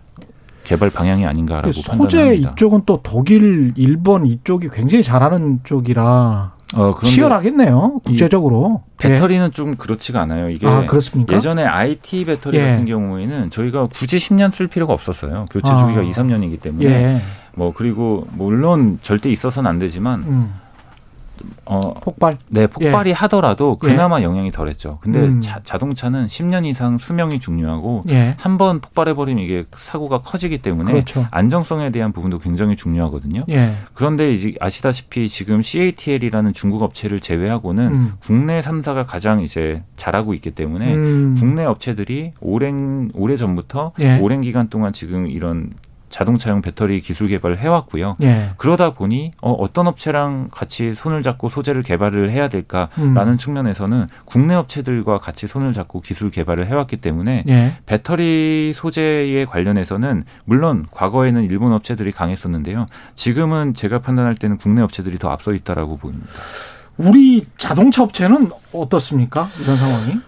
개발 0.64 0.90
방향이 0.90 1.26
아닌가라고 1.28 1.72
소재 1.72 2.18
판단합니다. 2.18 2.52
이쪽은 2.54 2.82
또 2.88 3.00
독일, 3.04 3.74
일본 3.76 4.26
이쪽이 4.26 4.70
굉장히 4.74 5.04
잘하는 5.04 5.60
쪽이라 5.64 6.55
어, 6.76 6.94
치열하겠네요. 7.04 8.02
국제적으로. 8.04 8.84
배터리는 8.98 9.52
좀 9.52 9.76
그렇지가 9.76 10.22
않아요. 10.22 10.50
이게 10.50 10.68
예. 10.68 10.72
아 10.72 10.86
그렇습니까? 10.86 11.36
예전에 11.36 11.64
IT 11.64 12.26
배터리 12.26 12.58
예. 12.58 12.72
같은 12.72 12.86
경우에는 12.86 13.50
저희가 13.50 13.88
굳이 13.88 14.18
10년 14.18 14.52
쓸 14.52 14.68
필요가 14.68 14.94
없었어요. 14.94 15.46
교체 15.52 15.72
아. 15.72 15.78
주기가 15.78 16.02
2, 16.02 16.12
3년이기 16.12 16.62
때문에 16.62 16.86
예. 16.86 17.22
뭐 17.56 17.74
그리고 17.74 18.28
물론 18.34 19.00
절대 19.02 19.30
있어서는 19.30 19.70
안 19.70 19.80
되지만 19.80 20.20
음. 20.28 20.54
어 21.66 21.94
폭발. 21.96 22.34
네, 22.52 22.68
폭발이 22.68 23.12
하더라도 23.12 23.78
예. 23.84 23.88
그나마 23.88 24.22
영향이 24.22 24.52
덜했죠. 24.52 25.00
근데 25.02 25.20
음. 25.20 25.42
자, 25.42 25.60
자동차는 25.64 26.28
10년 26.28 26.66
이상 26.66 26.98
수명이 26.98 27.40
중요하고 27.40 28.04
예. 28.10 28.36
한번 28.38 28.80
폭발해버리면 28.82 29.44
이게 29.44 29.66
사고가 29.76 30.20
커지기 30.22 30.60
때문에 30.60 30.92
그렇죠. 30.92 31.26
안정성에 31.32 31.92
대한 31.92 32.12
부분도 32.12 32.40
굉장히 32.40 32.76
중요하거든요. 32.76 33.42
예. 33.50 33.76
그런데 33.94 34.32
이제 34.32 34.54
아시다시피 34.60 35.28
지금 35.28 35.62
CATL이라는 35.62 36.54
중국 36.54 36.84
업체를 36.84 37.20
제외하고는 37.20 37.88
음. 37.88 38.14
국내 38.20 38.60
3사가 38.60 39.06
가장 39.06 39.42
이제 39.42 39.84
잘하고 39.98 40.34
있기 40.36 40.52
때문에 40.52 40.94
음. 40.94 41.36
국내 41.40 41.66
업체들이 41.66 42.34
오랜 42.40 43.12
오래 43.14 43.38
전부터 43.38 43.94
예. 44.00 44.20
오랜 44.20 44.42
기간 44.42 44.70
동안 44.70 44.94
지금 44.94 45.28
이런 45.28 45.72
자동차용 46.16 46.62
배터리 46.62 47.02
기술 47.02 47.28
개발을 47.28 47.58
해왔고요. 47.58 48.16
예. 48.24 48.52
그러다 48.56 48.92
보니 48.92 49.34
어, 49.42 49.52
어떤 49.52 49.86
업체랑 49.86 50.48
같이 50.50 50.94
손을 50.94 51.22
잡고 51.22 51.50
소재를 51.50 51.84
개발을 51.84 52.32
해야 52.32 52.48
될까라는 52.48 53.34
음. 53.34 53.38
측면에서는 53.38 54.08
국내 54.24 54.56
업체들과 54.56 55.18
같이 55.18 55.46
손을 55.46 55.74
잡고 55.74 56.00
기술 56.00 56.32
개발을 56.32 56.68
해왔기 56.68 56.98
때문에 56.98 57.44
예. 57.50 57.74
배터리 57.86 58.72
소재에 58.74 59.44
관련해서는 59.44 60.24
물론 60.46 60.86
과거에는 60.90 61.44
일본 61.44 61.74
업체들이 61.74 62.14
강했었는데요. 62.14 62.86
지금은 63.16 63.74
제가 63.74 64.00
판단할 64.00 64.36
때는 64.36 64.58
국내 64.58 64.82
업체들이 64.82 65.20
더 65.20 65.30
앞서 65.32 65.52
있다라고 65.54 65.98
보입니다. 65.98 66.32
우리 66.96 67.46
자동차 67.58 68.04
업체는 68.04 68.52
어떻습니까? 68.72 69.50
이런 69.62 69.76
상황이? 69.76 70.22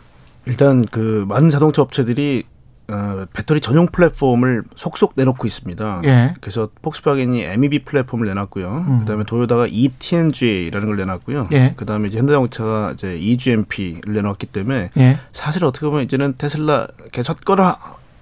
일단 0.48 0.84
그 0.92 1.24
많은 1.30 1.50
자동차 1.50 1.82
업체들이 1.82 2.44
어, 2.90 3.26
배터리 3.34 3.60
전용 3.60 3.88
플랫폼을 3.88 4.64
속속 4.76 5.14
내놓고 5.16 5.46
있습니다. 5.46 6.02
예. 6.06 6.34
그래서 6.40 6.70
폭스바겐이 6.82 7.44
MEB 7.44 7.80
플랫폼을 7.80 8.28
내놨고요. 8.28 8.86
음. 8.88 9.00
그다음에 9.00 9.26
도요다가 9.26 9.68
ETNGA라는 9.70 10.88
걸 10.88 10.96
내놨고요. 10.96 11.50
예. 11.52 11.74
그다음에 11.76 12.08
이제 12.08 12.18
현대자동차가 12.18 12.92
이제 12.94 13.18
EGMP를 13.18 14.14
내놨기 14.14 14.48
때문에 14.48 14.92
예. 14.98 15.20
사실 15.34 15.66
어떻게 15.66 15.86
보면 15.86 16.06
이제는 16.06 16.36
테슬라 16.38 16.88
계속 17.12 17.42
거라 17.44 17.78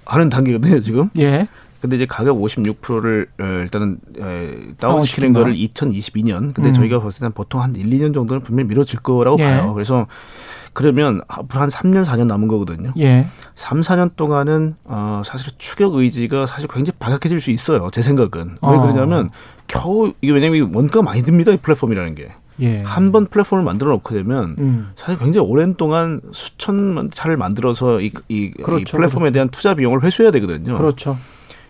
하는 0.06 0.30
단계거든요 0.30 0.80
지금. 0.82 1.10
예. 1.20 1.46
근데 1.82 1.98
이제 1.98 2.08
가격 2.08 2.38
56%를 2.40 3.28
어, 3.40 3.44
일단은 3.44 4.00
에, 4.20 4.74
다운시키는. 4.80 5.34
거를 5.34 5.54
2022년. 5.56 6.56
근데 6.56 6.70
음. 6.70 6.74
저희가 6.74 7.00
땐 7.22 7.32
보통 7.34 7.62
한 7.62 7.76
1, 7.76 7.88
2년 7.88 8.12
정도는 8.16 8.42
분명히 8.42 8.68
미뤄질 8.70 9.00
거라고 9.02 9.38
예. 9.40 9.44
봐요. 9.44 9.74
그래서 9.74 10.08
그러면 10.76 11.22
앞으로 11.30 11.62
한 11.62 11.70
3년, 11.70 12.04
4년 12.04 12.28
남은 12.28 12.50
거거든요. 12.50 12.92
예. 12.98 13.26
3, 13.56 13.80
4년 13.80 14.16
동안은 14.18 14.76
어 14.84 15.22
사실 15.26 15.54
추격 15.58 15.96
의지가 15.96 16.46
사실 16.46 16.68
굉장히 16.68 16.98
바닥해질 17.00 17.40
수 17.40 17.50
있어요. 17.50 17.88
제 17.92 18.02
생각은. 18.02 18.50
왜 18.50 18.58
어. 18.62 18.82
그러냐면 18.82 19.30
겨우 19.68 20.12
이게 20.22 20.34
왜냐면 20.34 20.72
원가가 20.76 21.02
많이 21.02 21.24
듭니다. 21.24 21.54
이 21.54 21.58
플랫폼이라는 21.58 22.14
게. 22.16 22.30
예. 22.60 22.82
한번 22.84 23.26
플랫폼을 23.26 23.64
만들어 23.64 23.92
놓게 23.92 24.16
되면 24.16 24.56
음. 24.60 24.92
사실 24.96 25.18
굉장히 25.18 25.48
오랜 25.48 25.76
동안 25.76 26.20
수천 26.34 27.10
차를 27.14 27.38
만들어서 27.38 28.02
이, 28.02 28.12
이, 28.28 28.52
그렇죠, 28.52 28.82
이 28.82 28.84
플랫폼에 28.86 29.20
그렇죠. 29.24 29.34
대한 29.34 29.50
투자 29.50 29.76
비용을 29.76 30.04
회수해야 30.04 30.32
되거든요. 30.32 30.78
그렇죠. 30.78 31.18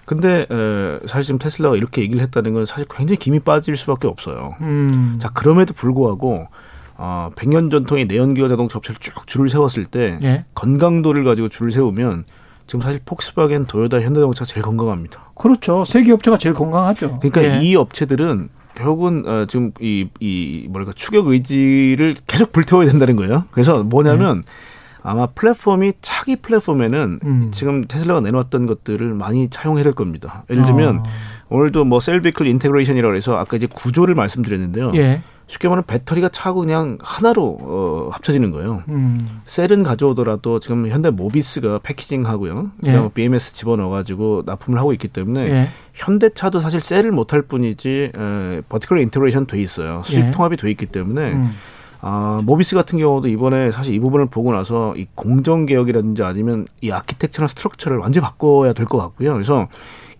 근데 0.06 0.48
에, 0.50 1.00
사실 1.08 1.28
지금 1.28 1.40
테슬라가 1.40 1.76
이렇게 1.76 2.02
얘기를 2.02 2.22
했다는 2.24 2.54
건 2.54 2.66
사실 2.66 2.88
굉장히 2.90 3.18
김이 3.18 3.40
빠질 3.40 3.76
수밖에 3.76 4.08
없어요. 4.08 4.56
음. 4.62 5.16
자 5.20 5.30
그럼에도 5.30 5.74
불구하고 5.74 6.48
어, 6.98 7.30
100년 7.36 7.72
전통의 7.72 8.06
내연기관 8.06 8.50
자동차 8.50 8.78
업체를 8.78 9.00
쭉 9.00 9.28
줄을 9.28 9.50
세웠을 9.50 9.86
때 9.86 10.18
예. 10.24 10.44
건강도를 10.56 11.24
가지고 11.24 11.50
줄을 11.50 11.72
세우면 11.72 12.26
지금 12.68 12.82
사실 12.82 13.00
폭스바겐, 13.06 13.66
도요타, 13.66 14.02
현대자동차가 14.02 14.46
제일 14.46 14.64
건강합니다. 14.64 15.32
그렇죠. 15.36 15.86
세 15.86 15.96
개 15.96 16.12
업체가 16.12 16.38
제일 16.38 16.56
건강하죠. 16.56 17.20
그러니까 17.20 17.44
예. 17.44 17.64
이 17.64 17.76
업체들은 17.76 18.50
결국은 18.76 19.24
어, 19.28 19.46
지금 19.46 19.72
이, 19.80 20.08
이 20.20 20.68
뭐랄까 20.70 20.94
추격 20.96 21.28
의지를 21.28 22.16
계속 22.28 22.52
불태워야 22.52 22.88
된다는 22.90 23.16
거예요. 23.16 23.46
그래서 23.52 23.84
뭐냐면 23.84 24.44
아마 25.02 25.28
플랫폼이 25.28 25.94
차기 26.02 26.36
플랫폼에는 26.36 27.20
음. 27.24 27.52
지금 27.52 27.86
테슬라가 27.86 28.22
내놓았던 28.22 28.66
것들을 28.66 29.14
많이 29.14 29.50
차용해야 29.50 29.84
될 29.84 29.94
겁니다. 29.94 30.44
예를 30.50 30.66
들면 30.66 30.98
어. 30.98 31.04
오늘도 31.50 31.86
뭐 31.86 32.00
cell 32.00 32.17
vehicle 32.17 32.48
integration이라고 32.48 33.16
해서 33.16 33.34
아까 33.34 33.56
이제 33.56 33.68
구조를 33.74 34.16
말씀드렸는데요. 34.16 34.92
예. 34.96 35.22
쉽게 35.48 35.68
말하면 35.68 35.84
배터리가 35.86 36.30
차고 36.30 36.62
그냥 36.62 36.98
하나로 37.02 37.58
어, 37.62 38.10
합쳐지는 38.12 38.52
거예요. 38.52 38.82
음. 38.90 39.42
셀은 39.46 39.84
가져오더라도 39.84 40.60
지금 40.60 40.88
현대 40.88 41.10
모비스가 41.12 41.80
packaging하고요. 41.84 42.72
예. 42.88 43.10
BMS 43.14 43.54
집어넣어가지고 43.54 44.44
납품을 44.46 44.80
하고 44.80 44.92
있기 44.94 45.08
때문에 45.08 45.42
예. 45.50 45.70
현대차도 45.94 46.60
사실 46.60 46.82
셀을 46.82 47.12
못할 47.12 47.44
뿐이지 47.44 48.12
에, 48.18 48.62
vertical 48.70 49.00
integration 49.02 49.46
돼 49.46 49.62
있어요. 49.62 50.02
수직 50.04 50.26
예. 50.26 50.32
통합이 50.32 50.58
돼 50.58 50.72
있기 50.72 50.88
때문에 50.88 51.34
음. 51.34 51.52
아, 52.02 52.40
모비스 52.44 52.76
같은 52.76 53.00
경우도 53.00 53.28
이번에 53.30 53.72
사실 53.72 53.94
이 53.96 54.00
부분을 54.00 54.28
보고 54.28 54.52
나서 54.54 54.96
이 54.96 55.06
공정 55.16 55.66
개혁이라든지 55.66 56.22
아니면 56.24 56.68
이 56.82 56.92
architecture나 56.92 57.48
structure를 57.48 57.98
완전히 57.98 58.24
바꿔야 58.26 58.74
될 58.74 58.86
것 58.86 58.98
같고요. 58.98 59.34
그래서 59.34 59.68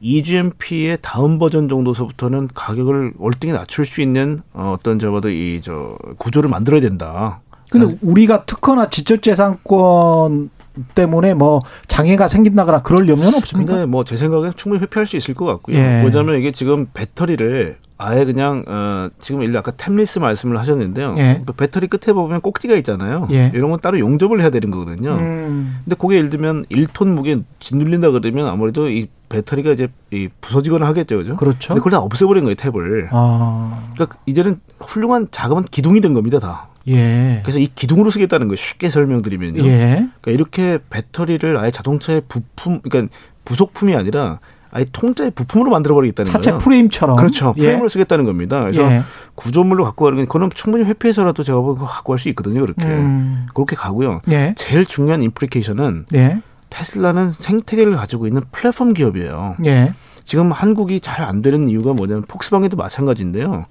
E-GMP의 0.02 1.00
다음 1.02 1.40
버전 1.40 1.68
정도서부터는 1.68 2.50
가격을 2.54 3.14
월등히 3.18 3.54
낮출 3.54 3.86
수 3.86 4.02
있는 4.02 4.42
어, 4.54 4.76
어떤 4.78 5.00
저봐도 5.00 5.30
이 5.30 5.60
저 5.64 5.98
구조를 6.18 6.50
만들어야 6.50 6.82
된다. 6.82 7.42
근데 7.72 7.98
우리가 8.02 8.46
특허나 8.46 8.90
지적재산권 8.90 10.50
때문에 10.96 11.34
뭐 11.34 11.60
장애가 11.88 12.28
생긴다거나 12.28 12.82
그럴 12.82 13.08
염려는 13.08 13.36
없습니까? 13.36 13.74
근데 13.74 13.86
뭐 13.86 14.04
제 14.04 14.16
생각엔 14.16 14.54
충분히 14.56 14.82
회피할 14.84 15.08
수 15.08 15.16
있을 15.18 15.34
것 15.34 15.46
같고요. 15.46 15.78
예. 15.78 16.02
뭐냐면 16.02 16.40
이게 16.40 16.52
지금 16.52 16.86
배터리를 16.94 17.78
아예 17.98 18.26
그냥 18.26 18.64
어 18.68 19.10
지금 19.20 19.42
일단 19.42 19.60
아까 19.60 19.72
템리스 19.72 20.20
말씀을 20.20 20.58
하셨는데요. 20.60 21.14
예. 21.18 21.42
그 21.46 21.54
배터리 21.54 21.88
끝에 21.88 22.14
보면 22.14 22.42
꼭지가 22.42 22.76
있잖아요. 22.76 23.28
예. 23.32 23.52
이런 23.54 23.72
건 23.72 23.80
따로 23.80 23.98
용접을 24.00 24.42
해야 24.42 24.50
되는 24.50 24.70
거거든요. 24.70 25.12
음. 25.14 25.78
근데 25.84 25.96
그게 25.96 26.18
예를 26.18 26.30
들면 26.30 26.66
1톤 26.70 27.08
무게 27.08 27.40
짓눌린다 27.60 28.12
그러면 28.12 28.48
아무래도 28.48 28.90
이 28.90 29.08
배터리가 29.30 29.72
이제 29.72 29.88
이 30.12 30.30
부서지거나 30.42 30.86
하겠죠, 30.88 31.18
그죠? 31.18 31.36
그렇죠. 31.36 31.70
근데 31.70 31.80
그걸 31.80 31.92
다 31.94 32.00
없애버린 32.00 32.44
거예요, 32.44 32.56
탭을. 32.56 33.08
아. 33.12 33.80
그러니까 33.94 34.18
이제는 34.26 34.60
훌륭한 34.80 35.30
자그마한 35.32 35.64
기둥이 35.72 36.02
된 36.02 36.14
겁니다, 36.14 36.40
다. 36.40 36.68
예. 36.88 37.42
그래서 37.44 37.60
이 37.60 37.68
기둥으로 37.74 38.10
쓰겠다는 38.12 38.48
거예요. 38.48 38.56
쉽게 38.58 38.90
설명드리면요. 38.90 39.64
예. 39.66 40.08
그러니까 40.22 40.32
이렇게 40.32 40.80
배터리를 40.90 41.58
아예 41.58 41.72
자동차의 41.72 42.24
부품, 42.28 42.82
그러니까 42.82 43.14
부속품이 43.46 43.96
아니라 43.96 44.40
아예 44.72 44.86
통짜의 44.92 45.32
부품으로 45.32 45.72
만들어버리겠다는 45.72 46.32
차체 46.32 46.52
거예요. 46.52 46.60
프레임처럼. 46.60 47.16
그렇죠. 47.16 47.54
예. 47.58 47.62
프레임으로 47.62 47.88
쓰겠다는 47.90 48.26
겁니다. 48.26 48.60
그래서 48.60 48.84
예. 48.92 49.04
구조물로 49.36 49.84
갖고 49.86 50.06
가는 50.06 50.18
건 50.18 50.26
그거는 50.26 50.50
충분히 50.54 50.84
회피해서라도 50.86 51.44
제가 51.44 51.62
그거 51.62 51.86
갖고 51.86 52.12
갈 52.14 52.20
수 52.20 52.28
있거든요. 52.30 52.62
그렇게. 52.62 52.86
음. 52.86 53.48
그렇게 53.54 53.76
가고요. 53.76 54.22
예. 54.30 54.54
제일 54.58 54.86
중요한 54.86 55.24
임플리케이션은 55.24 56.08
예. 56.14 56.42
테슬라는 56.70 57.30
생태계를 57.30 57.96
가지고 57.96 58.28
있는 58.28 58.42
플랫폼 58.52 58.94
기업이에요. 58.94 59.56
예. 59.66 59.94
지금 60.26 60.52
한국이 60.52 61.00
잘 61.00 61.24
안 61.24 61.42
되는 61.42 61.70
이유가 61.70 61.94
뭐냐면 61.94 62.24
폭스바겐도 62.28 62.76
마찬가지인데요. 62.76 63.64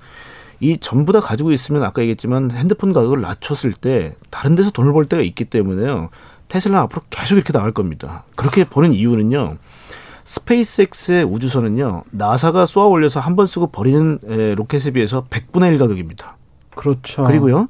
이 0.61 0.79
전부 0.79 1.13
다 1.13 1.21
가지고 1.21 1.53
있으면 1.53 1.83
아까 1.83 2.03
얘기했지만 2.03 2.51
핸드폰 2.53 2.93
가격을 2.93 3.21
낮췄을 3.21 3.73
때 3.73 4.15
다른 4.31 4.55
데서 4.55 4.71
돈을 4.71 4.93
벌 4.93 5.05
때가 5.07 5.23
있기 5.23 5.45
때문에요. 5.47 6.11
테슬라 6.49 6.81
앞으로 6.83 7.03
계속 7.11 7.37
이렇게 7.37 7.53
나갈 7.53 7.73
겁니다. 7.73 8.25
그렇게 8.37 8.65
보는 8.65 8.93
이유는요. 8.95 9.57
스페이스X의 10.25 11.25
우주선은요. 11.25 12.05
나사가 12.11 12.67
쏘아 12.67 12.87
올려서 12.87 13.21
한 13.21 13.35
번 13.37 13.47
쓰고 13.47 13.69
버리는 13.69 14.19
에, 14.29 14.55
로켓에 14.55 14.91
비해서 14.93 15.25
100분의 15.29 15.73
1 15.73 15.79
가격입니다. 15.79 16.37
그렇죠. 16.75 17.25
그리고요. 17.25 17.69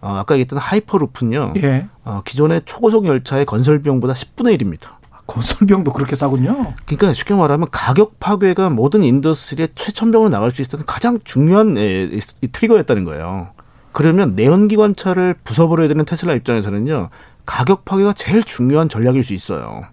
어, 0.00 0.16
아까 0.16 0.34
얘기했던 0.34 0.58
하이퍼루프는요. 0.58 1.54
예. 1.62 1.86
어, 2.04 2.20
기존의 2.24 2.62
초고속 2.66 3.06
열차의 3.06 3.46
건설 3.46 3.80
비용보다 3.80 4.12
10분의 4.12 4.60
1입니다. 4.60 4.96
건설비용도 5.26 5.92
그렇게 5.92 6.16
싸군요. 6.16 6.74
그러니까 6.86 7.14
쉽게 7.14 7.34
말하면 7.34 7.68
가격 7.70 8.20
파괴가 8.20 8.70
모든 8.70 9.02
industry의 9.02 9.68
최첨병으로 9.74 10.28
나갈 10.28 10.50
수 10.50 10.62
있었던 10.62 10.84
가장 10.86 11.18
중요한 11.24 11.78
에, 11.78 12.04
이, 12.04 12.20
이 12.42 12.48
trigger였다는 12.48 13.04
거예요. 13.04 13.48
그러면 13.92 14.34
내연기관차를 14.34 15.36
부숴버려야 15.44 15.88
되는 15.88 16.04
테슬라 16.04 16.34
입장에서는요. 16.34 17.10
가격 17.46 17.84
파괴가 17.84 18.12
제일 18.14 18.42
중요한 18.42 18.88
전략일 18.88 19.22
수 19.22 19.34
있어요. 19.34 19.84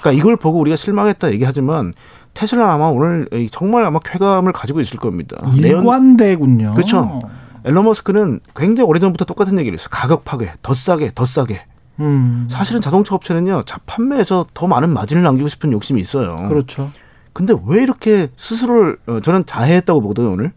그러니까 0.00 0.20
이걸 0.20 0.36
보고 0.36 0.58
우리가 0.60 0.76
실망했다 0.76 1.32
얘기하지만 1.32 1.94
테슬라 2.34 2.72
아마 2.72 2.86
오늘 2.86 3.28
이 3.32 3.48
정말 3.50 3.84
아마 3.84 3.98
쾌감을 3.98 4.52
가지고 4.52 4.80
있을 4.80 4.98
겁니다. 4.98 5.36
일관되군요. 5.54 6.72
그렇죠. 6.74 7.22
일론 7.64 7.84
머스크는 7.84 8.40
굉장히 8.56 8.88
오래전부터 8.88 9.24
똑같은 9.24 9.58
얘기를 9.58 9.78
했어요. 9.78 9.88
가격 9.90 10.24
파괴, 10.24 10.52
더 10.62 10.74
싸게, 10.74 11.12
더 11.14 11.24
싸게. 11.24 11.62
음. 12.00 12.48
사실은 12.50 12.80
자동차 12.80 13.14
업체는요, 13.14 13.62
자 13.64 13.78
판매에서 13.86 14.46
더 14.54 14.66
많은 14.66 14.90
마진을 14.90 15.22
남기고 15.22 15.48
싶은 15.48 15.72
욕심이 15.72 16.00
있어요. 16.00 16.36
그렇죠. 16.48 16.86
근데 17.32 17.54
왜 17.66 17.82
이렇게 17.82 18.30
스스로를 18.36 18.98
어, 19.06 19.20
저는 19.22 19.46
자해했다고 19.46 20.00
보거든요 20.02 20.32
오늘. 20.32 20.52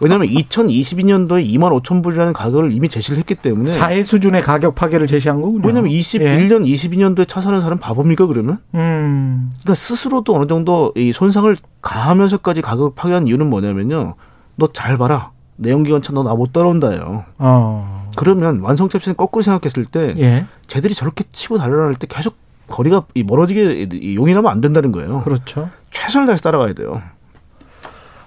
왜냐하면 0.00 0.28
2022년도에 0.28 1.44
2만 1.54 1.82
5천 1.82 2.02
불이라는 2.02 2.32
가격을 2.32 2.72
이미 2.72 2.88
제시를 2.88 3.18
했기 3.18 3.34
때문에. 3.34 3.72
자해 3.72 4.02
수준의 4.02 4.42
가격 4.42 4.74
파괴를 4.74 5.06
제시한 5.06 5.42
거군요. 5.42 5.66
왜냐하면 5.66 5.92
예. 5.92 5.98
21년, 6.00 6.64
22년도에 6.64 7.28
차 7.28 7.40
사는 7.42 7.60
사람 7.60 7.78
바보입니까 7.78 8.26
그러면? 8.26 8.58
음. 8.74 9.50
그러니까 9.60 9.74
스스로도 9.74 10.34
어느 10.34 10.46
정도 10.46 10.92
이 10.96 11.12
손상을 11.12 11.54
가하면서까지 11.82 12.62
가격을 12.62 12.92
파괴한 12.94 13.26
이유는 13.26 13.50
뭐냐면요. 13.50 14.14
너 14.56 14.68
잘 14.72 14.96
봐라. 14.96 15.32
내연기관차 15.56 16.12
너 16.14 16.22
나 16.22 16.34
못 16.34 16.52
따라온다요. 16.52 17.24
어. 17.38 17.99
그러면 18.16 18.60
완성차 18.60 18.98
입장에서 18.98 19.16
거꾸로 19.16 19.42
생각했을 19.42 19.84
때 19.84 20.14
예. 20.18 20.46
쟤들이 20.66 20.94
저렇게 20.94 21.24
치고 21.32 21.58
달려날 21.58 21.94
때 21.94 22.06
계속 22.08 22.36
거리가 22.68 23.04
이 23.14 23.22
멀어지게 23.22 23.88
이 23.92 24.14
용인하면 24.16 24.50
안 24.50 24.60
된다는 24.60 24.92
거예요. 24.92 25.22
그렇죠. 25.22 25.70
최선을 25.90 26.26
다해서 26.26 26.42
따라가야 26.42 26.72
돼요. 26.74 27.02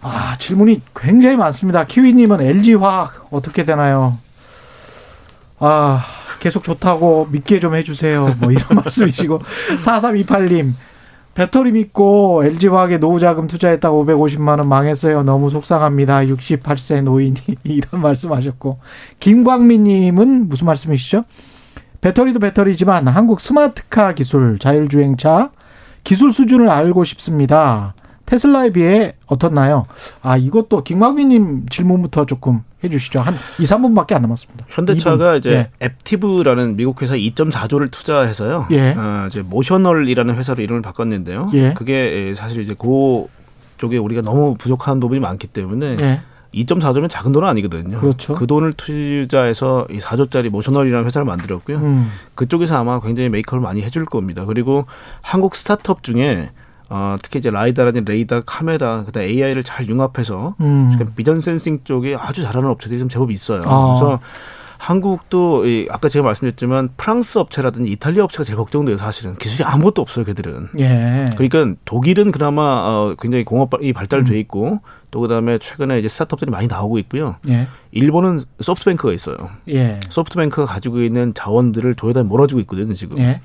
아, 0.02 0.36
질문이 0.38 0.82
굉장히 0.96 1.38
많습니다. 1.38 1.86
키위님은 1.86 2.42
LG화학 2.42 3.28
어떻게 3.32 3.64
되나요? 3.64 4.18
아, 5.60 6.04
계속 6.40 6.64
좋다고 6.66 7.30
믿게 7.32 7.62
좀 7.62 7.74
해주세요. 7.74 8.36
뭐 8.40 8.52
이런 8.52 8.66
말씀이시고. 8.84 9.40
4328님, 9.80 10.74
배터리 11.34 11.72
믿고 11.72 12.44
LG화학에 12.44 13.00
노후자금 13.00 13.48
투자했다고 13.48 14.06
550만 14.06 14.60
원 14.60 14.68
망했어요. 14.68 15.24
너무 15.24 15.50
속상합니다. 15.50 16.26
68세 16.26 17.02
노인이 17.02 17.36
이런 17.64 18.02
말씀 18.02 18.32
하셨고. 18.32 18.80
김광민 19.20 19.84
님은 19.86 20.48
무슨 20.48 20.68
말씀이시죠? 20.68 21.24
배터리도 22.02 22.40
배터리지만 22.40 23.08
한국 23.08 23.40
스마트카 23.40 24.14
기술, 24.14 24.60
자율주행차 24.60 25.52
기술 26.04 26.32
수준을 26.32 26.70
알고 26.70 27.04
싶습니다. 27.04 27.96
테슬라에 28.26 28.72
비해 28.72 29.16
어떻나요? 29.26 29.86
아, 30.22 30.38
이것도 30.38 30.84
김광민 30.84 31.30
님 31.30 31.66
질문부터 31.70 32.26
조금 32.26 32.64
해 32.84 32.90
주시죠. 32.90 33.22
한 33.22 33.34
2, 33.60 33.64
3분밖에 33.64 34.14
안 34.14 34.22
남았습니다. 34.24 34.66
현대차가 34.70 35.34
2분. 35.34 35.38
이제 35.40 35.52
예. 35.52 35.70
앱티브라는 35.86 36.76
미국 36.76 37.02
회사 37.02 37.16
2.4조를 37.16 37.92
투자해서요. 37.92 38.68
예. 38.72 38.92
어, 38.92 39.26
이제 39.28 39.42
모셔널이라는 39.42 40.36
회사로 40.36 40.62
이름을 40.62 40.82
바꿨는데요. 40.82 41.48
예. 41.54 41.74
그게 41.74 42.34
사실 42.36 42.62
이제 42.62 42.76
그 42.78 43.26
쪽에 43.78 43.98
우리가 43.98 44.22
너무 44.22 44.56
부족한 44.56 45.00
부분이 45.00 45.20
많기 45.20 45.48
때문에 45.48 45.98
예. 46.00 46.22
2.4조면 46.54 47.10
작은 47.10 47.32
돈은 47.32 47.48
아니거든요. 47.48 47.98
그렇죠. 47.98 48.36
그 48.36 48.46
돈을 48.46 48.74
투자해서 48.74 49.88
이 49.90 49.98
4조짜리 50.00 50.50
모셔널이라는 50.50 51.06
회사를 51.06 51.26
만들었고요. 51.26 51.78
음. 51.78 52.12
그쪽에서 52.36 52.78
아마 52.78 53.00
굉장히 53.02 53.30
make 53.30 53.43
up을 53.43 53.60
많이 53.62 53.82
해줄 53.82 54.06
겁니다. 54.06 54.46
그리고 54.46 54.86
한국 55.22 55.56
스타트업 55.56 56.04
중에 56.04 56.52
어, 56.96 57.16
특히 57.24 57.39
이제 57.39 57.50
라이다라든지 57.50 58.12
레이더, 58.12 58.41
카메라, 58.46 59.04
그다음 59.04 59.26
AI를 59.26 59.64
잘 59.64 59.88
융합해서 59.88 60.54
음. 60.62 60.91
vision 61.16 61.39
sensing 61.39 61.80
쪽에 61.84 62.16
아주 62.16 62.44
잘하는 62.44 62.70
업체들이 62.70 63.00
좀 63.00 63.10
제법 63.10 63.32
있어요. 63.32 63.62
아. 63.66 63.96
그래서 63.96 64.20
한국도 64.78 65.66
이 65.66 65.88
아까 65.89 66.08
제가 66.08 66.24
말씀드렸지만 66.24 66.89
프랑스 66.96 67.39
업체라든지 67.39 67.89
이탈리아 67.89 68.26
업체가 68.26 68.44
제일 68.44 68.58
걱정돼요. 68.58 68.98
사실은 68.98 69.34
기술이 69.36 69.64
아무것도 69.64 70.04
없어요. 70.04 70.24
걔들은. 70.26 70.70
예. 70.78 71.26
그러니까 71.36 71.80
독일은 71.86 72.32
그나마 72.32 72.62
어, 72.62 73.16
굉장히 73.20 73.44
공업이 73.44 73.91
발달돼 73.91 74.34
음. 74.34 74.38
있고 74.38 74.82
또 75.10 75.22
그다음에 75.22 75.58
최근에 75.58 75.98
이제 75.98 76.10
스타트업들이 76.10 76.52
많이 76.52 76.68
나오고 76.68 77.00
있고요. 77.00 77.38
예. 77.50 77.68
일본은 77.91 78.44
소프트뱅크가 78.60 79.14
있어요. 79.14 79.38
예. 79.70 80.00
소프트뱅크가 80.10 80.66
가지고 80.72 81.02
있는 81.02 81.34
자원들을 81.34 81.96
도에다 81.96 82.22
몰아주고 82.24 82.60
있거든요. 82.62 82.94
지금. 82.94 83.18
예. 83.18 83.41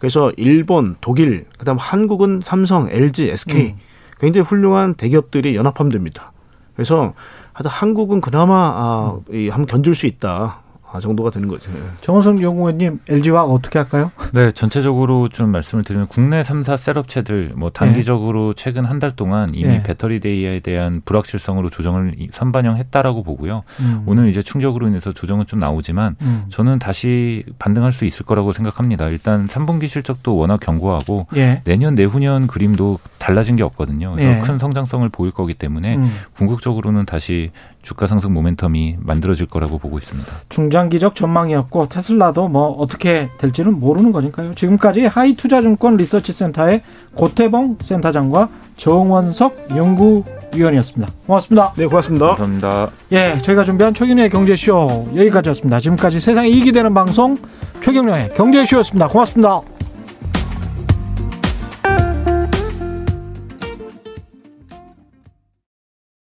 그래서 0.00 0.32
일본, 0.36 0.96
독일, 1.00 1.44
그다음 1.58 1.76
한국은 1.78 2.40
삼성, 2.42 2.88
LG, 2.90 3.30
SK 3.30 3.66
음. 3.66 3.78
굉장히 4.18 4.46
훌륭한 4.46 4.94
대기업들이 4.94 5.54
연합하면 5.54 5.92
됩니다. 5.92 6.32
그래서 6.74 7.14
하여튼 7.52 7.70
한국은 7.70 8.20
그나마 8.20 8.54
아, 8.54 9.18
이 9.30 9.50
한번 9.50 9.66
견줄 9.66 9.94
수 9.94 10.06
있다. 10.06 10.62
아, 10.92 10.98
정도가 11.00 11.30
되는 11.30 11.46
거죠. 11.48 11.70
정원성 12.00 12.42
연구원님, 12.42 13.00
LG화학 13.08 13.50
어떻게 13.50 13.78
할까요? 13.78 14.10
네, 14.34 14.50
전체적으로 14.50 15.28
좀 15.28 15.50
말씀을 15.50 15.84
드리면 15.84 16.08
국내 16.08 16.42
3사 16.42 16.76
셀업체들 16.76 17.52
뭐 17.56 17.70
단기적으로 17.70 18.54
최근 18.54 18.84
한 18.84 19.00
달 19.00 19.12
동안 19.12 19.48
이미 19.54 19.66
네. 19.68 19.82
배터리 19.82 20.20
데이에 20.20 20.60
대한 20.60 21.00
불확실성으로 21.06 21.70
조정을 21.70 22.16
이- 22.18 22.28
선반영했다라고 22.32 23.22
보고요. 23.22 23.62
음. 23.80 24.02
오늘 24.04 24.28
이제 24.28 24.42
충격으로 24.42 24.88
인해서 24.88 25.12
조정은 25.14 25.46
좀 25.46 25.58
나오지만 25.58 26.16
음. 26.20 26.44
저는 26.50 26.78
다시 26.78 27.44
반등할 27.58 27.92
수 27.92 28.04
있을 28.04 28.26
거라고 28.26 28.52
생각합니다. 28.52 29.08
일단 29.08 29.46
3분기 29.46 29.88
실적도 29.88 30.36
워낙 30.36 30.60
견고하고 30.60 31.28
예. 31.36 31.62
내년 31.64 31.94
내후년 31.94 32.46
그림도 32.46 32.98
달라진 33.18 33.56
게 33.56 33.62
없거든요. 33.62 34.12
그래서 34.12 34.30
네. 34.30 34.40
큰 34.42 34.58
성장성을 34.58 35.08
보일 35.08 35.32
거기 35.32 35.54
때문에 35.54 35.96
음. 35.96 36.12
궁극적으로는 36.36 37.06
다시 37.06 37.50
주가 37.82 38.06
상승 38.06 38.34
모멘텀이 38.34 38.96
만들어질 38.98 39.46
거라고 39.46 39.78
보고 39.78 39.98
있습니다. 39.98 40.30
중장기적 40.48 41.14
전망이었고 41.14 41.88
테슬라도 41.88 42.48
뭐 42.48 42.72
어떻게 42.72 43.30
될지는 43.38 43.80
모르는 43.80 44.12
거니까요. 44.12 44.54
지금까지 44.54 45.06
하이투자증권 45.06 45.96
리서치센터의 45.96 46.82
고태봉 47.14 47.78
센터장과 47.80 48.48
정원석 48.76 49.68
연구위원이었습니다. 49.70 51.12
고맙습니다. 51.26 51.72
네, 51.76 51.86
고맙습니다. 51.86 52.26
감사합니다. 52.34 52.90
예, 53.12 53.38
저희가 53.38 53.64
준비한 53.64 53.94
최경영의 53.94 54.30
경제쇼 54.30 55.08
여기까지였습니다. 55.16 55.80
지금까지 55.80 56.20
세상에 56.20 56.48
이익이 56.48 56.72
되는 56.72 56.92
방송 56.92 57.38
최경영의 57.80 58.34
경제쇼였습니다. 58.34 59.08
고맙습니다. 59.08 59.62